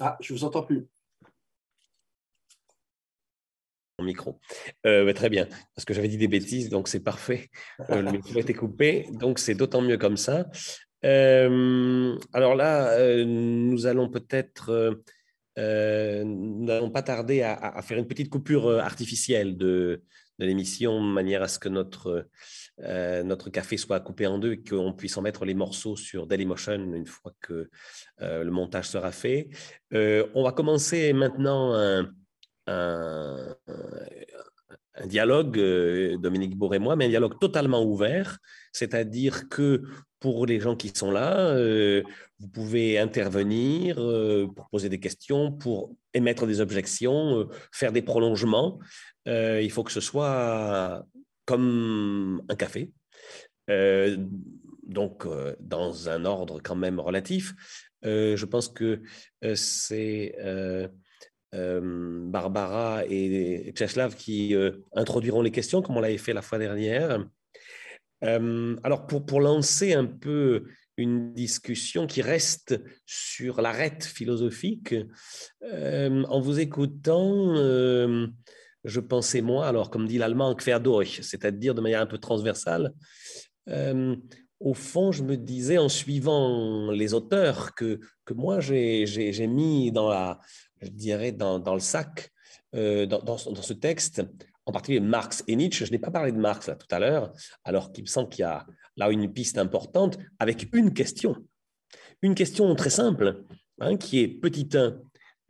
Ah, 0.00 0.16
je 0.20 0.32
ne 0.32 0.38
vous 0.38 0.44
entends 0.44 0.62
plus. 0.62 0.86
Mon 3.98 4.04
micro. 4.04 4.40
Euh, 4.86 5.04
bah, 5.04 5.14
très 5.14 5.28
bien, 5.28 5.46
parce 5.74 5.84
que 5.84 5.94
j'avais 5.94 6.08
dit 6.08 6.16
des 6.16 6.28
bêtises, 6.28 6.70
donc 6.70 6.88
c'est 6.88 7.00
parfait. 7.00 7.50
Euh, 7.90 8.02
le 8.02 8.10
micro 8.10 8.38
était 8.38 8.54
coupé, 8.54 9.06
donc 9.12 9.38
c'est 9.38 9.54
d'autant 9.54 9.82
mieux 9.82 9.98
comme 9.98 10.16
ça. 10.16 10.46
Euh, 11.04 12.16
alors 12.32 12.54
là, 12.54 13.24
nous 13.24 13.86
allons 13.86 14.08
peut-être 14.08 15.02
nous 15.56 16.64
n'allons 16.64 16.90
pas 16.90 17.02
tarder 17.02 17.42
à, 17.42 17.80
faire 17.82 17.98
une 17.98 18.06
petite 18.06 18.30
coupure 18.30 18.78
artificielle 18.78 19.56
de, 19.56 20.02
l'émission, 20.38 21.00
de 21.00 21.12
manière 21.12 21.42
à 21.42 21.48
ce 21.48 21.58
que 21.58 21.68
notre 21.68 22.26
euh, 22.80 23.22
notre 23.22 23.50
café 23.50 23.76
soit 23.76 24.00
coupé 24.00 24.26
en 24.26 24.38
deux 24.38 24.52
et 24.52 24.62
qu'on 24.62 24.92
puisse 24.92 25.16
en 25.16 25.22
mettre 25.22 25.44
les 25.44 25.54
morceaux 25.54 25.94
sur 25.94 26.26
Dailymotion 26.26 26.94
une 26.94 27.06
fois 27.06 27.32
que 27.40 27.68
euh, 28.22 28.42
le 28.44 28.50
montage 28.50 28.88
sera 28.88 29.12
fait. 29.12 29.50
Euh, 29.92 30.26
on 30.34 30.42
va 30.42 30.52
commencer 30.52 31.12
maintenant 31.12 31.74
un, 31.74 32.10
un, 32.66 33.54
dialogue, 35.06 35.58
Dominique 36.18 36.56
Bourg 36.56 36.74
et 36.74 36.78
moi, 36.78 36.96
mais 36.96 37.06
un 37.06 37.10
dialogue 37.10 37.38
totalement 37.38 37.84
ouvert, 37.84 38.38
c'est-à-dire 38.72 39.48
que 39.48 39.82
pour 40.22 40.46
les 40.46 40.60
gens 40.60 40.76
qui 40.76 40.90
sont 40.94 41.10
là, 41.10 41.54
vous 42.38 42.48
pouvez 42.48 42.98
intervenir 42.98 43.96
pour 44.54 44.68
poser 44.70 44.88
des 44.88 45.00
questions, 45.00 45.52
pour 45.52 45.94
émettre 46.14 46.46
des 46.46 46.60
objections, 46.60 47.48
faire 47.72 47.92
des 47.92 48.02
prolongements. 48.02 48.78
il 49.26 49.70
faut 49.70 49.84
que 49.84 49.92
ce 49.92 50.00
soit 50.00 51.04
comme 51.44 52.42
un 52.48 52.56
café. 52.56 52.92
Euh, 53.70 54.16
donc, 54.82 55.26
euh, 55.26 55.54
dans 55.60 56.08
un 56.08 56.24
ordre 56.24 56.60
quand 56.62 56.74
même 56.76 57.00
relatif. 57.00 57.54
Euh, 58.04 58.36
je 58.36 58.44
pense 58.46 58.68
que 58.68 59.02
c'est 59.54 60.34
Barbara 61.52 63.04
et 63.08 63.72
Czeslav 63.76 64.16
qui 64.16 64.54
introduiront 64.94 65.42
les 65.42 65.50
questions, 65.50 65.82
comme 65.82 65.96
on 65.96 66.00
l'avait 66.00 66.18
fait 66.18 66.32
la 66.32 66.42
fois 66.42 66.58
dernière. 66.58 67.24
Alors, 68.22 69.06
pour, 69.06 69.26
pour 69.26 69.40
lancer 69.40 69.94
un 69.94 70.06
peu 70.06 70.64
une 70.96 71.32
discussion 71.32 72.06
qui 72.06 72.22
reste 72.22 72.80
sur 73.06 73.60
l'arête 73.60 74.04
philosophique, 74.04 74.94
en 75.62 76.40
vous 76.40 76.60
écoutant, 76.60 77.54
je 78.84 79.00
pensais 79.00 79.40
moi, 79.40 79.66
alors 79.66 79.90
comme 79.90 80.06
dit 80.06 80.18
l'allemand, 80.18 80.56
c'est-à-dire 80.58 81.74
de 81.74 81.80
manière 81.80 82.00
un 82.00 82.06
peu 82.06 82.18
transversale. 82.18 82.92
Euh, 83.68 84.16
au 84.60 84.74
fond, 84.74 85.12
je 85.12 85.22
me 85.22 85.36
disais 85.36 85.78
en 85.78 85.88
suivant 85.88 86.90
les 86.90 87.14
auteurs 87.14 87.74
que, 87.74 88.00
que 88.24 88.34
moi 88.34 88.60
j'ai 88.60 89.46
mis 89.46 89.92
dans, 89.92 90.08
la, 90.08 90.40
je 90.80 90.88
dirais 90.88 91.32
dans, 91.32 91.58
dans 91.58 91.74
le 91.74 91.80
sac, 91.80 92.30
euh, 92.74 93.06
dans, 93.06 93.20
dans, 93.20 93.36
ce 93.36 93.72
texte, 93.72 94.22
en 94.66 94.72
particulier 94.72 95.00
Marx 95.00 95.44
et 95.46 95.56
Nietzsche. 95.56 95.84
Je 95.84 95.92
n'ai 95.92 95.98
pas 95.98 96.10
parlé 96.10 96.32
de 96.32 96.38
Marx 96.38 96.68
là, 96.68 96.76
tout 96.76 96.86
à 96.90 96.98
l'heure, 96.98 97.32
alors 97.64 97.92
qu'il 97.92 98.04
me 98.04 98.08
semble 98.08 98.28
qu'il 98.28 98.42
y 98.42 98.44
a 98.44 98.66
là 98.96 99.10
une 99.10 99.32
piste 99.32 99.58
importante 99.58 100.18
avec 100.38 100.68
une 100.72 100.92
question. 100.92 101.36
Une 102.22 102.34
question 102.34 102.74
très 102.74 102.90
simple, 102.90 103.44
hein, 103.80 103.96
qui 103.96 104.20
est 104.20 104.28
petit 104.28 104.68
1, 104.72 104.98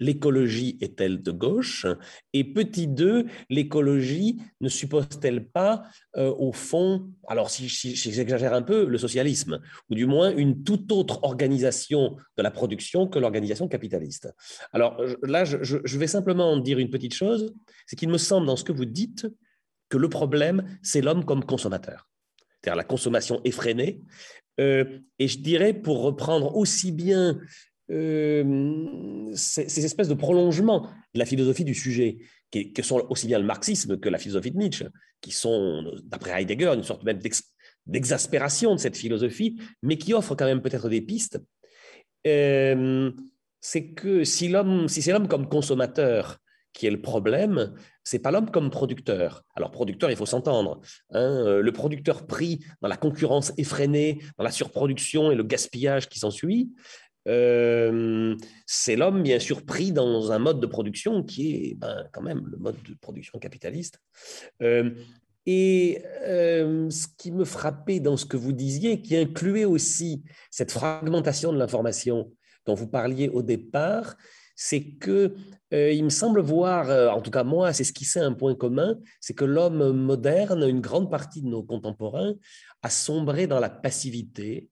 l'écologie 0.03 0.77
est-elle 0.81 1.23
de 1.23 1.31
gauche? 1.31 1.87
Et 2.33 2.45
petit 2.45 2.89
2, 2.89 3.27
l'écologie 3.49 4.43
ne 4.61 4.69
suppose-t-elle 4.69 5.49
pas, 5.49 5.85
euh, 6.17 6.35
au 6.37 6.53
fond, 6.53 7.11
alors 7.29 7.51
si, 7.51 7.69
j'exagère 7.69 8.53
un 8.53 8.63
peu, 8.63 8.85
le 8.85 8.99
socialisme, 8.99 9.61
ou 9.89 9.95
du 9.95 10.07
moins 10.07 10.35
une 10.35 10.65
toute 10.65 10.91
autre 10.93 11.23
organisation 11.23 12.17
de 12.37 12.43
la 12.43 12.51
production 12.51 13.07
que 13.07 13.19
l'organisation 13.19 13.69
capitaliste? 13.69 14.29
Alors 14.73 15.01
là, 15.23 15.45
je, 15.45 15.99
vais 15.99 16.07
simplement 16.07 16.57
dire 16.57 16.79
une 16.79 16.91
petite 16.91 17.15
chose, 17.15 17.55
c'est 17.87 17.97
qu'il 17.97 18.09
me 18.09 18.19
semble 18.19 18.47
dans 18.47 18.57
ce 18.57 18.65
que 18.65 18.73
vous 18.73 18.85
dites 18.85 19.27
que 19.89 19.99
le 19.99 20.09
problème, 20.09 20.79
c'est 20.83 21.01
l'homme 21.01 21.25
comme 21.25 21.45
consommateur, 21.45 22.09
c'est-à-dire 22.61 22.77
la 22.77 22.85
consommation 22.85 23.41
effrénée. 23.45 24.03
Euh, 24.61 24.99
et 25.19 25.29
je 25.29 25.39
dirais, 25.39 25.73
pour 25.73 26.03
reprendre 26.03 26.57
aussi 26.57 26.93
bien 26.93 27.39
euh, 27.91 29.31
ces, 29.35 29.85
espèces 29.85 30.09
de 30.09 30.15
prolongements 30.15 30.89
de 31.15 31.19
la 31.19 31.27
philosophie 31.27 31.65
du 31.65 31.75
sujet, 31.75 32.19
qui, 32.51 32.73
que 32.73 32.83
sont 32.83 33.05
aussi 33.11 33.27
bien 33.27 33.39
le 33.39 33.45
marxisme 33.45 33.99
que 33.99 34.09
la 34.09 34.19
philosophie 34.19 34.51
de 34.51 34.59
Nietzsche, 34.59 34.87
qui 35.21 35.33
sont, 35.33 35.85
d'après 36.05 36.43
Heidegger, 36.43 36.73
une 36.75 36.85
sorte 36.85 37.05
même 37.05 37.21
d'exaspération 37.87 38.75
de 38.75 38.81
cette 38.81 38.97
philosophie, 38.97 39.61
mais 39.83 39.99
qui 39.99 40.15
offrent 40.15 40.35
quand 40.35 40.47
même 40.47 40.63
peut-être 40.63 40.89
des 40.89 41.01
pistes. 41.01 41.41
Euh, 42.27 43.11
c'est 43.61 43.93
que 43.93 44.25
si 44.25 44.53
si 44.89 45.03
c'est 45.03 45.13
l'homme 45.13 45.29
comme 45.29 45.49
consommateur 45.49 46.39
qui 46.73 46.87
est 46.87 46.91
le 46.91 47.03
problème, 47.03 47.75
c'est 48.03 48.19
pas 48.19 48.31
l'homme 48.31 48.51
comme 48.51 48.71
producteur. 48.71 49.45
Alors 49.55 49.71
producteur, 49.71 50.11
il 50.11 50.17
faut 50.17 50.27
s'entendre. 50.27 50.81
Hein, 51.11 51.45
euh, 51.47 51.63
le 51.63 51.73
producteur 51.73 52.27
pris 52.27 52.65
dans 52.81 52.89
la 52.89 52.97
concurrence 52.97 53.53
effrénée, 53.59 54.21
dans 54.39 54.45
la 54.45 54.51
surproduction 54.51 55.31
et 55.31 55.35
le 55.35 55.43
gaspillage 55.43 56.09
qui 56.09 56.19
s'ensuit, 56.19 56.73
euh, 57.29 58.37
c'est 58.67 58.97
l'homme 58.97 59.23
bien 59.23 59.39
sûr 59.39 59.65
pris 59.65 59.93
dans 59.93 60.33
un 60.33 60.39
mode 60.39 60.61
de 60.61 60.67
production 60.67 61.23
qui 61.23 61.55
est 61.55 61.75
ben, 61.75 62.09
quand 62.13 62.23
même 62.23 62.47
le 62.47 62.59
mode 62.59 62.77
de 62.89 62.95
production 63.01 63.39
capitaliste. 63.39 63.99
Euh, 64.63 64.91
et 65.47 66.03
euh, 66.23 66.89
ce 66.91 67.07
qui 67.19 67.33
me 67.33 67.45
frappait 67.45 68.01
dans 68.01 68.17
ce 68.17 68.27
que 68.27 68.37
vous 68.37 68.53
disiez, 68.53 69.03
qui 69.03 69.17
incluait 69.17 69.65
aussi 69.65 70.23
cette 70.51 70.71
fragmentation 70.71 71.53
de 71.53 71.59
l'information 71.59 72.33
dont 72.67 72.75
vous 72.75 72.87
parliez 72.87 73.29
au 73.29 73.43
départ, 73.43 74.17
c'est 74.55 74.85
que 74.85 75.35
il 75.75 76.05
me 76.05 76.11
semble 76.11 76.43
voir, 76.43 77.17
en 77.17 77.23
tout 77.23 77.31
cas 77.31 77.45
moi, 77.45 77.73
c'est 77.73 77.83
ce 77.83 77.95
qui 77.95 78.05
c'est 78.05 78.21
un 78.21 78.35
point 78.35 78.55
commun, 78.55 78.99
c'est 79.23 79.33
que 79.33 79.47
l'homme 79.47 79.93
moderne, 79.93 80.69
une 80.69 80.83
grande 80.83 81.11
partie 81.11 81.41
de 81.41 81.49
nos 81.49 81.63
contemporains, 81.63 82.35
a 82.83 82.91
sombré 82.91 83.47
dans 83.47 83.59
la 83.59 83.71
passivité, 83.71 84.69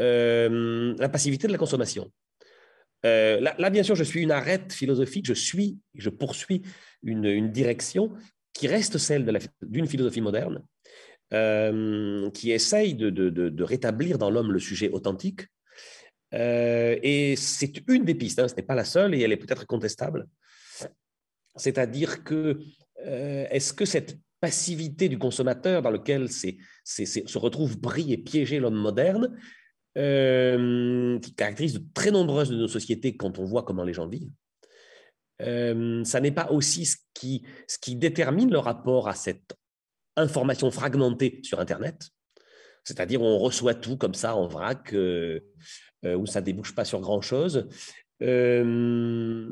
euh, 0.00 0.94
la 0.98 1.08
passivité 1.08 1.46
de 1.46 1.52
la 1.52 1.58
consommation. 1.58 2.10
Euh, 3.04 3.40
là, 3.40 3.70
bien 3.70 3.82
sûr, 3.82 3.94
je 3.94 4.04
suis 4.04 4.22
une 4.22 4.32
arête 4.32 4.72
philosophique, 4.72 5.26
je 5.26 5.34
suis, 5.34 5.78
je 5.94 6.10
poursuis 6.10 6.62
une, 7.02 7.50
direction 7.50 8.12
qui 8.52 8.68
reste 8.68 8.98
celle 8.98 9.38
d'une 9.62 9.86
philosophie 9.86 10.20
moderne, 10.20 10.64
euh, 11.32 12.30
qui 12.30 12.50
essaye 12.50 12.94
de, 12.94 13.62
rétablir 13.62 14.18
dans 14.18 14.30
l'homme 14.30 14.52
le 14.52 14.58
sujet 14.58 14.90
authentique. 14.90 15.46
et 16.32 17.34
c'est 17.36 17.82
une 17.88 18.04
des 18.04 18.14
pistes, 18.14 18.38
hein, 18.38 18.48
ce 18.48 18.54
n'est 18.54 18.62
pas 18.62 18.74
la 18.74 18.84
seule, 18.84 19.14
et 19.14 19.20
elle 19.20 19.32
est 19.32 19.36
peut-être 19.36 19.66
contestable. 19.66 20.26
C'est-à-dire 21.54 22.24
que 22.24 22.58
est-ce 23.04 23.72
que 23.72 23.84
cette 23.84 24.18
passivité 24.40 25.08
du 25.08 25.18
consommateur 25.18 25.82
dans 25.82 25.90
lequel 25.90 26.28
se 26.30 27.38
retrouve 27.38 27.80
pris 27.80 28.12
et 28.12 28.18
piégé 28.18 28.58
l'homme 28.58 28.76
moderne, 28.76 29.36
euh, 29.96 31.18
qui 31.20 31.34
caractérise 31.34 31.72
de 31.72 31.82
très 31.94 32.10
nombreuses 32.10 32.50
de 32.50 32.56
nos 32.56 32.68
sociétés 32.68 33.16
quand 33.16 33.38
on 33.38 33.44
voit 33.44 33.62
comment 33.62 33.82
les 33.82 33.94
gens 33.94 34.06
vivent. 34.06 34.30
Euh, 35.40 36.04
ça 36.04 36.20
n'est 36.20 36.32
pas 36.32 36.50
aussi 36.50 36.84
ce 36.84 36.96
qui, 37.14 37.44
ce 37.66 37.78
qui 37.78 37.96
détermine 37.96 38.50
le 38.50 38.58
rapport 38.58 39.08
à 39.08 39.14
cette 39.14 39.56
information 40.16 40.70
fragmentée 40.70 41.40
sur 41.42 41.60
Internet, 41.60 42.10
c'est-à-dire 42.84 43.22
on 43.22 43.38
reçoit 43.38 43.74
tout 43.74 43.96
comme 43.96 44.12
ça 44.12 44.36
en 44.36 44.46
vrac, 44.46 44.92
euh, 44.92 45.40
où 46.04 46.26
ça 46.26 46.42
débouche 46.42 46.74
pas 46.74 46.84
sur 46.84 47.00
grand-chose. 47.00 47.66
et 48.20 49.46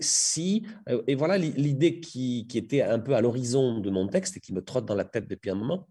si, 0.00 0.66
et 1.06 1.14
voilà 1.14 1.38
l'idée 1.38 2.00
qui, 2.00 2.46
qui, 2.46 2.58
était 2.58 2.82
un 2.82 2.98
peu 2.98 3.14
à 3.14 3.22
l'horizon 3.22 3.80
de 3.80 3.88
mon 3.88 4.06
texte 4.06 4.36
et 4.36 4.40
qui 4.40 4.52
me 4.52 4.60
trotte 4.60 4.84
dans 4.84 4.94
la 4.94 5.04
tête 5.04 5.28
depuis 5.28 5.48
un 5.48 5.54
moment, 5.54 5.88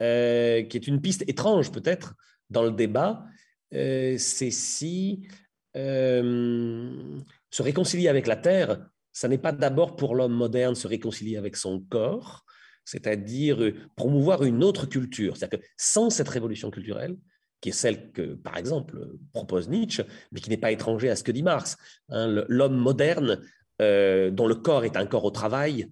qui 0.00 0.76
est 0.76 0.86
une 0.86 1.00
piste 1.00 1.24
étrange 1.28 1.72
peut-être, 1.72 2.14
dans 2.50 2.62
le 2.62 2.70
débat, 2.70 3.26
euh, 3.74 4.16
c'est 4.18 4.50
si 4.50 5.28
euh, 5.76 7.20
se 7.50 7.62
réconcilier 7.62 8.08
avec 8.08 8.26
la 8.26 8.36
terre, 8.36 8.88
ça 9.12 9.28
n'est 9.28 9.38
pas 9.38 9.52
d'abord 9.52 9.96
pour 9.96 10.14
l'homme 10.14 10.32
moderne 10.32 10.74
se 10.74 10.86
réconcilier 10.86 11.36
avec 11.36 11.56
son 11.56 11.80
corps, 11.80 12.44
c'est-à-dire 12.84 13.62
euh, 13.62 13.74
promouvoir 13.96 14.44
une 14.44 14.64
autre 14.64 14.86
culture. 14.86 15.36
C'est-à-dire 15.36 15.60
que 15.60 15.64
sans 15.76 16.10
cette 16.10 16.28
révolution 16.28 16.70
culturelle, 16.70 17.16
qui 17.60 17.70
est 17.70 17.72
celle 17.72 18.12
que, 18.12 18.34
par 18.34 18.56
exemple, 18.56 18.96
propose 19.32 19.68
Nietzsche, 19.68 20.04
mais 20.30 20.40
qui 20.40 20.48
n'est 20.48 20.56
pas 20.56 20.70
étranger 20.70 21.10
à 21.10 21.16
ce 21.16 21.24
que 21.24 21.32
dit 21.32 21.42
Marx, 21.42 21.76
hein, 22.08 22.44
l'homme 22.48 22.76
moderne 22.76 23.40
dont 23.80 24.48
le 24.48 24.54
corps 24.56 24.84
est 24.84 24.96
un 24.96 25.06
corps 25.06 25.24
au 25.24 25.30
travail 25.30 25.88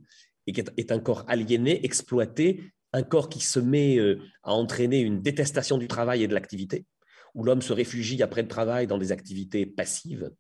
et 0.47 0.53
qui 0.53 0.61
est 0.77 0.91
un 0.91 0.99
corps 0.99 1.25
aliéné, 1.29 1.85
exploité, 1.85 2.63
un 2.97 3.03
corps 3.03 3.29
qui 3.29 3.41
se 3.41 3.61
met 3.61 3.99
euh, 3.99 4.19
à 4.43 4.53
entraîner 4.53 5.01
une 5.01 5.21
détestation 5.21 5.77
du 5.77 5.87
travail 5.87 6.23
et 6.23 6.29
de 6.29 6.35
l'activité, 6.35 6.87
où 7.35 7.45
l'homme 7.45 7.61
se 7.61 7.75
réfugie 7.75 8.23
après 8.23 8.43
le 8.43 8.49
travail 8.49 8.87
dans 8.87 8.97
des 8.97 9.13
activités 9.13 9.67
passives, 9.67 10.31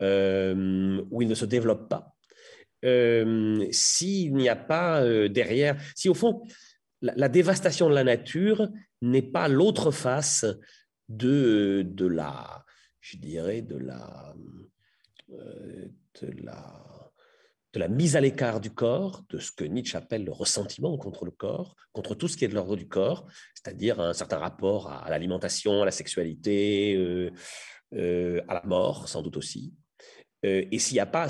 euh, 0.00 1.02
où 1.10 1.20
il 1.20 1.28
ne 1.28 1.34
se 1.34 1.44
développe 1.44 1.90
pas. 1.90 2.16
Euh, 2.84 3.66
s'il 3.70 4.34
n'y 4.34 4.48
a 4.48 4.56
pas 4.56 5.04
derrière, 5.28 5.80
si 5.94 6.08
au 6.08 6.14
fond, 6.14 6.42
la, 7.02 7.28
dévastation 7.28 7.90
de 7.90 7.94
la 7.94 8.04
nature 8.04 8.68
n'est 9.02 9.22
pas 9.22 9.48
l'autre 9.48 9.90
face 9.90 10.46
de, 11.08 11.84
de 11.86 12.06
la, 12.06 12.64
je 13.00 13.18
dirais, 13.18 13.60
de 13.60 13.76
la, 13.76 14.34
de 15.28 16.42
la 16.42 17.01
de 17.72 17.78
la 17.78 17.88
mise 17.88 18.16
à 18.16 18.20
l'écart 18.20 18.60
du 18.60 18.70
corps, 18.70 19.24
de 19.30 19.38
ce 19.38 19.50
que 19.50 19.64
Nietzsche 19.64 19.96
appelle 19.96 20.24
le 20.24 20.32
ressentiment 20.32 20.98
contre 20.98 21.24
le 21.24 21.30
corps, 21.30 21.74
contre 21.92 22.14
tout 22.14 22.28
ce 22.28 22.36
qui 22.36 22.44
est 22.44 22.48
de 22.48 22.54
l'ordre 22.54 22.76
du 22.76 22.86
corps, 22.86 23.26
c'est-à-dire 23.54 23.98
un 24.00 24.12
certain 24.12 24.38
rapport 24.38 24.90
à 24.90 25.08
l'alimentation, 25.08 25.82
à 25.82 25.84
la 25.86 25.90
sexualité, 25.90 26.94
euh, 26.96 27.30
euh, 27.94 28.42
à 28.48 28.54
la 28.54 28.62
mort, 28.64 29.08
sans 29.08 29.22
doute 29.22 29.38
aussi. 29.38 29.72
Euh, 30.44 30.64
et 30.70 30.78
s'il 30.78 30.94
n'y 30.94 31.00
a 31.00 31.06
pas, 31.06 31.28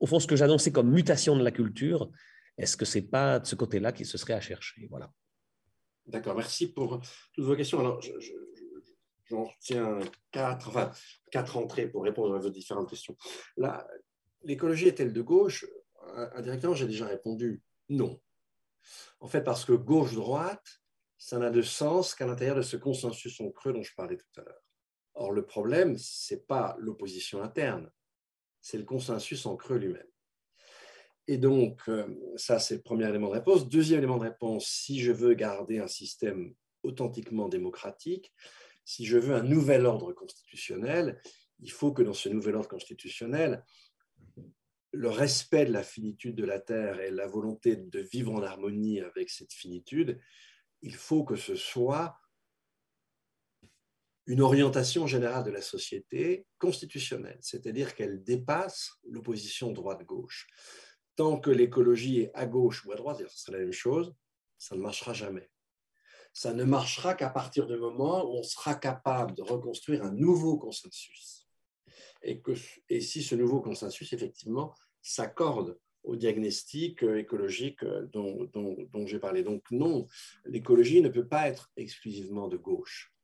au 0.00 0.06
fond, 0.06 0.18
ce 0.18 0.26
que 0.26 0.36
j'annonçais 0.36 0.72
comme 0.72 0.90
mutation 0.90 1.36
de 1.36 1.42
la 1.42 1.50
culture, 1.50 2.10
est-ce 2.56 2.76
que 2.76 2.84
c'est 2.84 3.02
pas 3.02 3.38
de 3.38 3.46
ce 3.46 3.54
côté-là 3.54 3.92
qu'il 3.92 4.06
se 4.06 4.16
serait 4.16 4.34
à 4.34 4.40
chercher? 4.40 4.86
Voilà. 4.88 5.10
D'accord, 6.06 6.36
merci 6.36 6.72
pour 6.72 7.00
toutes 7.32 7.44
vos 7.44 7.56
questions. 7.56 7.80
Alors, 7.80 8.00
j'en 9.24 9.44
retiens 9.44 9.98
quatre, 10.30 10.68
enfin, 10.68 10.90
quatre 11.30 11.56
entrées 11.56 11.88
pour 11.88 12.04
répondre 12.04 12.34
à 12.34 12.38
vos 12.38 12.50
différentes 12.50 12.88
questions. 12.88 13.16
L'écologie 14.44 14.88
est-elle 14.88 15.12
de 15.12 15.22
gauche? 15.22 15.66
Indirectement, 16.34 16.74
j'ai 16.74 16.86
déjà 16.86 17.06
répondu 17.06 17.62
non. 17.88 18.20
En 19.20 19.28
fait, 19.28 19.42
parce 19.42 19.64
que 19.64 19.72
gauche-droite, 19.72 20.80
ça 21.16 21.38
n'a 21.38 21.50
de 21.50 21.62
sens 21.62 22.14
qu'à 22.14 22.26
l'intérieur 22.26 22.56
de 22.56 22.62
ce 22.62 22.76
consensus 22.76 23.40
en 23.40 23.50
creux 23.50 23.72
dont 23.72 23.82
je 23.82 23.94
parlais 23.94 24.16
tout 24.16 24.40
à 24.40 24.44
l'heure. 24.44 24.62
Or, 25.14 25.32
le 25.32 25.46
problème, 25.46 25.96
ce 25.96 26.34
n'est 26.34 26.40
pas 26.40 26.76
l'opposition 26.78 27.42
interne, 27.42 27.90
c'est 28.60 28.78
le 28.78 28.84
consensus 28.84 29.46
en 29.46 29.56
creux 29.56 29.78
lui-même. 29.78 30.06
Et 31.26 31.38
donc, 31.38 31.80
euh, 31.88 32.06
ça, 32.36 32.58
c'est 32.58 32.76
le 32.76 32.82
premier 32.82 33.08
élément 33.08 33.28
de 33.28 33.34
réponse. 33.34 33.68
Deuxième 33.68 34.00
élément 34.00 34.18
de 34.18 34.24
réponse, 34.24 34.66
si 34.66 35.00
je 35.00 35.12
veux 35.12 35.34
garder 35.34 35.78
un 35.78 35.88
système 35.88 36.54
authentiquement 36.82 37.48
démocratique, 37.48 38.34
si 38.84 39.06
je 39.06 39.16
veux 39.16 39.34
un 39.34 39.42
nouvel 39.42 39.86
ordre 39.86 40.12
constitutionnel, 40.12 41.20
il 41.60 41.72
faut 41.72 41.92
que 41.92 42.02
dans 42.02 42.12
ce 42.12 42.28
nouvel 42.28 42.56
ordre 42.56 42.68
constitutionnel, 42.68 43.64
le 44.94 45.10
respect 45.10 45.66
de 45.66 45.72
la 45.72 45.82
finitude 45.82 46.36
de 46.36 46.44
la 46.44 46.60
Terre 46.60 47.00
et 47.00 47.10
la 47.10 47.26
volonté 47.26 47.76
de 47.76 48.00
vivre 48.00 48.32
en 48.32 48.42
harmonie 48.42 49.00
avec 49.00 49.28
cette 49.28 49.52
finitude, 49.52 50.20
il 50.82 50.94
faut 50.94 51.24
que 51.24 51.36
ce 51.36 51.56
soit 51.56 52.16
une 54.26 54.40
orientation 54.40 55.06
générale 55.06 55.44
de 55.44 55.50
la 55.50 55.60
société 55.60 56.46
constitutionnelle, 56.58 57.38
c'est-à-dire 57.42 57.94
qu'elle 57.94 58.22
dépasse 58.22 58.92
l'opposition 59.04 59.72
droite-gauche. 59.72 60.46
Tant 61.16 61.38
que 61.38 61.50
l'écologie 61.50 62.20
est 62.20 62.30
à 62.34 62.46
gauche 62.46 62.84
ou 62.86 62.92
à 62.92 62.96
droite, 62.96 63.22
ce 63.28 63.38
serait 63.38 63.58
la 63.58 63.64
même 63.64 63.72
chose, 63.72 64.14
ça 64.56 64.76
ne 64.76 64.80
marchera 64.80 65.12
jamais. 65.12 65.50
Ça 66.32 66.54
ne 66.54 66.64
marchera 66.64 67.14
qu'à 67.14 67.30
partir 67.30 67.66
du 67.66 67.76
moment 67.76 68.24
où 68.24 68.38
on 68.38 68.42
sera 68.42 68.74
capable 68.74 69.34
de 69.34 69.42
reconstruire 69.42 70.02
un 70.04 70.12
nouveau 70.12 70.56
consensus 70.56 71.43
et, 72.24 73.00
si 73.00 73.22
ce 73.22 73.34
nouveau 73.34 73.60
consensus, 73.60 74.12
effectivement, 74.12 74.74
s'accorde 75.02 75.78
au 76.02 76.16
diagnostic 76.16 77.02
euh, 77.02 77.18
écologique 77.18 77.82
euh, 77.82 78.06
dont, 78.12 78.44
dont, 78.52 79.06
j'ai 79.06 79.18
parlé. 79.18 79.42
Donc 79.42 79.62
non, 79.70 80.06
l'écologie 80.44 81.00
ne 81.00 81.08
peut 81.08 81.26
pas 81.26 81.48
être 81.48 81.70
exclusivement 81.76 82.48
de 82.48 82.56
gauche. 82.56 83.14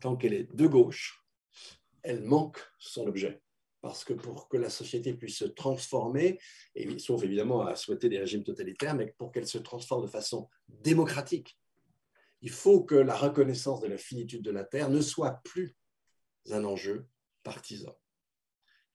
Tant 0.00 0.16
qu'elle 0.16 0.34
est 0.34 0.54
de 0.54 0.66
gauche, 0.66 1.24
elle 2.02 2.22
manque 2.22 2.58
son 2.78 3.06
objet. 3.06 3.42
Parce 3.80 4.04
que 4.04 4.14
pour 4.14 4.48
que 4.48 4.56
la 4.56 4.70
société 4.70 5.14
puisse 5.14 5.38
se 5.38 5.44
transformer, 5.44 6.38
et, 6.74 6.98
sauf 6.98 7.22
évidemment 7.22 7.62
à 7.62 7.76
souhaiter 7.76 8.08
des 8.08 8.18
régimes 8.18 8.44
totalitaires, 8.44 8.94
mais 8.94 9.14
pour 9.18 9.32
qu'elle 9.32 9.46
se 9.46 9.58
transforme 9.58 10.04
de 10.04 10.10
façon 10.10 10.48
démocratique, 10.68 11.58
il 12.42 12.50
faut 12.50 12.84
que 12.84 12.94
la 12.94 13.16
reconnaissance 13.16 13.80
de 13.80 13.88
la 13.88 13.98
finitude 13.98 14.42
de 14.42 14.50
la 14.50 14.64
Terre 14.64 14.90
ne 14.90 15.00
soit 15.00 15.40
plus 15.44 15.74
un 16.50 16.64
enjeu 16.64 17.06
partisan. 17.42 17.96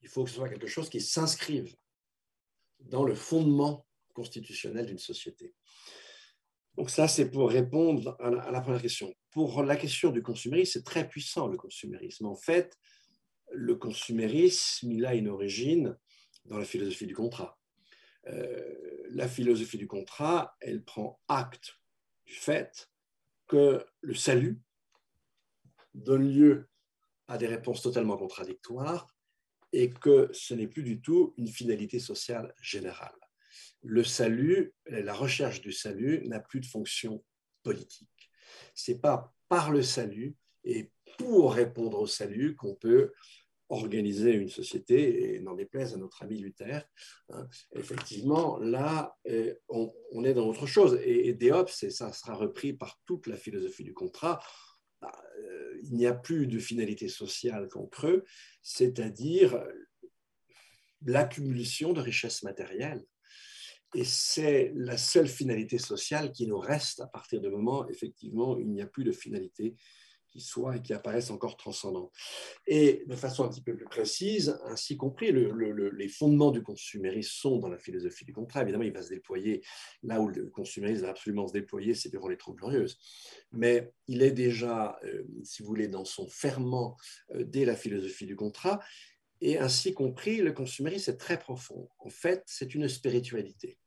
Il 0.01 0.09
faut 0.09 0.23
que 0.23 0.29
ce 0.29 0.37
soit 0.37 0.49
quelque 0.49 0.67
chose 0.67 0.89
qui 0.89 1.01
s'inscrive 1.01 1.75
dans 2.79 3.03
le 3.03 3.15
fondement 3.15 3.85
constitutionnel 4.13 4.87
d'une 4.87 4.97
société. 4.97 5.53
Donc 6.75 6.89
ça, 6.89 7.07
c'est 7.07 7.29
pour 7.29 7.49
répondre 7.49 8.15
à 8.19 8.51
la, 8.51 8.61
première 8.61 8.81
question. 8.81 9.13
Pour 9.29 9.63
la 9.63 9.75
question 9.75 10.09
du 10.09 10.23
consumérisme, 10.23 10.71
c'est 10.73 10.85
très 10.85 11.07
puissant 11.07 11.47
le 11.47 11.57
consumérisme. 11.57 12.25
En 12.25 12.35
fait, 12.35 12.77
le 13.51 13.75
consumérisme, 13.75 14.91
il 14.91 15.05
a 15.05 15.15
une 15.15 15.27
origine 15.27 15.97
dans 16.45 16.57
la 16.57 16.65
philosophie 16.65 17.07
du 17.07 17.15
contrat. 17.15 17.59
Euh, 18.27 19.03
la 19.09 19.27
philosophie 19.27 19.77
du 19.77 19.87
contrat, 19.87 20.55
elle 20.61 20.83
prend 20.83 21.19
acte 21.27 21.77
du 22.25 22.33
fait 22.33 22.89
que 23.47 23.85
le 23.99 24.13
salut 24.13 24.61
donne 25.93 26.31
lieu 26.31 26.69
à 27.27 27.37
des 27.37 27.47
réponses 27.47 27.81
totalement 27.81 28.17
contradictoires 28.17 29.10
et 29.73 29.89
que 29.89 30.29
ce 30.33 30.53
n'est 30.53 30.67
plus 30.67 30.83
du 30.83 31.01
tout 31.01 31.33
une 31.37 31.47
finalité 31.47 31.99
sociale 31.99 32.53
générale. 32.61 33.15
Le 33.83 34.03
salut, 34.03 34.73
la 34.85 35.13
recherche 35.13 35.61
du 35.61 35.71
salut 35.71 36.27
n'a 36.27 36.39
plus 36.39 36.59
de 36.59 36.65
fonction 36.65 37.23
politique. 37.63 38.31
Ce 38.75 38.91
n'est 38.91 38.99
pas 38.99 39.33
par 39.49 39.71
le 39.71 39.81
salut 39.81 40.35
et 40.63 40.91
pour 41.17 41.53
répondre 41.53 41.99
au 41.99 42.07
salut 42.07 42.55
qu'on 42.55 42.75
peut 42.75 43.11
organiser 43.71 44.33
une 44.33 44.49
société, 44.49 45.35
et 45.35 45.39
n'en 45.39 45.55
déplaise 45.55 45.93
à 45.93 45.97
notre 45.97 46.23
ami 46.23 46.37
Luther, 46.37 46.83
hein, 47.29 47.47
effectivement, 47.73 48.59
là, 48.59 49.15
euh, 49.27 49.53
on, 49.69 50.23
est 50.25 50.33
dans 50.33 50.45
autre 50.45 50.67
chose. 50.67 50.99
Et, 51.03 51.29
et 51.29 51.37
et 51.41 51.89
ça 51.89 52.11
sera 52.11 52.35
repris 52.35 52.73
par 52.73 52.99
toute 53.05 53.27
la 53.27 53.37
philosophie 53.37 53.85
du 53.85 53.93
contrat, 53.93 54.41
euh, 55.03 55.79
il 55.83 55.93
n'y 55.93 56.05
a 56.05 56.13
plus 56.13 56.47
de 56.47 56.59
finalité 56.59 57.07
sociale 57.07 57.67
qu'en 57.67 57.85
creux, 57.85 58.23
c'est-à-dire 58.61 59.61
l'accumulation 61.05 61.93
de 61.93 62.01
richesses 62.01 62.43
matérielles. 62.43 63.03
Et 63.93 64.05
c'est 64.05 64.71
la 64.75 64.97
seule 64.97 65.27
finalité 65.27 65.77
sociale 65.77 66.31
qui 66.31 66.47
nous 66.47 66.59
reste 66.59 67.01
à 67.01 67.07
partir 67.07 67.41
du 67.41 67.49
moment, 67.49 67.89
effectivement, 67.89 68.57
il 68.57 68.69
n'y 68.69 68.81
a 68.81 68.87
plus 68.87 69.03
de 69.03 69.11
finalité 69.11 69.75
qui 70.31 70.41
soient 70.41 70.77
et 70.77 70.81
qui 70.81 70.93
apparaissent 70.93 71.31
encore 71.31 71.57
transcendants. 71.57 72.11
Et 72.67 73.03
de 73.07 73.15
façon 73.15 73.43
un 73.43 73.49
petit 73.49 73.61
peu 73.61 73.75
plus 73.75 73.85
précise, 73.85 74.57
ainsi 74.65 74.97
compris, 74.97 75.31
les 75.31 76.07
fondements 76.07 76.51
du 76.51 76.63
consumérisme 76.63 77.31
sont 77.31 77.57
dans 77.59 77.69
la 77.69 77.77
philosophie 77.77 78.25
du 78.25 78.33
contrat. 78.33 78.61
Évidemment, 78.63 78.83
il 78.83 78.93
va 78.93 79.03
se 79.03 79.09
déployer 79.09 79.61
là 80.03 80.19
où 80.19 80.27
le 80.27 80.49
consumérisme 80.49 81.03
va 81.03 81.09
absolument 81.09 81.47
se 81.47 81.53
déployer, 81.53 81.93
c'est 81.93 82.09
durant 82.09 82.27
les 82.27 82.37
Glorieuses. 82.49 82.97
Mais 83.51 83.93
il 84.07 84.21
est 84.23 84.31
déjà, 84.31 84.99
euh, 85.03 85.23
si 85.43 85.61
vous 85.61 85.67
voulez, 85.67 85.87
dans 85.87 86.05
son 86.05 86.27
ferment 86.27 86.97
euh, 87.35 87.43
dès 87.43 87.65
la 87.65 87.75
philosophie 87.75 88.25
du 88.25 88.35
contrat. 88.35 88.79
Et 89.41 89.57
ainsi 89.57 89.93
compris, 89.93 90.37
le 90.37 90.51
consumérisme 90.53 91.11
est 91.11 91.17
très 91.17 91.39
profond. 91.39 91.89
En 91.99 92.09
fait, 92.09 92.43
c'est 92.45 92.75
une 92.75 92.87
spiritualité. 92.87 93.79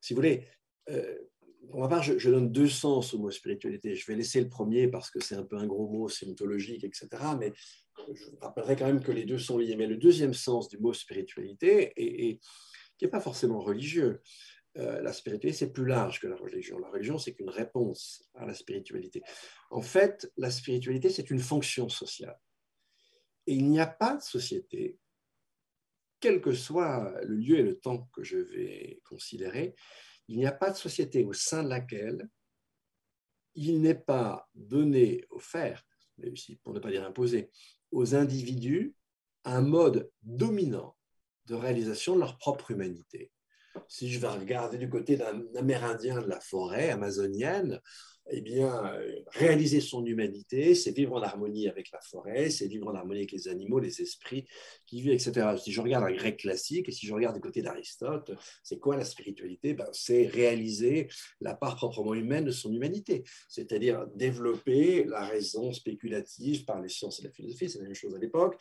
Si 0.00 0.12
vous 0.12 0.18
voulez, 0.18 0.46
euh, 0.90 1.16
pour 1.70 1.80
ma 1.80 1.88
part, 1.88 2.02
je, 2.02 2.30
donne 2.30 2.50
deux 2.50 2.68
sens 2.68 3.14
au 3.14 3.18
mot 3.18 3.30
spiritualité. 3.30 3.94
Je 3.94 4.06
vais 4.06 4.16
laisser 4.16 4.40
le 4.40 4.48
premier 4.48 4.88
parce 4.88 5.10
que 5.10 5.20
c'est 5.20 5.34
un 5.34 5.44
peu 5.44 5.56
un 5.56 5.66
gros 5.66 5.88
mot, 5.88 6.08
c'est 6.08 6.26
mythologique, 6.26 6.84
etc. 6.84 7.08
Mais 7.38 7.52
je 8.12 8.24
rappellerai 8.40 8.76
quand 8.76 8.86
même 8.86 9.02
que 9.02 9.12
les 9.12 9.24
deux 9.24 9.38
sont 9.38 9.58
liés. 9.58 9.76
Mais 9.76 9.86
le 9.86 9.96
deuxième 9.96 10.34
sens 10.34 10.68
du 10.68 10.78
mot 10.78 10.92
spiritualité, 10.92 11.92
et, 11.96 12.40
qui 12.98 13.04
n'est 13.04 13.10
pas 13.10 13.20
forcément 13.20 13.60
religieux, 13.60 14.20
euh, 14.76 15.00
la 15.02 15.12
spiritualité, 15.12 15.56
c'est 15.56 15.72
plus 15.72 15.86
large 15.86 16.20
que 16.20 16.26
la 16.26 16.36
religion. 16.36 16.78
La 16.78 16.90
religion, 16.90 17.18
c'est 17.18 17.34
qu'une 17.34 17.50
réponse 17.50 18.28
à 18.34 18.46
la 18.46 18.54
spiritualité. 18.54 19.22
En 19.70 19.82
fait, 19.82 20.32
la 20.36 20.50
spiritualité, 20.50 21.10
c'est 21.10 21.30
une 21.30 21.40
fonction 21.40 21.88
sociale. 21.88 22.38
Et 23.46 23.54
il 23.54 23.68
n'y 23.68 23.80
a 23.80 23.86
pas 23.86 24.16
de 24.16 24.22
société, 24.22 24.98
quel 26.18 26.40
que 26.40 26.54
soit 26.54 27.14
le 27.22 27.36
lieu 27.36 27.58
et 27.58 27.62
le 27.62 27.78
temps 27.78 28.08
que 28.12 28.24
je 28.24 28.38
vais 28.38 29.00
considérer, 29.04 29.74
il 30.28 30.38
n'y 30.38 30.46
a 30.46 30.52
pas 30.52 30.70
de 30.70 30.76
société 30.76 31.24
au 31.24 31.32
sein 31.32 31.62
de 31.62 31.68
laquelle 31.68 32.28
il 33.54 33.80
n'est 33.80 33.94
pas 33.94 34.48
donné, 34.54 35.24
offert, 35.30 35.84
pour 36.62 36.74
ne 36.74 36.80
pas 36.80 36.90
dire 36.90 37.04
imposé, 37.04 37.50
aux 37.90 38.14
individus 38.14 38.94
un 39.44 39.60
mode 39.60 40.10
dominant 40.22 40.96
de 41.46 41.54
réalisation 41.54 42.14
de 42.14 42.20
leur 42.20 42.38
propre 42.38 42.70
humanité. 42.70 43.30
Si 43.88 44.10
je 44.10 44.18
vais 44.18 44.28
regarder 44.28 44.78
du 44.78 44.88
côté 44.88 45.16
d'un 45.16 45.44
Amérindien 45.56 46.20
de 46.20 46.26
la 46.26 46.40
forêt 46.40 46.90
amazonienne, 46.90 47.80
eh 48.30 48.40
bien, 48.40 48.86
euh, 48.86 49.20
réaliser 49.32 49.80
son 49.80 50.04
humanité, 50.04 50.74
c'est 50.74 50.92
vivre 50.92 51.14
en 51.14 51.22
harmonie 51.22 51.68
avec 51.68 51.90
la 51.90 52.00
forêt, 52.00 52.50
c'est 52.50 52.66
vivre 52.66 52.88
en 52.88 52.94
harmonie 52.94 53.20
avec 53.20 53.32
les 53.32 53.48
animaux, 53.48 53.78
les 53.78 54.00
esprits 54.00 54.46
qui 54.86 55.02
vivent, 55.02 55.12
etc. 55.12 55.56
Si 55.62 55.72
je 55.72 55.80
regarde 55.80 56.04
un 56.04 56.12
grec 56.12 56.38
classique 56.38 56.88
et 56.88 56.92
si 56.92 57.06
je 57.06 57.12
regarde 57.12 57.34
du 57.34 57.40
côté 57.40 57.60
d'Aristote, 57.60 58.32
c'est 58.62 58.78
quoi 58.78 58.96
la 58.96 59.04
spiritualité? 59.04 59.74
Ben, 59.74 59.86
C'est 59.92 60.26
réaliser 60.26 61.08
la 61.40 61.54
part 61.54 61.76
proprement 61.76 62.14
humaine 62.14 62.44
de 62.44 62.50
son 62.50 62.72
humanité, 62.72 63.24
c'est-à-dire 63.48 64.06
développer 64.14 65.04
la 65.04 65.26
raison 65.26 65.72
spéculative 65.72 66.64
par 66.64 66.80
les 66.80 66.88
sciences 66.88 67.20
et 67.20 67.24
la 67.24 67.30
philosophie, 67.30 67.68
c'est 67.68 67.78
la 67.78 67.84
même 67.84 67.94
chose 67.94 68.14
à 68.14 68.18
l'époque, 68.18 68.58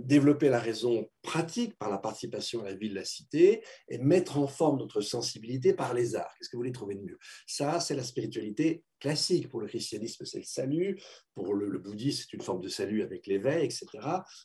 développer 0.00 0.48
la 0.48 0.60
raison 0.60 1.08
pratique 1.22 1.76
par 1.78 1.90
la 1.90 1.98
participation 1.98 2.62
à 2.62 2.64
la 2.64 2.74
vie 2.74 2.88
de 2.88 2.94
la 2.94 3.04
cité 3.04 3.62
et 3.88 3.98
mettre 3.98 4.38
en 4.38 4.46
forme 4.46 4.78
notre 4.78 5.00
sensibilité 5.00 5.74
par 5.74 5.94
les 5.94 6.14
arts. 6.14 6.32
Qu'est-ce 6.38 6.48
que 6.48 6.56
vous 6.56 6.60
voulez 6.60 6.72
trouver 6.72 6.94
de 6.94 7.02
mieux? 7.02 7.18
Ça, 7.46 7.80
c'est 7.80 7.96
la 7.96 8.04
spiritualité 8.04 8.84
classique. 8.98 9.48
Pour 9.48 9.60
le 9.60 9.66
christianisme, 9.66 10.24
c'est 10.24 10.38
le 10.38 10.44
salut. 10.44 11.00
Pour 11.34 11.54
le, 11.54 11.78
bouddhisme, 11.78 12.24
c'est 12.24 12.36
une 12.36 12.42
forme 12.42 12.60
de 12.60 12.68
salut 12.68 13.02
avec 13.02 13.26
l'éveil, 13.26 13.64
etc. 13.64 13.86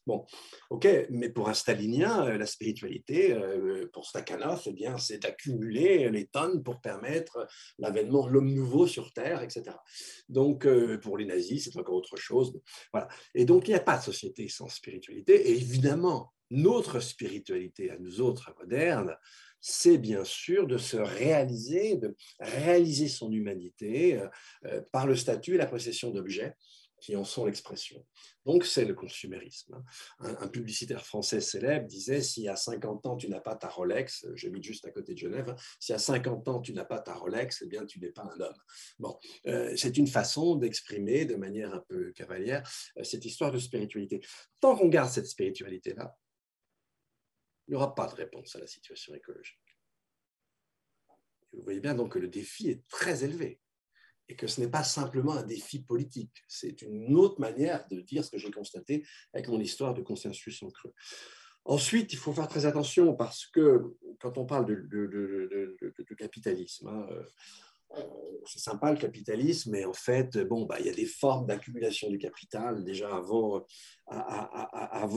Bon, 0.05 0.25
ok, 0.69 0.87
mais 1.09 1.29
pour 1.29 1.49
un 1.49 1.53
stalinien, 1.53 2.27
euh, 2.27 2.37
la 2.37 2.45
spiritualité, 2.45 3.33
euh, 3.33 3.89
pour 3.91 4.05
Stakhanov, 4.05 4.61
eh 4.67 4.73
bien, 4.73 4.97
c'est 4.97 5.19
d'accumuler 5.19 6.09
les 6.09 6.27
tonnes 6.27 6.63
pour 6.63 6.81
permettre 6.81 7.47
l'avènement 7.79 8.27
de 8.27 8.31
l'homme 8.33 8.53
nouveau 8.53 8.87
sur 8.87 9.11
Terre, 9.13 9.41
etc. 9.41 9.75
Donc, 10.29 10.65
euh, 10.65 10.99
pour 10.99 11.17
les 11.17 11.25
nazis, 11.25 11.65
c'est 11.65 11.79
encore 11.79 11.95
autre 11.95 12.17
chose. 12.17 12.59
Voilà. 12.91 13.07
Et 13.33 13.45
donc, 13.45 13.67
il 13.67 13.71
n'y 13.71 13.77
a 13.77 13.79
pas 13.79 13.97
de 13.97 14.03
société 14.03 14.47
sans 14.47 14.69
spiritualité. 14.69 15.49
Et 15.49 15.51
évidemment, 15.51 16.33
notre 16.51 16.99
spiritualité 16.99 17.89
à 17.89 17.97
nous 17.97 18.21
autres 18.21 18.53
modernes, 18.59 19.17
c'est 19.65 19.97
bien 19.97 20.25
sûr 20.25 20.67
de 20.67 20.77
se 20.77 20.97
réaliser, 20.97 21.95
de 21.95 22.15
réaliser 22.39 23.07
son 23.07 23.31
humanité 23.31 24.17
euh, 24.17 24.27
euh, 24.65 24.81
par 24.91 25.07
le 25.07 25.15
statut 25.15 25.55
et 25.55 25.57
la 25.57 25.65
possession 25.65 26.11
d'objets 26.11 26.53
qui 26.99 27.15
en 27.15 27.23
sont 27.23 27.45
l'expression. 27.45 28.05
Donc 28.45 28.65
c'est 28.65 28.85
le 28.85 28.93
consumérisme. 28.93 29.75
Hein. 30.19 30.35
Un, 30.39 30.47
publicitaire 30.47 31.05
français 31.05 31.41
célèbre 31.41 31.87
disait 31.87 32.21
si 32.21 32.47
à 32.47 32.55
50 32.55 33.05
ans 33.05 33.15
tu 33.15 33.29
n'as 33.29 33.39
pas 33.39 33.55
ta 33.55 33.67
Rolex, 33.69 34.25
j'habite 34.35 34.63
juste 34.63 34.85
à 34.85 34.91
côté 34.91 35.13
de 35.13 35.17
Genève, 35.17 35.49
hein, 35.49 35.55
si 35.79 35.93
à 35.93 35.99
50 35.99 36.47
ans 36.47 36.61
tu 36.61 36.73
n'as 36.73 36.85
pas 36.85 36.99
ta 36.99 37.13
Rolex, 37.13 37.61
eh 37.61 37.67
bien 37.67 37.85
tu 37.85 37.99
n'es 37.99 38.11
pas 38.11 38.23
un 38.23 38.39
homme. 38.39 38.55
Bon, 38.99 39.17
euh, 39.47 39.73
c'est 39.77 39.97
une 39.97 40.07
façon 40.07 40.55
d'exprimer 40.55 41.25
de 41.25 41.35
manière 41.35 41.73
un 41.73 41.83
peu 41.87 42.11
cavalière 42.11 42.69
cette 43.01 43.25
histoire 43.25 43.51
de 43.51 43.59
spiritualité. 43.59 44.21
Tant 44.59 44.75
qu'on 44.77 44.87
garde 44.87 45.09
cette 45.09 45.27
spiritualité-là, 45.27 46.15
il 47.67 47.71
n'y 47.71 47.75
aura 47.75 47.95
pas 47.95 48.07
de 48.07 48.15
réponse 48.15 48.55
à 48.55 48.59
la 48.59 48.67
situation 48.67 49.13
écologique. 49.15 49.59
vous 51.53 51.63
voyez 51.63 51.79
bien 51.79 51.95
donc 51.95 52.13
que 52.13 52.19
le 52.19 52.27
défi 52.27 52.69
est 52.69 52.87
très 52.87 53.23
élevé 53.23 53.59
et 54.29 54.35
que 54.35 54.47
ce 54.47 54.61
n'est 54.61 54.69
pas 54.69 54.83
simplement 54.83 55.33
un 55.33 55.43
défi 55.43 55.83
politique, 55.83 56.43
c'est 56.47 56.81
une 56.81 57.15
autre 57.15 57.39
manière 57.39 57.85
de 57.89 57.99
dire 58.01 58.23
ce 58.23 58.31
que 58.31 58.37
j'ai 58.37 58.51
constaté 58.51 59.05
avec 59.33 59.47
mon 59.47 59.59
histoire 59.59 59.93
de 59.93 60.01
consensus 60.01 60.63
en 60.63 60.69
creux. 60.69 60.93
Ensuite, 61.65 62.11
il 62.11 62.17
faut 62.17 62.33
faire 62.33 62.47
très 62.47 62.65
attention 62.65 63.15
parce 63.15 63.45
que 63.47 63.81
quand 64.19 64.37
on 64.37 64.45
parle 64.45 64.65
de, 64.65 66.15
capitalisme, 66.17 66.87
hein, 66.87 67.07
euh, 67.11 67.23
c'est 68.45 68.59
sympa 68.59 68.91
le 68.91 68.97
capitalisme, 68.97 69.71
mais 69.71 69.85
en 69.85 69.93
fait, 69.93 70.37
bon, 70.37 70.65
bah, 70.65 70.77
il 70.79 70.85
y 70.85 70.89
a 70.89 70.93
des 70.93 71.05
formes 71.05 71.45
d'accumulation 71.45 72.09
du 72.09 72.17
capital 72.17 72.83
déjà 72.83 73.09
avant, 73.15 73.65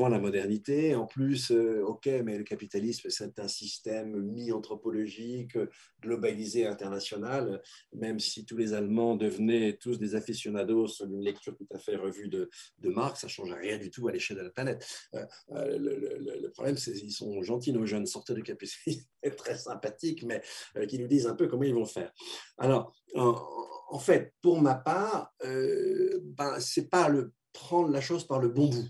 la 0.08 0.18
modernité. 0.18 0.94
En 0.94 1.06
plus, 1.06 1.50
euh, 1.50 1.82
ok, 1.84 2.06
mais 2.24 2.38
le 2.38 2.44
capitalisme, 2.44 3.08
c'est 3.10 3.38
un 3.38 3.48
système 3.48 4.20
mi-anthropologique, 4.20 5.58
globalisé, 6.00 6.66
international, 6.66 7.62
même 7.92 8.20
si 8.20 8.44
tous 8.44 8.56
les 8.56 8.74
Allemands 8.74 9.16
devenaient 9.16 9.76
tous 9.76 9.98
des 9.98 10.14
aficionados 10.14 11.04
d'une 11.04 11.22
lecture 11.22 11.56
tout 11.56 11.66
à 11.72 11.78
fait 11.78 11.96
revue 11.96 12.28
de, 12.28 12.48
Marx, 12.84 13.20
ça 13.20 13.26
ne 13.26 13.30
change 13.32 13.52
rien 13.52 13.78
du 13.78 13.90
tout 13.90 14.06
à 14.08 14.12
l'échelle 14.12 14.36
de 14.38 14.42
la 14.42 14.50
planète. 14.50 14.86
Euh, 15.14 15.26
euh, 15.52 15.78
le, 15.78 16.50
problème, 16.50 16.76
c'est 16.76 16.92
qu'ils 16.92 17.12
sont 17.12 17.42
gentils, 17.42 17.72
nos 17.72 17.84
jeunes 17.84 18.06
sorteurs 18.06 18.36
du 18.36 18.42
capitalisme, 18.42 19.04
très 19.36 19.56
sympathiques, 19.56 20.24
mais 20.24 20.42
qui 20.88 20.98
nous 20.98 21.06
disent 21.06 21.26
un 21.26 21.34
peu 21.34 21.48
comment 21.48 21.64
ils 21.64 21.74
vont 21.74 21.86
faire. 21.86 22.12
Alors, 22.58 22.94
en, 23.14 23.98
fait, 23.98 24.34
pour 24.42 24.60
ma 24.60 24.74
part, 24.74 25.32
euh, 25.44 26.20
ben, 26.22 26.58
c'est 26.60 26.88
pas 26.88 27.08
le 27.08 27.32
prendre 27.52 27.90
la 27.90 28.00
chose 28.00 28.26
par 28.26 28.38
le 28.38 28.48
bon 28.48 28.68
bout. 28.68 28.88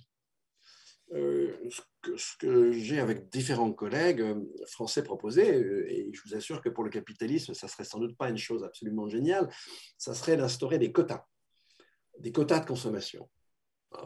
Euh, 1.12 1.53
ce 2.16 2.37
que, 2.39 2.72
j'ai 2.72 2.99
avec 2.99 3.28
différents 3.28 3.72
collègues 3.72 4.20
euh, 4.20 4.41
français 4.66 5.05
proposé, 5.05 5.55
euh, 5.55 5.87
et 5.89 6.11
je 6.12 6.20
vous 6.24 6.34
assure 6.34 6.61
que 6.61 6.68
pour 6.68 6.82
le 6.82 6.91
capitalisme, 6.91 7.55
ça 7.55 7.68
serait 7.68 7.84
sans 7.84 8.01
doute 8.01 8.16
pas 8.16 8.28
une 8.28 8.39
chose 8.39 8.64
absolument 8.64 9.09
géniale, 9.09 9.49
ça 9.99 10.14
serait 10.14 10.37
d'instaurer 10.37 10.78
des 10.78 10.91
quotas, 10.91 11.24
des 12.18 12.32
quotas 12.32 12.61
de 12.61 12.66
consommation 12.66 13.28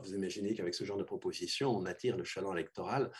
vous 0.02 0.14
imaginez 0.14 0.54
qu'avec 0.54 0.74
ce 0.74 0.84
genre 0.84 0.96
de 0.96 1.04
proposition, 1.04 1.70
on 1.70 1.84
attire 1.86 2.16
le 2.16 2.24
chaland 2.24 2.54
électoral 2.54 3.10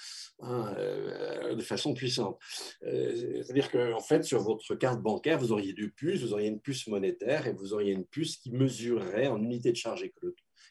hein, 0.41 0.75
euh, 0.79 1.55
de 1.55 1.63
façon 1.63 1.95
puissante. 1.95 2.39
Euh, 2.85 3.43
c'est-à-dire 3.43 3.71
qu'en 3.71 4.01
fait, 4.01 4.25
sur 4.25 4.43
votre 4.43 4.75
carte 4.75 5.01
bancaire, 5.01 5.39
vous 5.39 5.53
auriez 5.53 5.73
deux 5.73 5.91
puces, 5.91 6.23
vous 6.23 6.33
auriez 6.33 6.49
une 6.49 6.61
puce 6.61 6.87
monétaire 6.87 7.47
et 7.47 7.53
vous 7.53 7.73
auriez 7.73 7.93
une 7.93 8.07
puce 8.07 8.37
qui 8.37 8.51
mesurerait 8.51 9.29
en 9.29 9.43
unité 9.43 9.71
de 9.73 9.77
charge 9.77 10.05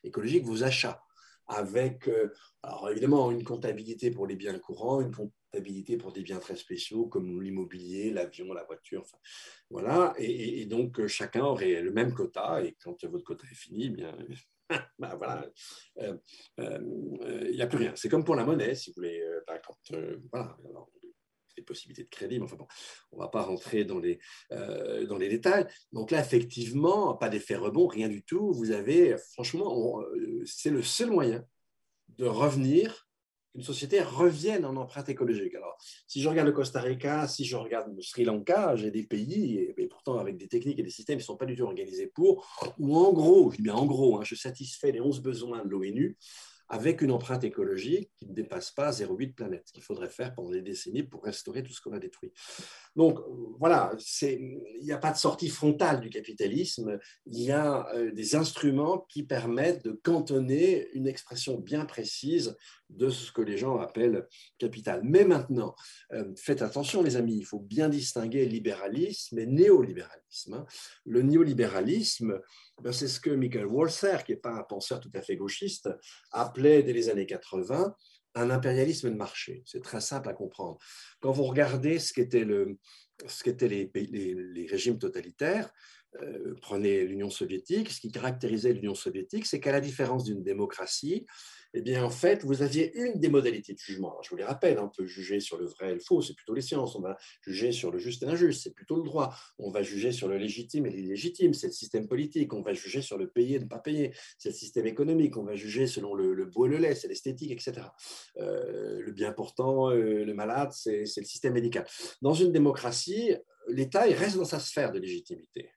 écologique 0.04 0.46
vos 0.46 0.64
achats. 0.64 1.02
Avec, 1.48 2.08
euh, 2.08 2.32
alors 2.62 2.92
évidemment, 2.92 3.32
une 3.32 3.44
comptabilité 3.44 4.12
pour 4.12 4.28
les 4.28 4.36
biens 4.36 4.60
courants, 4.60 5.02
une 5.02 5.14
comptabilité 5.14 5.98
pour 5.98 6.12
des 6.12 6.22
biens 6.22 6.38
très 6.38 6.56
spéciaux 6.56 7.08
comme 7.08 7.42
l'immobilier, 7.42 8.12
l'avion, 8.12 8.54
la 8.54 8.64
voiture. 8.66 9.04
voilà. 9.72 10.14
Et, 10.20 10.62
et, 10.62 10.66
donc, 10.68 11.08
chacun 11.08 11.44
aurait 11.44 11.82
le 11.82 11.92
même 11.92 12.14
quota. 12.14 12.64
Et 12.64 12.78
quand 12.84 13.04
votre 13.06 13.24
quota 13.24 13.48
est 13.52 13.56
fini, 13.56 13.86
eh 13.86 13.90
bien, 13.90 14.16
ben 15.00 15.16
voilà, 15.16 15.46
il 15.98 16.20
euh, 16.60 16.80
n'y 17.52 17.62
euh, 17.62 17.64
a 17.64 17.68
plus 17.68 17.78
rien. 17.78 17.94
C'est 17.96 18.10
comme 18.10 18.24
pour 18.24 18.36
la 18.36 18.46
monnaie, 18.46 18.76
si 18.76 18.92
vous 18.92 18.96
voulez. 18.98 19.22
Euh, 19.22 19.42
ben 19.48 19.60
quand, 19.66 19.98
voilà, 20.32 20.58
des 21.58 21.64
possibilités 21.64 22.04
de 22.04 22.10
crédit, 22.10 22.40
mais 22.40 22.46
enfin 22.46 22.56
bon, 22.56 22.68
on 23.12 23.18
ne 23.18 23.22
va 23.22 23.28
pas 23.28 23.42
rentrer 23.42 23.84
dans 23.84 24.00
les, 24.00 24.20
dans 24.50 25.18
les 25.18 25.28
détails. 25.28 25.68
Donc 25.92 26.12
là, 26.12 26.22
effectivement, 26.22 27.16
pas 27.16 27.28
d'effet 27.28 27.56
rebond, 27.56 27.88
rien 27.88 28.08
du 28.08 28.24
tout. 28.24 28.54
Vous 28.54 28.72
avez, 28.72 29.18
franchement, 29.34 30.02
c'est 30.46 30.70
le 30.70 30.82
seul 30.82 31.10
moyen 31.10 31.44
de 32.18 32.26
revenir 32.26 33.09
qu'une 33.52 33.64
société 33.64 34.02
revienne 34.02 34.66
en 34.66 34.76
empreinte 34.76 35.10
écologique. 35.10 35.56
Alors, 35.56 35.78
si 36.08 36.22
je 36.22 36.30
regarde 36.30 36.48
le 36.48 36.54
Costa 36.54 36.82
Rica, 36.82 37.28
si 37.28 37.46
je 37.46 37.56
regarde 37.56 37.94
le 37.96 38.02
Sri 38.02 38.24
Lanka, 38.24 38.76
j'ai 38.76 38.92
des 38.92 39.04
pays, 39.04 39.74
et, 39.78 39.88
pourtant 39.88 40.18
avec 40.18 40.38
des 40.38 40.48
techniques 40.48 40.80
et 40.80 40.84
des 40.84 40.90
systèmes 40.90 41.18
qui 41.18 41.24
ne 41.24 41.26
sont 41.26 41.38
pas 41.38 41.46
du 41.46 41.56
tout 41.56 41.64
organisés 41.64 42.08
pour, 42.08 42.48
ou 42.78 42.98
en 42.98 43.12
gros, 43.12 43.52
je 43.52 43.58
dis 43.58 43.64
bien 43.64 43.76
en 43.76 43.86
gros, 43.86 44.18
hein, 44.18 44.24
je 44.24 44.36
satisfais 44.36 44.92
les 44.92 45.02
11 45.02 45.22
besoins 45.22 45.64
de 45.64 45.70
l'ONU 45.70 46.18
avec 46.70 47.02
une 47.02 47.12
empreinte 47.12 47.44
écologique 47.44 48.12
qui 48.16 48.28
ne 48.28 48.34
dépasse 48.34 48.72
pas 48.72 48.92
0,8 48.92 49.34
planète, 49.34 49.64
ce 49.66 49.74
qu'il 49.74 49.84
faudrait 49.84 50.10
faire 50.10 50.36
pendant 50.36 50.52
des 50.52 50.62
décennies 50.62 51.02
pour 51.02 51.24
restaurer 51.24 51.64
tout 51.64 51.74
ce 51.74 51.82
qu'on 51.82 51.94
a 51.94 52.00
détruit. 52.00 52.32
Donc 52.96 53.20
voilà, 53.58 53.92
il 54.22 54.60
n'y 54.82 54.92
a 54.92 55.00
pas 55.00 55.12
de 55.12 55.18
sortie 55.18 55.50
frontale 55.50 56.00
du 56.00 56.10
capitalisme, 56.10 57.00
il 57.26 57.42
y 57.42 57.52
a 57.52 57.88
euh, 57.96 58.12
des 58.12 58.36
instruments 58.36 59.06
qui 59.10 59.24
permettent 59.24 59.84
de 59.84 59.92
cantonner 59.92 60.90
une 60.94 61.08
expression 61.08 61.58
bien 61.58 61.86
précise 61.86 62.56
de 62.90 63.10
ce 63.10 63.32
que 63.32 63.42
les 63.42 63.58
gens 63.58 63.78
appellent 63.78 64.28
capital. 64.58 65.02
Mais 65.04 65.24
maintenant, 65.24 65.76
euh, 66.14 66.34
faites 66.36 66.62
attention 66.62 67.02
les 67.02 67.16
amis, 67.16 67.38
il 67.38 67.46
faut 67.46 67.60
bien 67.60 67.90
distinguer 67.90 68.46
libéralisme 68.46 69.40
et 69.40 69.46
néolibéralisme. 69.46 70.54
Hein. 70.54 70.66
Le 71.06 71.22
néolibéralisme, 71.22 72.40
ben, 72.82 72.92
c'est 72.92 73.08
ce 73.08 73.20
que 73.20 73.30
Michael 73.30 73.68
Walzer, 73.68 74.24
qui 74.24 74.32
n'est 74.32 74.40
pas 74.40 74.54
un 74.54 74.64
penseur 74.64 75.00
tout 75.00 75.12
à 75.14 75.22
fait 75.22 75.36
gauchiste, 75.36 75.90
appelait 76.32 76.84
dès 76.84 76.94
les 76.94 77.10
années 77.10 77.26
80 77.26 77.96
un 78.36 78.50
impérialisme 78.50 79.10
de 79.10 79.16
marché. 79.16 79.64
C'est 79.66 79.84
très 79.84 80.02
simple 80.02 80.30
à 80.30 80.34
comprendre. 80.34 80.78
Quand 81.20 81.32
vous 81.32 81.44
regardez 81.44 82.00
ce 82.00 82.14
qu'étaient 82.14 82.46
le, 82.46 82.78
les, 83.22 84.68
régimes 84.70 85.00
totalitaires, 85.00 85.72
euh, 86.22 86.56
prenez 86.62 87.06
l'Union 87.06 87.30
soviétique, 87.30 87.92
ce 87.92 88.02
qui 88.02 88.12
caractérisait 88.12 88.74
l'Union 88.74 88.96
soviétique, 88.96 89.46
c'est 89.46 89.60
qu'à 89.60 89.72
la 89.72 89.82
différence 89.82 90.24
d'une 90.24 90.44
démocratie, 90.44 91.26
eh 91.76 91.82
bien, 91.82 92.04
en 92.04 92.10
fait, 92.10 92.44
vous 92.44 92.64
aviez 92.64 92.92
une 92.98 93.20
des 93.20 93.30
modalités 93.30 93.74
de 93.74 93.78
jugement. 93.78 94.20
je 94.24 94.30
vous 94.32 94.36
les 94.38 94.44
rappelle, 94.44 94.80
on 94.80 94.90
peut 94.90 95.06
juger 95.06 95.40
sur 95.40 95.58
le 95.58 95.68
vrai 95.68 95.92
et 95.92 95.94
le 95.94 96.00
faux, 96.00 96.22
c'est 96.22 96.34
plutôt 96.34 96.56
les 96.56 96.62
sciences. 96.62 96.96
On 96.96 97.02
va 97.02 97.16
juger 97.46 97.72
sur 97.72 97.92
le 97.92 98.00
juste 98.00 98.24
et 98.24 98.26
l'injuste, 98.26 98.64
c'est 98.64 98.74
plutôt 98.74 98.98
le 98.98 99.04
droit. 99.04 99.36
On 99.60 99.70
va 99.70 99.84
juger 99.84 100.12
sur 100.12 100.28
le 100.28 100.38
légitime 100.38 100.88
et 100.88 100.90
l'illégitime, 100.90 101.54
c'est 101.54 101.68
le 101.68 101.74
système 101.74 102.08
politique. 102.08 102.54
On 102.54 102.64
va 102.64 102.74
juger 102.74 103.04
sur 103.04 103.20
le 103.20 103.30
payer 103.30 103.58
et 103.58 103.60
ne 103.60 103.66
pas 103.66 103.78
payer, 103.78 104.16
c'est 104.40 104.50
le 104.50 104.56
système 104.56 104.88
économique. 104.88 105.38
On 105.38 105.44
va 105.44 105.56
juger 105.56 105.86
selon 105.86 106.16
le, 106.16 106.46
beau 106.46 106.66
et 106.66 106.70
le 106.70 106.78
lait, 106.78 106.96
c'est 106.96 107.08
l'esthétique, 107.08 107.52
etc. 107.52 107.74
Euh, 108.38 109.00
le 109.02 109.12
bien 109.12 109.32
portant, 109.32 109.92
euh, 109.92 110.26
le 110.26 110.34
malade, 110.34 110.72
c'est 110.72 111.02
le 111.02 111.24
système 111.24 111.54
médical. 111.54 111.86
Dans 112.24 112.34
une 112.34 112.52
démocratie, 112.52 113.36
l'État 113.68 114.02
reste 114.02 114.38
dans 114.38 114.46
sa 114.46 114.60
sphère 114.60 114.92
de 114.92 114.98
légitimité. 114.98 115.70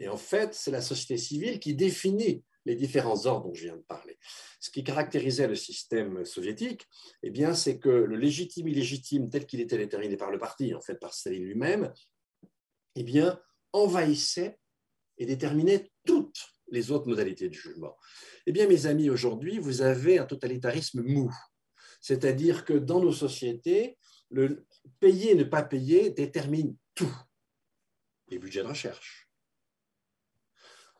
Et 0.00 0.08
en 0.08 0.16
fait, 0.16 0.54
c'est 0.54 0.70
la 0.70 0.80
société 0.80 1.18
civile 1.18 1.60
qui 1.60 1.74
définit 1.74 2.42
les 2.64 2.74
différents 2.74 3.26
ordres 3.26 3.48
dont 3.48 3.54
je 3.54 3.64
viens 3.64 3.76
de 3.76 3.82
parler. 3.82 4.18
Ce 4.58 4.70
qui 4.70 4.82
caractérisait 4.82 5.46
le 5.46 5.54
système 5.54 6.24
soviétique, 6.24 6.86
eh 7.22 7.30
bien, 7.30 7.54
c'est 7.54 7.78
que 7.78 7.88
le 7.88 8.16
légitime 8.16 8.68
illégitime 8.68 9.28
tel 9.28 9.46
qu'il 9.46 9.60
était 9.60 9.78
déterminé 9.78 10.16
par 10.16 10.30
le 10.30 10.38
parti, 10.38 10.74
en 10.74 10.80
fait 10.80 10.96
par 10.96 11.14
Staline 11.14 11.44
lui-même, 11.44 11.92
eh 12.96 13.02
bien, 13.02 13.40
envahissait 13.72 14.58
et 15.18 15.26
déterminait 15.26 15.90
toutes 16.06 16.48
les 16.70 16.90
autres 16.90 17.08
modalités 17.08 17.48
de 17.48 17.54
jugement. 17.54 17.96
Eh 18.46 18.52
bien, 18.52 18.66
mes 18.66 18.86
amis, 18.86 19.10
aujourd'hui, 19.10 19.58
vous 19.58 19.82
avez 19.82 20.18
un 20.18 20.26
totalitarisme 20.26 21.02
mou. 21.02 21.30
C'est-à-dire 22.00 22.64
que 22.64 22.72
dans 22.72 23.00
nos 23.00 23.12
sociétés, 23.12 23.98
le 24.30 24.64
payer 24.98 25.32
et 25.32 25.34
ne 25.34 25.44
pas 25.44 25.62
payer 25.62 26.10
détermine 26.10 26.74
tout. 26.94 27.14
Les 28.28 28.38
budgets 28.38 28.62
de 28.62 28.68
recherche, 28.68 29.29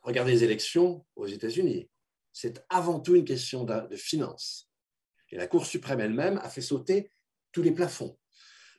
Regardez 0.02 0.32
les 0.32 0.44
élections 0.44 1.04
aux 1.16 1.26
États-Unis. 1.26 1.88
C'est 2.32 2.64
avant 2.68 3.00
tout 3.00 3.16
une 3.16 3.24
question 3.24 3.64
de, 3.64 3.96
finances. 3.96 4.70
Et 5.30 5.36
la 5.36 5.46
Cour 5.46 5.66
suprême 5.66 6.00
elle-même 6.00 6.38
a 6.38 6.48
fait 6.48 6.60
sauter 6.60 7.10
tous 7.52 7.62
les 7.62 7.72
plafonds. 7.72 8.16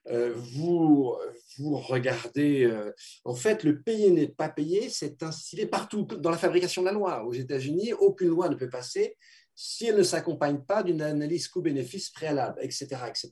Euh, 0.08 0.34
vous, 0.36 1.16
vous 1.58 1.78
regardez, 1.78 2.64
euh, 2.64 2.92
en 3.24 3.36
fait, 3.36 3.64
le 3.64 3.82
payer 3.82 4.10
n'est 4.10 4.28
pas 4.28 4.50
payé, 4.50 4.90
c'est 4.90 5.22
instillé 5.22 5.68
partout 5.68 6.04
dans 6.04 6.32
la 6.32 6.38
fabrication 6.38 6.82
de 6.82 6.88
la 6.88 6.94
loi. 6.94 7.24
Aux 7.24 7.34
États-Unis, 7.34 7.94
aucune 7.94 8.30
loi 8.30 8.50
ne 8.50 8.56
peut 8.56 8.70
passer 8.70 9.18
si 9.54 9.86
elle 9.86 9.98
ne 9.98 10.04
s'accompagne 10.04 10.62
pas 10.62 10.82
d'une 10.82 11.02
analyse 11.02 11.48
coût-bénéfice 11.48 12.10
préalable, 12.10 12.58
etc., 12.64 12.88
etc. 13.08 13.30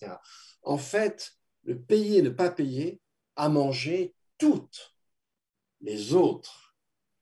En 0.62 0.78
fait, 0.78 1.32
le 1.64 1.80
payer 1.80 2.22
ne 2.22 2.30
pas 2.30 2.52
payer 2.52 3.02
a 3.36 3.50
mangé 3.50 4.14
toutes 4.38 4.96
les 5.82 6.14
autres 6.14 6.69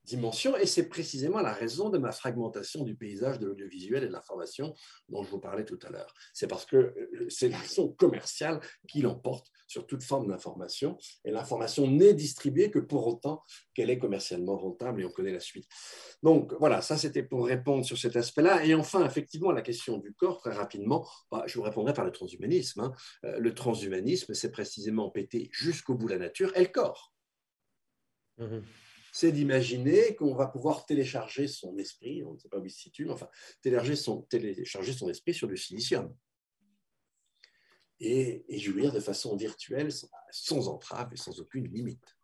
dimension, 0.08 0.55
et 0.55 0.66
c'est 0.66 0.88
précisément 0.88 1.41
la 1.41 1.53
raison 1.53 1.89
de 1.89 1.97
ma 1.97 2.12
fragmentation 2.12 2.84
du 2.84 2.95
paysage 2.95 3.39
de 3.39 3.45
l'audiovisuel 3.45 4.03
et 4.03 4.08
de 4.08 4.14
l'information 4.14 4.74
dont 5.10 5.22
je 5.24 5.30
vous 5.30 5.39
parlais 5.39 5.66
tout 5.66 5.80
à 5.84 5.89
l'heure. 5.89 6.14
C'est 6.34 6.47
parce 6.47 6.66
que 6.66 6.78
euh, 6.78 7.28
c'est 7.30 7.49
l'action 7.49 7.89
commerciale 7.89 8.62
qui 8.88 9.01
l'emporte 9.01 9.47
sur 9.68 9.86
toute 9.86 10.01
forme 10.01 10.28
d'information, 10.28 10.97
et 11.26 11.32
l'information 11.32 11.88
n'est 11.88 12.14
distribuée 12.14 12.72
que 12.72 12.80
pour 12.80 13.05
autant 13.05 13.43
qu'elle 13.74 13.89
est 13.89 13.99
commercialement 13.99 14.58
rentable, 14.58 15.01
et 15.01 15.05
on 15.05 15.12
connaît 15.12 15.34
la 15.34 15.41
suite. 15.41 15.68
Donc 16.24 16.53
voilà, 16.58 16.82
ça 16.82 16.97
c'était 16.97 17.24
pour 17.24 17.45
répondre 17.45 17.86
sur 17.86 17.97
cet 17.97 18.16
aspect-là. 18.16 18.66
Et 18.66 18.74
enfin, 18.74 19.05
effectivement, 19.05 19.51
la 19.51 19.62
question 19.62 19.97
du 19.97 20.14
corps, 20.14 20.39
très 20.39 20.53
rapidement, 20.53 21.05
bah, 21.30 21.43
je 21.47 21.58
vous 21.58 21.64
répondrai 21.64 21.93
par 21.93 22.05
le 22.05 22.12
transhumanisme. 22.12 22.80
Hein. 22.80 22.93
Euh, 23.26 23.38
le 23.39 23.53
transhumanisme, 23.53 24.34
c'est 24.34 24.51
précisément 24.51 25.10
péter 25.10 25.49
jusqu'au 25.51 25.95
bout 25.95 26.08
la 26.08 26.18
nature 26.18 26.55
et 26.55 26.62
le 26.62 26.70
corps. 26.70 27.14
Mmh 28.38 28.60
c'est 29.18 29.32
d'imaginer 29.32 30.15
qu'on 30.15 30.36
va 30.36 30.45
pouvoir 30.45 30.86
télécharger 30.86 31.47
son 31.47 31.76
esprit, 31.80 32.24
on 32.24 32.34
ne 32.34 32.38
sait 32.38 32.49
pas 32.49 32.59
où 32.59 32.65
il 32.65 32.70
se 32.70 32.82
situe, 32.82 33.05
mais 33.05 33.13
enfin, 33.13 33.30
télécharger 33.63 33.95
son, 34.93 35.09
esprit 35.09 35.34
sur 35.34 35.47
du 35.47 35.57
silicium 35.57 36.15
et, 37.99 38.45
jouir 38.59 38.93
de 38.93 38.99
façon 38.99 39.36
virtuelle, 39.36 39.89
sans, 40.30 40.68
entrave 40.68 41.09
et 41.13 41.18
sans 41.18 41.39
aucune 41.39 41.68
limite. 41.68 42.15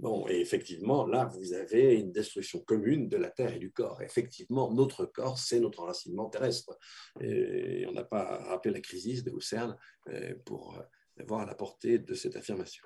Bon, 0.00 0.26
et 0.26 0.40
effectivement, 0.40 1.06
là, 1.06 1.26
vous 1.26 1.52
avez 1.52 1.94
une 1.94 2.10
destruction 2.10 2.58
commune 2.58 3.08
de 3.08 3.16
la 3.16 3.30
Terre 3.30 3.54
et 3.54 3.60
du 3.60 3.70
corps. 3.70 4.02
Effectivement, 4.02 4.72
notre 4.72 5.06
corps, 5.06 5.38
c'est 5.38 5.60
notre 5.60 5.82
enracinement 5.82 6.28
terrestre. 6.28 6.76
Et 7.20 7.86
on 7.86 7.92
n'a 7.92 8.02
pas 8.02 8.38
rappelé 8.38 8.74
la 8.74 8.80
crise 8.80 9.22
de 9.22 9.30
Husserl 9.30 9.76
euh, 10.08 10.34
pour 10.44 10.82
voir 11.28 11.46
la 11.46 11.54
portée 11.54 12.00
de 12.00 12.14
cette 12.14 12.34
affirmation. 12.34 12.84